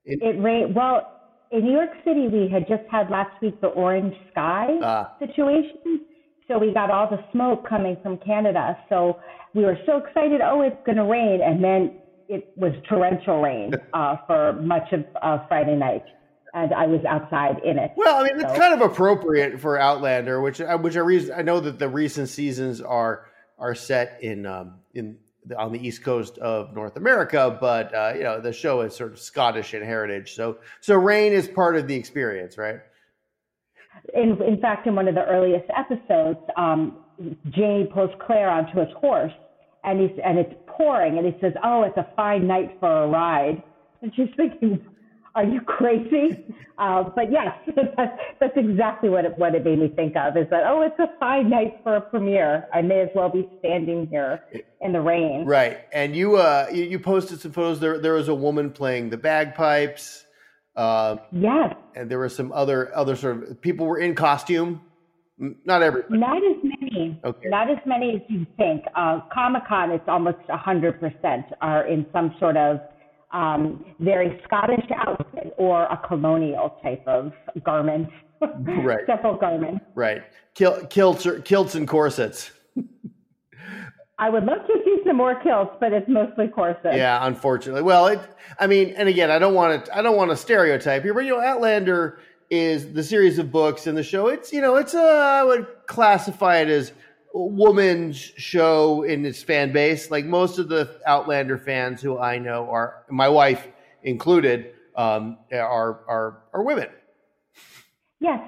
In, 0.06 0.22
it 0.24 0.42
rained. 0.42 0.74
Well, 0.74 1.21
in 1.52 1.66
New 1.66 1.72
York 1.72 1.92
City, 2.06 2.28
we 2.28 2.50
had 2.50 2.68
just 2.68 2.84
had 2.90 3.10
last 3.10 3.42
week 3.42 3.60
the 3.62 3.68
orange 3.68 4.16
sky 4.32 4.68
uh, 4.82 5.06
situation. 5.20 6.06
So 6.48 6.58
we 6.58 6.74
got 6.74 6.92
all 6.92 7.10
the 7.10 7.24
smoke 7.32 7.68
coming 7.68 7.98
from 8.02 8.18
Canada. 8.18 8.78
So 8.90 9.20
we 9.54 9.64
were 9.64 9.78
so 9.86 9.98
excited. 9.98 10.42
Oh, 10.42 10.62
it's 10.62 10.76
going 10.86 10.98
to 10.98 11.04
rain, 11.04 11.42
and 11.42 11.64
then 11.64 12.00
it 12.28 12.52
was 12.56 12.74
torrential 12.88 13.42
rain 13.42 13.74
uh, 13.94 14.18
for 14.28 14.54
much 14.62 14.92
of 14.94 15.06
uh, 15.22 15.46
Friday 15.48 15.76
night 15.76 16.04
and 16.54 16.74
I 16.74 16.86
was 16.86 17.00
outside 17.06 17.64
in 17.64 17.80
it. 17.80 17.92
Well, 17.96 18.18
I 18.18 18.24
mean, 18.24 18.40
so. 18.40 18.48
it's 18.48 18.60
kind 18.60 18.74
of 18.74 18.82
appropriate 18.82 19.60
for 19.60 19.80
Outlander, 19.80 20.42
which 20.42 20.60
uh, 20.60 20.78
which 20.78 20.96
I 20.96 21.00
reason 21.00 21.34
I 21.38 21.42
know 21.44 21.60
that 21.60 21.80
the 21.80 21.88
recent 21.88 22.30
seasons 22.30 22.82
are 22.82 23.28
are 23.58 23.76
set 23.76 24.20
in 24.22 24.46
um, 24.46 24.80
in 24.94 25.18
on 25.58 25.72
the 25.72 25.86
east 25.86 26.04
coast 26.04 26.38
of 26.38 26.74
North 26.74 26.98
America, 26.98 27.58
but 27.60 27.94
uh, 27.94 28.14
you 28.16 28.24
know 28.24 28.40
the 28.40 28.54
show 28.54 28.82
is 28.82 28.96
sort 28.96 29.12
of 29.12 29.20
Scottish 29.20 29.74
in 29.74 29.84
heritage, 29.84 30.36
so 30.36 30.58
so 30.80 30.96
rain 30.96 31.34
is 31.34 31.48
part 31.48 31.76
of 31.76 31.88
the 31.88 31.96
experience, 31.96 32.58
right? 32.58 32.80
In 34.14 34.42
in 34.42 34.60
fact, 34.62 34.88
in 34.88 34.96
one 34.96 35.08
of 35.08 35.16
the 35.16 35.26
earliest 35.26 35.66
episodes, 35.76 36.40
um, 36.58 36.98
Jamie 37.50 37.90
pulls 37.92 38.12
Claire 38.26 38.50
onto 38.50 38.80
his 38.80 38.90
horse, 38.98 39.34
and 39.84 40.00
he's 40.00 40.18
and 40.24 40.38
it's 40.38 40.54
pouring, 40.68 41.18
and 41.18 41.26
he 41.26 41.40
says, 41.42 41.54
"Oh, 41.64 41.84
it's 41.84 41.98
a 41.98 42.08
fine 42.16 42.48
night 42.48 42.78
for 42.80 43.04
a 43.04 43.08
ride." 43.08 43.62
And 44.02 44.12
she's 44.16 44.30
thinking, 44.36 44.84
are 45.36 45.46
you 45.46 45.62
crazy? 45.62 46.46
Uh, 46.78 47.04
but 47.16 47.32
yes, 47.32 47.56
that's, 47.76 48.12
that's 48.40 48.58
exactly 48.58 49.10
what 49.10 49.26
it, 49.26 49.38
what 49.38 49.56
it 49.56 49.64
made 49.64 49.80
me 49.80 49.88
think 49.96 50.16
of 50.16 50.36
is 50.36 50.48
that, 50.50 50.64
oh, 50.66 50.82
it's 50.82 50.98
a 51.00 51.18
fine 51.20 51.50
night 51.50 51.80
for 51.84 51.96
a 51.96 52.02
premiere. 52.02 52.68
I 52.74 52.82
may 52.82 53.02
as 53.02 53.10
well 53.16 53.30
be 53.30 53.48
standing 53.60 54.08
here 54.08 54.44
in 54.82 54.94
the 54.94 55.02
rain. 55.02 55.46
Right. 55.46 55.82
And 55.94 56.16
you, 56.16 56.38
uh, 56.38 56.68
you, 56.72 56.84
you 56.84 57.00
posted 57.00 57.40
some 57.40 57.52
photos. 57.52 57.80
There, 57.80 58.00
there 58.00 58.14
was 58.14 58.28
a 58.28 58.36
woman 58.36 58.72
playing 58.72 59.10
the 59.10 59.18
bagpipes. 59.18 60.26
Uh, 60.76 61.18
yes. 61.32 61.76
And 61.96 62.10
there 62.10 62.18
were 62.18 62.30
some 62.30 62.52
other, 62.52 62.96
other 62.96 63.16
sort 63.16 63.44
of 63.44 63.62
people 63.62 63.86
were 63.86 64.00
in 64.00 64.16
costume. 64.16 64.82
Not 65.66 65.82
everybody. 65.82 66.20
Not 66.20 66.38
as 66.38 66.58
many. 66.64 67.20
Okay. 67.24 67.50
Not 67.50 67.70
as 67.70 67.78
many 67.86 68.16
as 68.16 68.22
you 68.28 68.46
think. 68.58 68.84
Uh, 68.96 69.22
Comic 69.34 69.64
Con, 69.68 69.92
it's 69.92 70.08
almost 70.08 70.38
100% 70.48 71.44
are 71.62 71.88
in 71.88 72.06
some 72.14 72.36
sort 72.40 72.58
of 72.58 72.80
um, 73.34 73.86
very 74.00 74.40
Scottish 74.46 74.86
outfit 74.96 75.54
or 75.58 75.84
a 75.84 76.00
colonial 76.08 76.78
type 76.84 77.04
of 77.08 77.32
garment. 77.64 78.10
right. 78.42 79.00
Several 79.06 79.38
garments. 79.38 79.86
Right. 79.96 80.24
Kil- 80.54 80.86
kilts, 80.88 81.26
or, 81.26 81.40
kilts 81.42 81.76
and 81.76 81.88
corsets. 81.88 82.52
I 84.22 84.30
would 84.30 84.44
love 84.44 84.68
to 84.68 84.74
see 84.86 84.98
some 85.08 85.18
more 85.18 85.42
kilts, 85.42 85.76
but 85.80 85.94
it's 85.94 86.08
mostly 86.08 86.48
corsets. 86.48 86.96
Yeah, 86.96 87.26
unfortunately. 87.26 87.82
Well, 87.82 88.06
it. 88.06 88.20
I 88.60 88.68
mean, 88.68 88.94
and 88.96 89.10
again, 89.10 89.32
I 89.32 89.40
don't 89.40 89.56
want 89.56 89.86
to. 89.86 89.98
I 89.98 90.04
don't 90.04 90.16
want 90.16 90.30
to 90.30 90.38
stereotype 90.38 91.02
here, 91.02 91.16
but 91.16 91.26
you 91.26 91.32
know, 91.32 91.42
Outlander 91.42 92.20
is 92.52 92.94
the 92.94 93.02
series 93.02 93.40
of 93.40 93.52
books 93.52 93.88
and 93.88 93.98
the 93.98 94.04
show. 94.04 94.28
It's 94.28 94.54
you 94.54 94.62
know, 94.62 94.76
it's 94.76 94.94
a. 94.94 95.00
I 95.02 95.44
would 95.44 95.66
classify 95.88 96.58
it 96.58 96.70
as 96.70 96.94
woman's 97.34 98.18
show 98.18 99.04
in 99.04 99.26
its 99.26 99.42
fan 99.44 99.72
base. 99.72 100.12
Like 100.12 100.26
most 100.26 100.60
of 100.60 100.70
the 100.70 101.00
Outlander 101.06 101.58
fans 101.58 102.02
who 102.02 102.20
I 102.20 102.38
know 102.38 102.70
are, 102.70 103.06
my 103.10 103.30
wife 103.30 103.68
included, 104.04 104.74
um, 104.96 105.38
are 105.52 106.02
are 106.08 106.44
are 106.54 106.64
women. 106.64 106.90
Yes, 108.20 108.40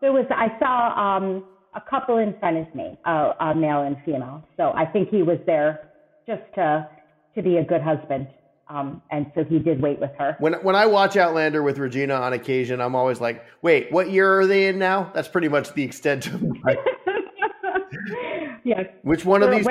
there 0.00 0.12
was. 0.12 0.26
I 0.30 0.48
saw 0.58 0.98
um, 0.98 1.44
a 1.74 1.80
couple 1.80 2.18
in 2.18 2.34
front 2.38 2.56
of 2.56 2.74
me, 2.74 2.98
uh, 3.04 3.32
a 3.40 3.54
male 3.54 3.82
and 3.82 3.96
female. 4.04 4.42
So 4.56 4.72
I 4.74 4.86
think 4.86 5.08
he 5.10 5.22
was 5.22 5.38
there 5.46 5.90
just 6.26 6.42
to 6.54 6.88
to 7.34 7.42
be 7.42 7.58
a 7.58 7.64
good 7.64 7.82
husband. 7.82 8.28
Um, 8.68 9.02
and 9.10 9.26
so 9.34 9.42
he 9.42 9.58
did 9.58 9.82
wait 9.82 9.98
with 9.98 10.12
her. 10.18 10.36
When 10.38 10.54
when 10.62 10.76
I 10.76 10.86
watch 10.86 11.16
Outlander 11.16 11.62
with 11.62 11.78
Regina 11.78 12.14
on 12.14 12.32
occasion, 12.32 12.80
I'm 12.80 12.94
always 12.94 13.20
like, 13.20 13.44
"Wait, 13.62 13.90
what 13.90 14.10
year 14.10 14.40
are 14.40 14.46
they 14.46 14.68
in 14.68 14.78
now?" 14.78 15.10
That's 15.12 15.28
pretty 15.28 15.48
much 15.48 15.74
the 15.74 15.82
extent 15.82 16.28
of 16.28 16.40
my 16.42 16.76
yes. 18.64 18.86
Which 19.02 19.24
one 19.24 19.42
of 19.42 19.50
these? 19.50 19.66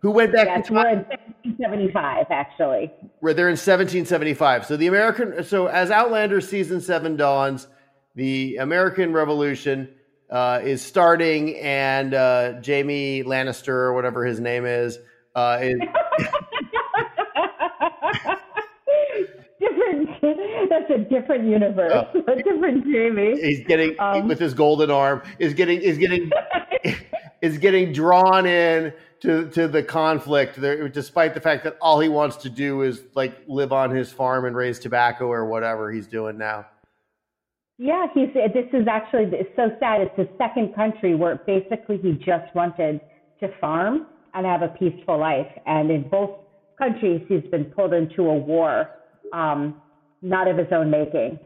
Who 0.00 0.10
went 0.10 0.32
back? 0.32 0.48
Yes, 0.48 0.68
we're 0.68 0.88
in 0.88 0.98
1775, 0.98 2.26
actually. 2.30 2.92
Where 3.20 3.32
they're 3.34 3.48
in 3.48 3.52
1775. 3.52 4.66
So 4.66 4.76
the 4.76 4.88
American, 4.88 5.44
so 5.44 5.68
as 5.68 5.92
Outlander 5.92 6.40
season 6.40 6.80
seven 6.80 7.16
dawns, 7.16 7.68
the 8.16 8.56
American 8.56 9.12
Revolution 9.12 9.94
uh, 10.28 10.60
is 10.62 10.82
starting, 10.82 11.56
and 11.58 12.14
uh, 12.14 12.54
Jamie 12.60 13.22
Lannister, 13.22 13.68
or 13.68 13.94
whatever 13.94 14.24
his 14.24 14.40
name 14.40 14.66
is, 14.66 14.98
uh, 15.36 15.58
is. 15.62 15.78
different. 19.60 20.68
That's 20.68 20.90
a 20.90 20.98
different 20.98 21.44
universe. 21.44 21.92
Oh. 21.94 22.24
A 22.26 22.36
different 22.36 22.84
Jamie. 22.84 23.40
He's 23.40 23.64
getting 23.66 23.94
um, 23.98 24.28
with 24.28 24.38
his 24.38 24.54
golden 24.54 24.90
arm. 24.90 25.22
Is 25.38 25.54
getting 25.54 25.80
is 25.80 25.98
getting 25.98 26.30
is 27.42 27.58
getting 27.58 27.92
drawn 27.92 28.46
in 28.46 28.92
to, 29.20 29.50
to 29.50 29.68
the 29.68 29.82
conflict, 29.82 30.60
there, 30.60 30.88
despite 30.88 31.34
the 31.34 31.40
fact 31.40 31.64
that 31.64 31.76
all 31.80 32.00
he 32.00 32.08
wants 32.08 32.36
to 32.36 32.48
do 32.48 32.82
is 32.82 33.02
like 33.14 33.36
live 33.46 33.72
on 33.72 33.90
his 33.90 34.12
farm 34.12 34.46
and 34.46 34.56
raise 34.56 34.78
tobacco 34.78 35.26
or 35.26 35.44
whatever 35.44 35.92
he's 35.92 36.06
doing 36.06 36.38
now. 36.38 36.66
Yeah, 37.78 38.06
he's. 38.14 38.28
This 38.32 38.66
is 38.72 38.86
actually 38.88 39.24
it's 39.32 39.50
so 39.56 39.70
sad. 39.80 40.02
It's 40.02 40.16
his 40.16 40.28
second 40.38 40.74
country 40.74 41.14
where 41.16 41.42
basically 41.46 41.98
he 41.98 42.12
just 42.12 42.54
wanted 42.54 43.00
to 43.40 43.48
farm 43.60 44.06
and 44.34 44.46
have 44.46 44.62
a 44.62 44.68
peaceful 44.68 45.18
life, 45.18 45.50
and 45.66 45.90
in 45.90 46.08
both 46.08 46.30
countries 46.78 47.22
he's 47.28 47.42
been 47.50 47.64
pulled 47.64 47.92
into 47.92 48.22
a 48.22 48.36
war, 48.36 48.88
um, 49.32 49.82
not 50.20 50.46
of 50.46 50.58
his 50.58 50.68
own 50.70 50.90
making. 50.90 51.40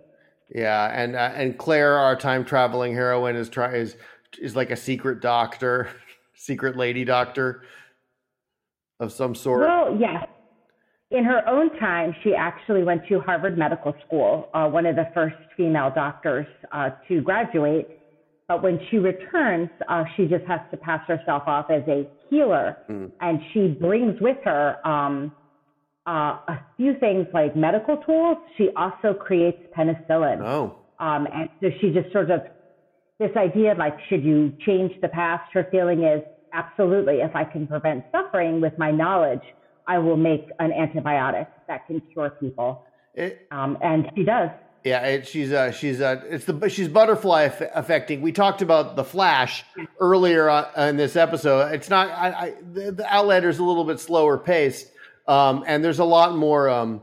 Yeah, 0.54 0.90
and 0.92 1.16
uh, 1.16 1.32
and 1.34 1.56
Claire, 1.56 1.96
our 1.96 2.16
time 2.16 2.44
traveling 2.44 2.92
heroine, 2.92 3.34
is 3.34 3.48
try 3.48 3.74
is 3.74 3.96
is 4.40 4.56
like 4.56 4.70
a 4.70 4.76
secret 4.76 5.20
doctor, 5.20 5.88
secret 6.34 6.76
lady 6.76 7.04
doctor 7.04 7.62
of 9.00 9.12
some 9.12 9.34
sort? 9.34 9.60
Well, 9.60 9.96
yes. 9.98 10.26
In 11.10 11.24
her 11.24 11.46
own 11.48 11.70
time, 11.78 12.14
she 12.24 12.34
actually 12.34 12.82
went 12.82 13.06
to 13.08 13.20
Harvard 13.20 13.56
Medical 13.56 13.94
School, 14.06 14.48
uh, 14.54 14.68
one 14.68 14.86
of 14.86 14.96
the 14.96 15.08
first 15.14 15.36
female 15.56 15.90
doctors 15.94 16.46
uh, 16.72 16.90
to 17.06 17.20
graduate. 17.20 18.00
But 18.48 18.62
when 18.62 18.80
she 18.90 18.98
returns, 18.98 19.70
uh, 19.88 20.04
she 20.16 20.26
just 20.26 20.44
has 20.46 20.60
to 20.70 20.76
pass 20.76 21.06
herself 21.06 21.44
off 21.46 21.70
as 21.70 21.82
a 21.88 22.08
healer. 22.28 22.76
Mm. 22.90 23.12
And 23.20 23.40
she 23.52 23.68
brings 23.68 24.20
with 24.20 24.38
her 24.44 24.76
um, 24.86 25.32
uh, 26.06 26.38
a 26.48 26.60
few 26.76 26.94
things 26.98 27.26
like 27.32 27.56
medical 27.56 27.98
tools. 27.98 28.38
She 28.56 28.70
also 28.76 29.14
creates 29.14 29.58
penicillin. 29.76 30.40
Oh. 30.42 30.76
Um, 30.98 31.26
and 31.32 31.48
so 31.60 31.68
she 31.80 31.90
just 31.90 32.12
sort 32.12 32.30
of 32.30 32.40
this 33.18 33.30
idea 33.36 33.72
of 33.72 33.78
like, 33.78 33.96
should 34.08 34.24
you 34.24 34.52
change 34.64 34.92
the 35.00 35.08
past? 35.08 35.52
Her 35.52 35.66
feeling 35.70 36.04
is 36.04 36.22
absolutely, 36.52 37.16
if 37.16 37.34
I 37.34 37.44
can 37.44 37.66
prevent 37.66 38.04
suffering 38.12 38.60
with 38.60 38.76
my 38.78 38.90
knowledge, 38.90 39.42
I 39.86 39.98
will 39.98 40.16
make 40.16 40.48
an 40.58 40.72
antibiotic 40.72 41.46
that 41.68 41.86
can 41.86 42.00
cure 42.12 42.30
people. 42.30 42.84
It, 43.14 43.46
um, 43.50 43.78
and 43.82 44.10
she 44.14 44.24
does. 44.24 44.50
Yeah, 44.84 45.00
it, 45.00 45.26
she's 45.26 45.52
uh, 45.52 45.72
she's 45.72 46.00
uh, 46.00 46.22
it's 46.28 46.44
the 46.44 46.68
she's 46.68 46.86
butterfly 46.86 47.50
affecting. 47.74 48.20
We 48.20 48.30
talked 48.30 48.62
about 48.62 48.94
the 48.94 49.02
Flash 49.02 49.64
earlier 49.98 50.48
uh, 50.48 50.70
in 50.88 50.96
this 50.96 51.16
episode. 51.16 51.74
It's 51.74 51.90
not 51.90 52.08
I, 52.10 52.28
I 52.30 52.54
the, 52.72 52.92
the 52.92 53.12
Outlander's 53.12 53.58
a 53.58 53.64
little 53.64 53.82
bit 53.82 53.98
slower 53.98 54.38
paced, 54.38 54.86
um, 55.26 55.64
and 55.66 55.82
there's 55.82 55.98
a 55.98 56.04
lot 56.04 56.36
more 56.36 56.68
um, 56.68 57.00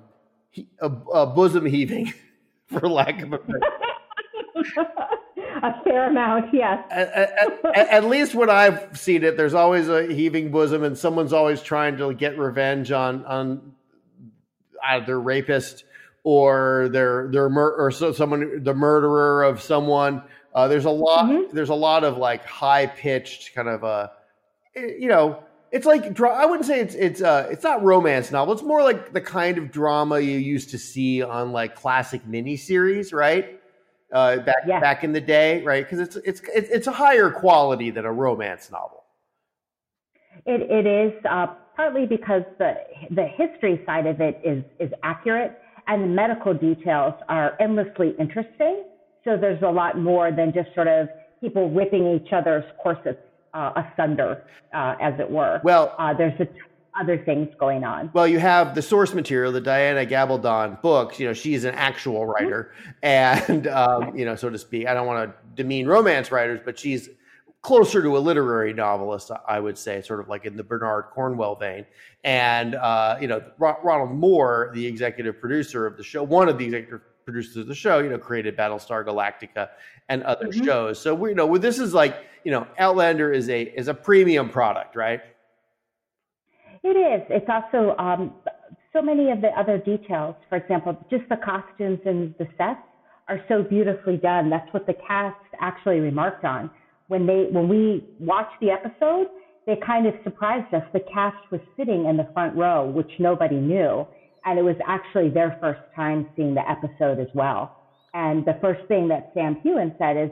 he, 0.50 0.70
uh, 0.82 0.90
uh, 1.14 1.26
bosom 1.26 1.66
heaving, 1.66 2.14
for 2.68 2.88
lack 2.88 3.22
of 3.22 3.34
a 3.34 3.40
a 5.64 5.82
fair 5.84 6.10
amount, 6.10 6.54
yes. 6.54 6.86
At, 6.92 7.10
at, 7.10 7.76
at, 7.76 8.04
least 8.04 8.36
when 8.36 8.50
I've 8.50 8.98
seen 8.98 9.24
it, 9.24 9.38
there's 9.38 9.54
always 9.54 9.88
a 9.88 10.06
heaving 10.08 10.52
bosom, 10.52 10.84
and 10.84 10.98
someone's 10.98 11.32
always 11.32 11.62
trying 11.62 11.98
to 11.98 12.14
get 12.14 12.38
revenge 12.38 12.92
on 12.92 13.24
on 13.26 13.74
either 14.86 15.06
their 15.06 15.20
rapist 15.22 15.86
or 16.26 16.90
their 16.92 17.30
their 17.32 17.50
mur- 17.50 17.76
or 17.78 17.92
so 17.92 18.12
someone 18.12 18.62
the 18.64 18.74
murderer 18.74 19.44
of 19.44 19.62
someone. 19.62 20.24
Uh, 20.54 20.68
there's 20.68 20.86
a 20.86 20.90
lot. 20.90 21.26
Mm-hmm. 21.26 21.56
There's 21.56 21.70
a 21.70 21.76
lot 21.76 22.04
of 22.04 22.18
like 22.18 22.46
high 22.46 22.86
pitched 22.86 23.56
kind 23.56 23.70
of 23.70 23.86
uh, 23.86 24.10
you 24.76 25.08
know. 25.08 25.44
It's 25.72 25.88
like 25.88 26.20
I 26.22 26.46
wouldn't 26.46 26.68
say 26.68 26.82
it's 26.82 26.94
it's 26.94 27.22
uh 27.22 27.48
it's 27.50 27.64
not 27.64 27.82
romance 27.82 28.32
novel. 28.32 28.54
It's 28.54 28.62
more 28.62 28.84
like 28.84 29.14
the 29.14 29.22
kind 29.22 29.58
of 29.58 29.72
drama 29.72 30.20
you 30.20 30.38
used 30.38 30.70
to 30.72 30.78
see 30.78 31.24
on 31.24 31.52
like 31.54 31.74
classic 31.74 32.24
miniseries, 32.26 33.12
right? 33.12 33.60
Uh, 34.14 34.38
back 34.38 34.58
yeah. 34.68 34.80
back 34.80 35.04
in 35.04 35.12
the 35.12 35.20
day, 35.20 35.64
right? 35.64 35.90
Because 35.90 36.00
it's 36.00 36.16
it's 36.18 36.42
it's 36.46 36.86
a 36.86 36.92
higher 36.92 37.32
quality 37.32 37.90
than 37.90 38.06
a 38.06 38.12
romance 38.12 38.70
novel. 38.72 39.04
It 40.46 40.62
it 40.70 40.86
is 40.86 41.14
uh, 41.28 41.48
partly 41.76 42.06
because 42.06 42.44
the 42.60 42.76
the 43.10 43.26
history 43.26 43.82
side 43.88 44.06
of 44.06 44.22
it 44.22 44.40
is 44.44 44.64
is 44.80 44.92
accurate, 45.02 45.60
and 45.88 46.04
the 46.04 46.08
medical 46.08 46.54
details 46.54 47.16
are 47.28 47.58
endlessly 47.60 48.14
interesting. 48.20 48.84
So 49.24 49.36
there's 49.36 49.64
a 49.64 49.72
lot 49.72 49.98
more 49.98 50.32
than 50.32 50.54
just 50.54 50.70
sort 50.76 50.88
of 50.88 51.08
people 51.42 51.72
ripping 51.72 52.08
each 52.14 52.32
other's 52.32 52.66
corsets 52.82 53.20
uh, 53.54 53.72
asunder, 53.76 54.44
uh, 54.74 54.96
as 55.02 55.14
it 55.20 55.30
were. 55.30 55.60
Well, 55.64 55.96
uh, 55.98 56.14
there's 56.14 56.40
a, 56.40 56.48
other 57.00 57.18
things 57.18 57.54
going 57.60 57.84
on. 57.84 58.10
Well, 58.14 58.28
you 58.28 58.40
have 58.40 58.76
the 58.76 58.82
source 58.82 59.14
material, 59.14 59.52
the 59.52 59.62
Diana 59.62 60.06
Gabaldon 60.06 60.82
books. 60.82 61.20
You 61.20 61.28
know, 61.28 61.34
she's 61.34 61.64
an 61.64 61.76
actual 61.76 62.22
mm-hmm. 62.22 62.32
writer, 62.32 62.74
and 63.02 63.68
um, 63.68 64.16
you 64.16 64.26
know, 64.26 64.36
so 64.36 64.50
to 64.50 64.58
speak. 64.58 64.88
I 64.88 64.94
don't 64.94 65.08
want 65.08 65.30
to 65.30 65.36
demean 65.56 65.88
romance 65.88 66.32
writers, 66.32 66.60
but 66.64 66.78
she's 66.78 67.10
closer 67.62 68.02
to 68.02 68.18
a 68.18 68.20
literary 68.20 68.74
novelist, 68.74 69.32
I 69.48 69.60
would 69.60 69.78
say, 69.78 70.02
sort 70.02 70.20
of 70.20 70.28
like 70.28 70.46
in 70.46 70.58
the 70.58 70.64
Bernard 70.64 71.06
Cornwell 71.14 71.56
vein. 71.56 71.86
And 72.24 72.76
uh, 72.76 73.18
you 73.20 73.28
know, 73.28 73.42
Ronald 73.58 74.12
Moore, 74.12 74.72
the 74.74 74.86
executive 74.86 75.40
producer 75.40 75.88
of 75.88 75.98
the 75.98 76.04
show, 76.04 76.24
one 76.24 76.50
of 76.50 76.58
the 76.58 76.66
executive 76.66 77.02
producers 77.26 77.58
of 77.58 77.68
the 77.68 77.76
show, 77.76 78.00
you 78.00 78.10
know, 78.10 78.18
created 78.18 78.58
Battlestar 78.58 79.06
Galactica 79.06 79.70
and 80.10 80.24
other 80.24 80.48
mm-hmm. 80.48 80.66
shows. 80.66 81.00
So 81.00 81.16
we 81.16 81.30
you 81.30 81.36
know, 81.36 81.58
this 81.58 81.80
is 81.80 81.94
like, 81.94 82.18
you 82.44 82.52
know, 82.52 82.68
Outlander 82.78 83.32
is 83.32 83.50
a 83.50 83.64
is 83.64 83.88
a 83.88 83.94
premium 83.94 84.50
product, 84.50 84.96
right? 84.96 85.22
It 86.84 86.98
is. 86.98 87.24
It's 87.30 87.48
also 87.50 87.96
um, 87.98 88.34
so 88.94 89.02
many 89.02 89.32
of 89.32 89.42
the 89.42 89.50
other 89.60 89.78
details. 89.78 90.36
For 90.50 90.58
example, 90.58 90.98
just 91.10 91.24
the 91.30 91.38
costumes 91.38 92.00
and 92.06 92.36
the 92.40 92.48
sets 92.58 92.80
are 93.28 93.40
so 93.48 93.64
beautifully 93.64 94.18
done. 94.18 94.50
That's 94.50 94.72
what 94.74 94.86
the 94.86 94.96
cast 95.08 95.38
actually 95.60 96.00
remarked 96.00 96.44
on 96.46 96.70
when 97.08 97.26
they 97.26 97.48
when 97.52 97.68
we 97.70 98.06
watched 98.20 98.60
the 98.62 98.72
episode. 98.72 99.28
They 99.66 99.78
kind 99.86 100.08
of 100.08 100.14
surprised 100.24 100.74
us. 100.74 100.84
The 100.94 101.02
cast 101.14 101.38
was 101.52 101.62
sitting 101.78 102.06
in 102.06 102.18
the 102.18 102.28
front 102.34 102.56
row, 102.56 102.86
which 102.86 103.10
nobody 103.20 103.56
knew, 103.56 104.06
and 104.46 104.60
it 104.60 104.62
was 104.64 104.76
actually 104.86 105.30
their 105.30 105.58
first 105.62 105.82
time 105.96 106.28
seeing 106.36 106.54
the 106.54 106.70
episode 106.70 107.20
as 107.20 107.30
well. 107.34 107.72
And 108.14 108.46
the 108.46 108.58
first 108.62 108.82
thing 108.90 109.08
that 109.08 109.32
Sam 109.34 109.56
Heughan 109.64 109.96
said 109.98 110.18
is, 110.18 110.32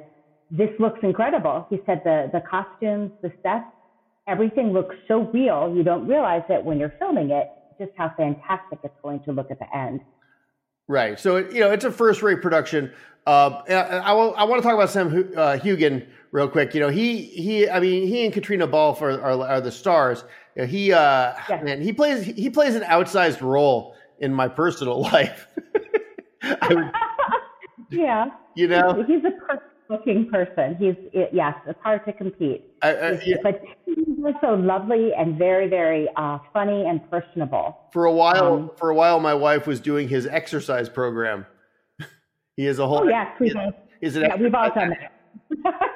"This 0.51 0.69
looks 0.79 0.99
incredible." 1.01 1.65
He 1.69 1.81
said 1.85 2.01
the 2.03 2.29
the 2.33 2.41
costumes, 2.41 3.11
the 3.21 3.31
sets, 3.41 3.65
everything 4.27 4.73
looks 4.73 4.95
so 5.07 5.29
real. 5.33 5.73
You 5.75 5.83
don't 5.83 6.07
realize 6.07 6.43
it 6.49 6.63
when 6.63 6.79
you're 6.79 6.93
filming 6.99 7.31
it, 7.31 7.49
just 7.79 7.91
how 7.97 8.13
fantastic 8.17 8.79
it's 8.83 8.95
going 9.01 9.21
to 9.23 9.31
look 9.31 9.51
at 9.51 9.59
the 9.59 9.77
end. 9.77 10.01
Right. 10.87 11.19
So 11.19 11.37
you 11.37 11.61
know, 11.61 11.71
it's 11.71 11.85
a 11.85 11.91
first-rate 11.91 12.41
production. 12.41 12.91
Uh, 13.27 13.61
I, 13.69 13.73
I, 13.73 14.13
I, 14.13 14.43
want 14.43 14.61
to 14.61 14.67
talk 14.67 14.73
about 14.73 14.89
Sam 14.89 15.07
uh, 15.37 15.57
Heughan 15.57 16.07
real 16.31 16.47
quick. 16.47 16.73
You 16.73 16.81
know, 16.81 16.89
he 16.89 17.21
he. 17.21 17.69
I 17.69 17.79
mean, 17.79 18.07
he 18.07 18.25
and 18.25 18.33
Caitriona 18.33 18.67
Balfe 18.67 19.01
are, 19.01 19.21
are, 19.21 19.47
are 19.47 19.61
the 19.61 19.71
stars. 19.71 20.23
You 20.55 20.63
know, 20.63 20.67
he 20.67 20.91
uh, 20.91 21.33
yeah. 21.47 21.61
man, 21.61 21.81
he 21.81 21.93
plays 21.93 22.25
he 22.25 22.49
plays 22.49 22.75
an 22.75 22.81
outsized 22.81 23.41
role 23.41 23.95
in 24.19 24.33
my 24.33 24.47
personal 24.47 25.01
life. 25.13 25.47
would, 26.69 26.91
yeah. 27.91 28.25
You 28.55 28.67
know, 28.67 29.03
he's 29.07 29.23
a 29.23 29.31
person 29.45 29.70
looking 29.91 30.29
person. 30.29 30.75
He's 30.79 30.95
yes, 31.31 31.53
it's 31.67 31.79
hard 31.83 32.05
to 32.05 32.13
compete. 32.13 32.65
I, 32.81 32.93
I, 32.93 33.21
yeah. 33.25 33.35
But 33.43 33.61
he's 33.85 33.97
also 34.25 34.55
lovely 34.55 35.11
and 35.17 35.37
very, 35.37 35.67
very 35.67 36.07
uh, 36.15 36.39
funny 36.53 36.85
and 36.87 37.07
personable. 37.11 37.77
For 37.91 38.05
a 38.05 38.13
while, 38.13 38.53
um, 38.53 38.71
for 38.77 38.89
a 38.89 38.95
while, 38.95 39.19
my 39.19 39.33
wife 39.33 39.67
was 39.67 39.79
doing 39.79 40.07
his 40.07 40.25
exercise 40.25 40.89
program. 40.89 41.45
he 42.55 42.65
is 42.65 42.79
a 42.79 42.87
whole. 42.87 43.01
Oh 43.01 43.07
yes, 43.07 43.27
we 43.39 43.53
Is 44.01 44.15
it? 44.15 44.21
Yeah, 44.21 44.35
we've 44.35 44.55
all 44.55 44.73
done 44.73 44.89
that. 44.89 45.11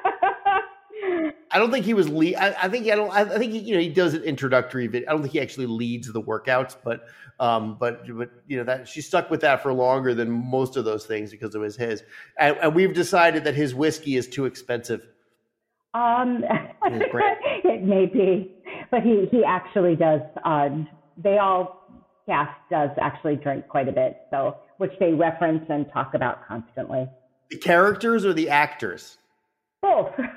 I 1.50 1.58
don't 1.58 1.70
think 1.70 1.84
he 1.84 1.94
was 1.94 2.08
lead. 2.08 2.36
I, 2.36 2.54
I, 2.62 2.68
think 2.68 2.86
I 2.86 2.96
don't. 2.96 3.10
I 3.10 3.24
think 3.38 3.52
he, 3.52 3.58
you 3.58 3.74
know 3.74 3.80
he 3.80 3.88
does 3.88 4.14
an 4.14 4.22
introductory 4.22 4.86
video. 4.86 5.08
I 5.08 5.12
don't 5.12 5.22
think 5.22 5.32
he 5.32 5.40
actually 5.40 5.66
leads 5.66 6.12
the 6.12 6.22
workouts, 6.22 6.76
but 6.82 7.06
um, 7.38 7.76
but 7.78 8.02
but 8.16 8.30
you 8.46 8.56
know 8.56 8.64
that 8.64 8.88
she 8.88 9.00
stuck 9.00 9.30
with 9.30 9.40
that 9.42 9.62
for 9.62 9.72
longer 9.72 10.14
than 10.14 10.30
most 10.30 10.76
of 10.76 10.84
those 10.84 11.06
things 11.06 11.30
because 11.30 11.54
it 11.54 11.58
was 11.58 11.76
his. 11.76 12.02
And, 12.38 12.56
and 12.58 12.74
we've 12.74 12.94
decided 12.94 13.44
that 13.44 13.54
his 13.54 13.74
whiskey 13.74 14.16
is 14.16 14.28
too 14.28 14.46
expensive. 14.46 15.06
Um, 15.94 16.44
it 16.84 17.82
may 17.84 18.06
be, 18.06 18.52
but 18.90 19.02
he 19.02 19.26
he 19.30 19.44
actually 19.44 19.96
does. 19.96 20.22
Uh, 20.44 20.70
they 21.16 21.38
all 21.38 21.86
cast 22.26 22.58
does 22.70 22.90
actually 23.00 23.36
drink 23.36 23.68
quite 23.68 23.88
a 23.88 23.92
bit, 23.92 24.22
so 24.30 24.56
which 24.78 24.92
they 24.98 25.12
reference 25.12 25.64
and 25.68 25.90
talk 25.92 26.14
about 26.14 26.46
constantly. 26.46 27.08
The 27.50 27.58
characters 27.58 28.24
or 28.24 28.32
the 28.32 28.50
actors? 28.50 29.18
Both. 29.80 30.12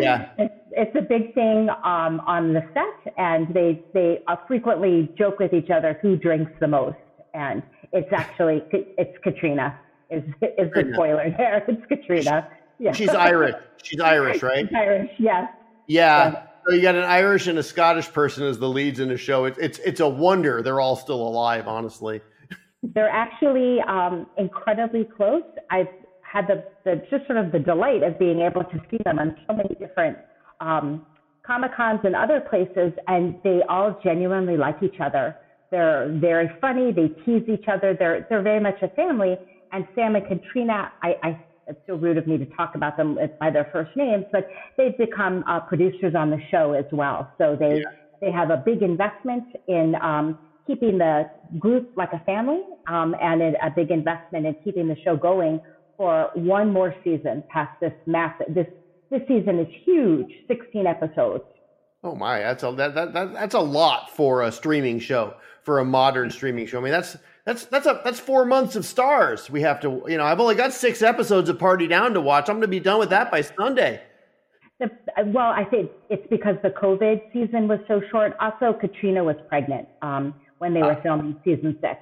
yeah. 0.00 0.28
It's, 0.38 0.54
it's 0.72 0.96
a 0.96 1.02
big 1.02 1.34
thing 1.34 1.68
um, 1.84 2.20
on 2.26 2.52
the 2.52 2.62
set, 2.74 3.14
and 3.16 3.52
they 3.54 3.82
they 3.94 4.22
uh, 4.26 4.36
frequently 4.46 5.10
joke 5.16 5.38
with 5.38 5.52
each 5.52 5.70
other 5.70 5.98
who 6.02 6.16
drinks 6.16 6.52
the 6.60 6.68
most, 6.68 6.98
and 7.34 7.62
it's 7.92 8.12
actually 8.12 8.62
it's 8.72 9.16
Caitriona 9.24 9.78
is 10.10 10.22
is 10.58 10.70
the 10.74 10.90
spoiler 10.92 11.34
there. 11.36 11.64
It's 11.68 11.82
Caitriona. 11.88 12.48
Yeah. 12.78 12.92
She's 12.92 13.08
Irish. 13.08 13.54
She's 13.82 14.00
Irish, 14.00 14.42
right? 14.42 14.66
She's 14.66 14.76
Irish, 14.76 15.10
yes. 15.18 15.48
Yeah. 15.86 16.32
yeah. 16.32 16.42
So 16.68 16.74
you 16.74 16.82
got 16.82 16.96
an 16.96 17.04
Irish 17.04 17.46
and 17.46 17.58
a 17.58 17.62
Scottish 17.62 18.12
person 18.12 18.44
as 18.44 18.58
the 18.58 18.68
leads 18.68 19.00
in 19.00 19.08
the 19.08 19.16
show. 19.16 19.44
It's 19.44 19.58
it's 19.58 19.78
it's 19.78 20.00
a 20.00 20.08
wonder 20.08 20.62
they're 20.62 20.80
all 20.80 20.96
still 20.96 21.26
alive, 21.26 21.68
honestly. 21.68 22.20
They're 22.82 23.08
actually 23.08 23.80
um, 23.82 24.26
incredibly 24.36 25.04
close. 25.04 25.42
I've 25.70 25.88
had 26.36 26.46
the, 26.46 26.64
the 26.84 26.96
just 27.10 27.26
sort 27.26 27.38
of 27.38 27.50
the 27.50 27.58
delight 27.58 28.02
of 28.02 28.18
being 28.18 28.40
able 28.40 28.62
to 28.62 28.78
see 28.90 28.98
them 29.04 29.18
on 29.18 29.34
so 29.46 29.56
many 29.56 29.74
different 29.76 30.18
um, 30.60 31.06
comic 31.46 31.74
cons 31.74 32.00
and 32.04 32.14
other 32.14 32.40
places, 32.40 32.92
and 33.08 33.34
they 33.42 33.60
all 33.68 33.98
genuinely 34.04 34.56
like 34.56 34.76
each 34.82 35.00
other. 35.00 35.36
They're 35.70 36.14
very 36.20 36.50
funny. 36.60 36.92
They 36.92 37.08
tease 37.24 37.48
each 37.48 37.66
other. 37.68 37.96
They're 37.98 38.26
they're 38.28 38.42
very 38.42 38.60
much 38.60 38.76
a 38.82 38.88
family. 38.88 39.36
And 39.72 39.86
Sam 39.94 40.14
and 40.14 40.24
Caitriona, 40.26 40.92
I, 41.02 41.14
I 41.22 41.40
it's 41.66 41.80
so 41.86 41.94
rude 41.96 42.18
of 42.18 42.26
me 42.26 42.38
to 42.38 42.46
talk 42.46 42.74
about 42.74 42.96
them 42.96 43.18
by 43.40 43.50
their 43.50 43.68
first 43.72 43.90
names, 43.96 44.24
but 44.30 44.46
they've 44.76 44.96
become 44.96 45.42
uh, 45.48 45.60
producers 45.60 46.14
on 46.14 46.30
the 46.30 46.38
show 46.50 46.72
as 46.72 46.84
well. 46.92 47.32
So 47.38 47.56
they 47.58 47.78
yeah. 47.78 47.84
they 48.20 48.30
have 48.30 48.50
a 48.50 48.58
big 48.58 48.82
investment 48.82 49.44
in 49.66 49.94
um, 50.02 50.38
keeping 50.66 50.98
the 50.98 51.30
group 51.58 51.92
like 51.96 52.12
a 52.12 52.20
family, 52.20 52.60
um, 52.88 53.16
and 53.20 53.40
a 53.42 53.70
big 53.74 53.90
investment 53.90 54.46
in 54.46 54.54
keeping 54.62 54.86
the 54.86 54.96
show 55.04 55.16
going 55.16 55.60
for 55.96 56.30
one 56.34 56.72
more 56.72 56.94
season 57.04 57.42
past 57.48 57.78
this 57.80 57.92
massive 58.06 58.54
this 58.54 58.66
this 59.10 59.22
season 59.28 59.58
is 59.60 59.68
huge 59.84 60.30
16 60.48 60.86
episodes. 60.86 61.44
Oh 62.02 62.14
my 62.14 62.40
that's 62.40 62.62
a 62.62 62.72
that, 62.72 62.94
that, 62.94 63.12
that 63.14 63.32
that's 63.32 63.54
a 63.54 63.60
lot 63.60 64.10
for 64.10 64.42
a 64.42 64.52
streaming 64.52 64.98
show 64.98 65.34
for 65.62 65.78
a 65.78 65.84
modern 65.84 66.30
streaming 66.30 66.66
show. 66.66 66.78
I 66.78 66.82
mean 66.82 66.92
that's 66.92 67.16
that's 67.44 67.64
that's 67.66 67.86
a 67.86 68.00
that's 68.04 68.20
four 68.20 68.44
months 68.44 68.76
of 68.76 68.84
Starz 68.84 69.48
we 69.48 69.62
have 69.62 69.80
to 69.80 70.02
you 70.08 70.16
know 70.16 70.24
i've 70.24 70.40
only 70.40 70.54
got 70.54 70.72
six 70.72 71.02
episodes 71.02 71.48
of 71.48 71.58
party 71.58 71.86
down 71.86 72.14
to 72.14 72.20
watch. 72.20 72.48
I'm 72.48 72.56
going 72.56 72.62
to 72.62 72.68
be 72.68 72.80
done 72.80 72.98
with 72.98 73.10
that 73.10 73.30
by 73.30 73.40
sunday. 73.40 74.02
The, 74.78 74.90
well 75.26 75.52
i 75.52 75.64
think 75.64 75.90
it's 76.10 76.26
because 76.28 76.56
the 76.62 76.68
covid 76.70 77.32
season 77.32 77.66
was 77.68 77.78
so 77.88 78.02
short. 78.10 78.36
Also 78.40 78.76
Caitriona 78.78 79.24
was 79.24 79.36
pregnant 79.48 79.88
um, 80.02 80.34
when 80.58 80.74
they 80.74 80.80
were 80.80 80.92
uh, 80.92 81.02
filming 81.02 81.36
season 81.44 81.78
six. 81.80 82.00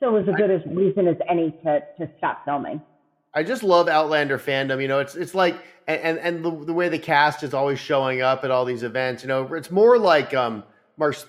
So 0.00 0.08
it 0.08 0.12
was 0.12 0.28
as 0.28 0.34
good 0.34 0.50
a 0.50 0.62
reason 0.74 1.06
as 1.06 1.16
any 1.28 1.52
to 1.62 1.80
to 1.98 2.10
stop 2.18 2.44
filming 2.44 2.80
I 3.36 3.42
just 3.42 3.62
love 3.62 3.86
Outlander 3.86 4.38
fandom. 4.38 4.80
You 4.80 4.88
know, 4.88 4.98
it's 4.98 5.14
it's 5.14 5.34
like 5.34 5.62
and 5.86 6.18
and 6.18 6.42
the, 6.42 6.64
the 6.64 6.72
way 6.72 6.88
the 6.88 6.98
cast 6.98 7.42
is 7.42 7.52
always 7.52 7.78
showing 7.78 8.22
up 8.22 8.44
at 8.44 8.50
all 8.50 8.64
these 8.64 8.82
events. 8.82 9.22
You 9.22 9.28
know, 9.28 9.52
it's 9.54 9.70
more 9.70 9.98
like 9.98 10.32
um 10.32 10.64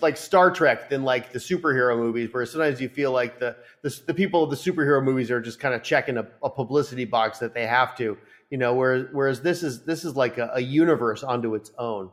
like 0.02 0.16
Star 0.16 0.50
Trek 0.50 0.90
than 0.90 1.04
like 1.04 1.34
the 1.34 1.40
superhero 1.40 1.98
movies, 1.98 2.30
where 2.32 2.46
sometimes 2.46 2.80
you 2.80 2.88
feel 2.88 3.12
like 3.12 3.40
the 3.40 3.58
the, 3.82 4.02
the 4.08 4.14
people 4.14 4.42
of 4.42 4.50
the 4.50 4.56
superhero 4.56 5.04
movies 5.04 5.30
are 5.30 5.42
just 5.42 5.60
kind 5.60 5.76
of 5.76 5.84
checking 5.84 6.18
a, 6.18 6.26
a, 6.42 6.50
publicity 6.50 7.04
box 7.04 7.40
that 7.40 7.54
they 7.54 7.68
have 7.68 7.96
to. 7.98 8.18
You 8.50 8.58
know, 8.58 8.74
whereas 8.74 9.08
whereas 9.12 9.42
this 9.42 9.62
is 9.62 9.84
this 9.84 10.06
is 10.06 10.16
like 10.16 10.38
a, 10.38 10.52
a 10.54 10.62
universe 10.62 11.24
onto 11.24 11.56
its 11.56 11.72
own. 11.78 12.10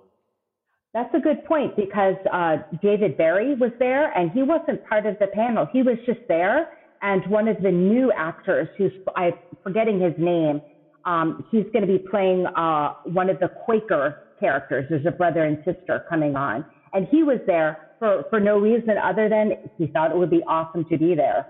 That's 0.93 1.15
a 1.15 1.21
good 1.21 1.45
point 1.45 1.77
because 1.77 2.17
uh, 2.33 2.57
David 2.83 3.17
Berry 3.17 3.55
was 3.55 3.71
there 3.79 4.13
and 4.19 4.33
he 4.33 4.43
wasn't 4.43 4.85
part 4.89 5.07
of 5.07 5.19
the 5.21 5.29
panel. 5.29 5.69
He 5.73 5.83
was 5.83 5.97
just 6.05 6.21
there. 6.27 6.79
And 7.05 7.25
one 7.27 7.49
of 7.49 7.63
the 7.63 7.71
new 7.71 8.11
actors, 8.13 8.67
who's 8.79 8.91
I'm 9.15 9.35
forgetting 9.63 10.01
his 10.01 10.15
name, 10.17 10.63
um, 11.05 11.45
he's 11.51 11.65
going 11.65 11.87
to 11.87 11.87
be 11.87 11.99
playing 11.99 12.47
uh, 12.47 12.95
one 13.05 13.29
of 13.29 13.39
the 13.41 13.49
Quaker 13.67 14.23
characters. 14.41 14.87
There's 14.89 15.05
a 15.05 15.11
brother 15.11 15.45
and 15.45 15.59
sister 15.67 16.07
coming 16.09 16.35
on, 16.35 16.65
and 16.95 17.07
he 17.11 17.23
was 17.23 17.41
there 17.47 17.91
for 17.99 18.25
for 18.31 18.41
no 18.41 18.59
reason 18.59 18.97
other 18.97 19.29
than 19.29 19.53
he 19.77 19.87
thought 19.89 20.13
it 20.13 20.17
would 20.17 20.31
be 20.31 20.43
awesome 20.49 20.87
to 20.87 20.97
be 20.97 21.15
there. 21.15 21.47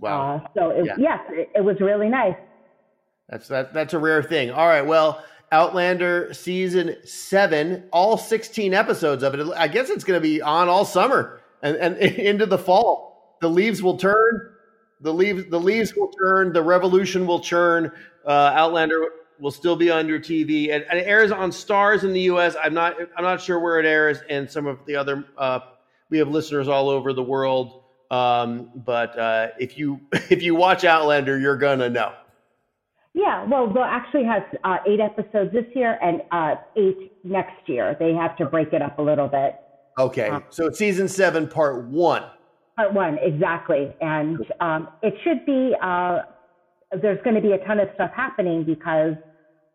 Wow! 0.00 0.42
Uh, 0.44 0.48
so 0.58 0.70
it, 0.70 0.86
yeah. 0.86 0.96
yes, 0.98 1.20
it, 1.30 1.50
it 1.54 1.60
was 1.64 1.76
really 1.80 2.08
nice. 2.08 2.34
That's 3.28 3.46
that. 3.46 3.72
That's 3.72 3.94
a 3.94 4.00
rare 4.00 4.24
thing. 4.24 4.50
All 4.50 4.66
right. 4.66 4.84
Well, 4.84 5.24
Outlander 5.52 6.34
season 6.34 6.96
seven, 7.04 7.84
all 7.92 8.18
16 8.18 8.74
episodes 8.74 9.22
of 9.22 9.34
it. 9.34 9.48
I 9.56 9.68
guess 9.68 9.88
it's 9.88 10.02
going 10.02 10.20
to 10.20 10.20
be 10.20 10.42
on 10.42 10.68
all 10.68 10.84
summer 10.84 11.40
and, 11.62 11.76
and 11.76 11.96
into 12.18 12.46
the 12.46 12.58
fall. 12.58 13.36
The 13.40 13.48
leaves 13.48 13.80
will 13.84 13.98
turn. 13.98 14.54
The 15.00 15.12
leaves, 15.12 15.44
the 15.50 15.60
leaves 15.60 15.94
will 15.94 16.08
turn. 16.08 16.52
The 16.52 16.62
revolution 16.62 17.26
will 17.26 17.40
churn. 17.40 17.92
Uh, 18.26 18.52
Outlander 18.54 19.08
will 19.38 19.50
still 19.50 19.76
be 19.76 19.90
on 19.90 20.08
your 20.08 20.18
TV. 20.18 20.74
And, 20.74 20.84
and, 20.90 20.98
it 20.98 21.06
airs 21.06 21.30
on 21.30 21.50
Starz 21.50 22.02
in 22.02 22.12
the 22.12 22.22
U.S. 22.22 22.56
I'm 22.62 22.74
not, 22.74 22.96
I'm 23.16 23.24
not 23.24 23.40
sure 23.40 23.60
where 23.60 23.78
it 23.78 23.86
airs, 23.86 24.18
and 24.30 24.50
some 24.50 24.66
of 24.66 24.78
the 24.86 24.96
other. 24.96 25.24
Uh, 25.36 25.60
we 26.08 26.18
have 26.18 26.28
listeners 26.28 26.68
all 26.68 26.88
over 26.88 27.12
the 27.12 27.22
world. 27.22 27.82
Um, 28.10 28.70
but 28.74 29.18
uh, 29.18 29.48
if 29.58 29.76
you 29.76 30.00
if 30.12 30.42
you 30.42 30.54
watch 30.54 30.84
Outlander, 30.84 31.38
you're 31.38 31.58
gonna 31.58 31.90
know. 31.90 32.12
Yeah, 33.14 33.44
well, 33.44 33.72
they'll 33.72 33.82
actually 33.82 34.24
have 34.24 34.42
uh, 34.62 34.76
eight 34.86 35.00
episodes 35.00 35.50
this 35.52 35.64
year 35.74 35.98
and 36.02 36.20
uh, 36.32 36.56
eight 36.76 37.12
next 37.24 37.66
year. 37.66 37.96
They 37.98 38.12
have 38.12 38.36
to 38.36 38.44
break 38.44 38.74
it 38.74 38.82
up 38.82 38.98
a 38.98 39.02
little 39.02 39.26
bit. 39.26 39.56
Okay, 39.98 40.28
um, 40.28 40.44
so 40.50 40.66
it's 40.66 40.78
season 40.78 41.08
seven, 41.08 41.48
part 41.48 41.86
one. 41.86 42.24
Part 42.76 42.92
one, 42.92 43.18
exactly, 43.22 43.94
and 44.00 44.38
um, 44.60 44.88
it 45.02 45.14
should 45.24 45.46
be. 45.46 45.74
Uh, 45.82 46.18
there's 47.00 47.18
going 47.24 47.34
to 47.34 47.42
be 47.42 47.52
a 47.52 47.58
ton 47.66 47.80
of 47.80 47.88
stuff 47.94 48.10
happening 48.14 48.64
because 48.64 49.14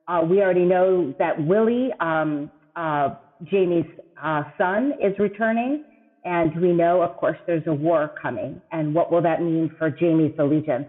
uh, 0.07 0.21
we 0.23 0.41
already 0.41 0.65
know 0.65 1.13
that 1.19 1.43
Willie, 1.45 1.89
um, 1.99 2.51
uh, 2.75 3.15
Jamie's 3.43 3.85
uh, 4.21 4.43
son, 4.57 4.93
is 5.01 5.17
returning, 5.19 5.83
and 6.25 6.55
we 6.61 6.71
know, 6.73 7.01
of 7.01 7.17
course, 7.17 7.37
there's 7.47 7.65
a 7.67 7.73
war 7.73 8.13
coming, 8.21 8.61
and 8.71 8.93
what 8.93 9.11
will 9.11 9.21
that 9.21 9.41
mean 9.41 9.73
for 9.77 9.89
Jamie's 9.89 10.33
allegiance? 10.37 10.85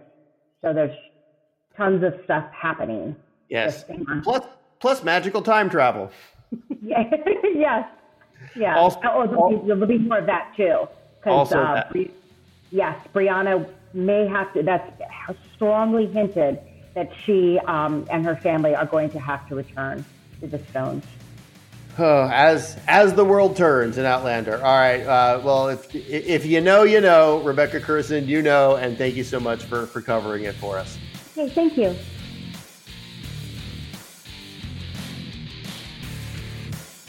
So 0.60 0.72
there's 0.72 0.96
tons 1.76 2.04
of 2.04 2.14
stuff 2.24 2.44
happening. 2.52 3.16
Yes. 3.48 3.84
Plus, 4.22 4.44
plus 4.80 5.02
magical 5.02 5.42
time 5.42 5.70
travel. 5.70 6.10
yeah. 6.82 7.04
yes. 7.54 7.84
Yeah. 8.56 8.76
Also, 8.76 8.98
oh, 9.04 9.26
there'll, 9.26 9.50
be, 9.50 9.66
there'll, 9.66 9.86
be, 9.86 9.98
more 9.98 10.18
of 10.18 10.26
that 10.26 10.52
too. 10.56 10.86
Also, 11.24 11.60
uh, 11.60 11.90
Bri- 11.90 12.10
yes, 12.70 12.96
Brianna 13.14 13.68
may 13.94 14.26
have 14.26 14.52
to. 14.54 14.62
That's 14.62 14.90
strongly 15.54 16.06
hinted 16.06 16.58
that 16.94 17.10
she 17.24 17.58
um, 17.60 18.06
and 18.10 18.24
her 18.24 18.36
family 18.36 18.74
are 18.74 18.86
going 18.86 19.10
to 19.10 19.20
have 19.20 19.48
to 19.48 19.54
return 19.54 20.04
to 20.40 20.46
the 20.46 20.58
Stones. 20.70 21.04
Oh, 21.98 22.28
as 22.32 22.78
as 22.88 23.12
the 23.12 23.24
world 23.24 23.56
turns 23.56 23.98
in 23.98 24.06
Outlander. 24.06 24.56
All 24.56 24.78
right. 24.78 25.02
Uh, 25.02 25.40
well, 25.44 25.68
if 25.68 25.94
if 25.94 26.46
you 26.46 26.60
know, 26.62 26.84
you 26.84 27.02
know, 27.02 27.42
Rebecca 27.42 27.80
Kurson, 27.80 28.26
you 28.26 28.40
know, 28.40 28.76
and 28.76 28.96
thank 28.96 29.14
you 29.14 29.24
so 29.24 29.38
much 29.38 29.62
for 29.64 29.86
for 29.86 30.00
covering 30.00 30.44
it 30.44 30.54
for 30.54 30.78
us. 30.78 30.98
Okay, 31.36 31.50
thank 31.50 31.76
you. 31.76 31.94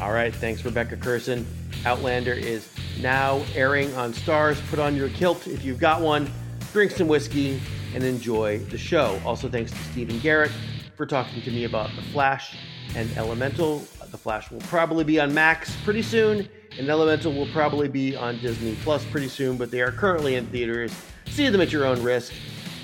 All 0.01 0.11
right, 0.11 0.35
thanks, 0.35 0.65
Rebecca 0.65 0.97
Kurson. 0.97 1.45
Outlander 1.85 2.33
is 2.33 2.67
now 3.01 3.43
airing 3.55 3.93
on 3.95 4.13
Starz. 4.13 4.59
Put 4.69 4.79
on 4.79 4.95
your 4.95 5.09
kilt 5.09 5.47
if 5.47 5.63
you've 5.63 5.79
got 5.79 6.01
one, 6.01 6.31
drink 6.71 6.91
some 6.91 7.07
whiskey, 7.07 7.59
and 7.93 8.03
enjoy 8.03 8.59
the 8.65 8.77
show. 8.77 9.19
Also, 9.25 9.49
thanks 9.49 9.71
to 9.71 9.77
Stephen 9.77 10.19
Garrett 10.19 10.51
for 10.95 11.05
talking 11.05 11.41
to 11.41 11.51
me 11.51 11.65
about 11.65 11.89
The 11.95 12.01
Flash 12.01 12.57
and 12.95 13.09
Elemental. 13.17 13.79
The 14.11 14.17
Flash 14.17 14.51
will 14.51 14.61
probably 14.61 15.03
be 15.03 15.19
on 15.19 15.33
Max 15.33 15.75
pretty 15.83 16.03
soon, 16.03 16.47
and 16.77 16.87
Elemental 16.87 17.33
will 17.33 17.47
probably 17.47 17.87
be 17.87 18.15
on 18.15 18.39
Disney 18.39 18.75
Plus 18.83 19.03
pretty 19.05 19.27
soon, 19.27 19.57
but 19.57 19.71
they 19.71 19.81
are 19.81 19.91
currently 19.91 20.35
in 20.35 20.45
theaters. 20.47 20.93
See 21.25 21.49
them 21.49 21.61
at 21.61 21.71
your 21.71 21.85
own 21.85 22.01
risk. 22.03 22.31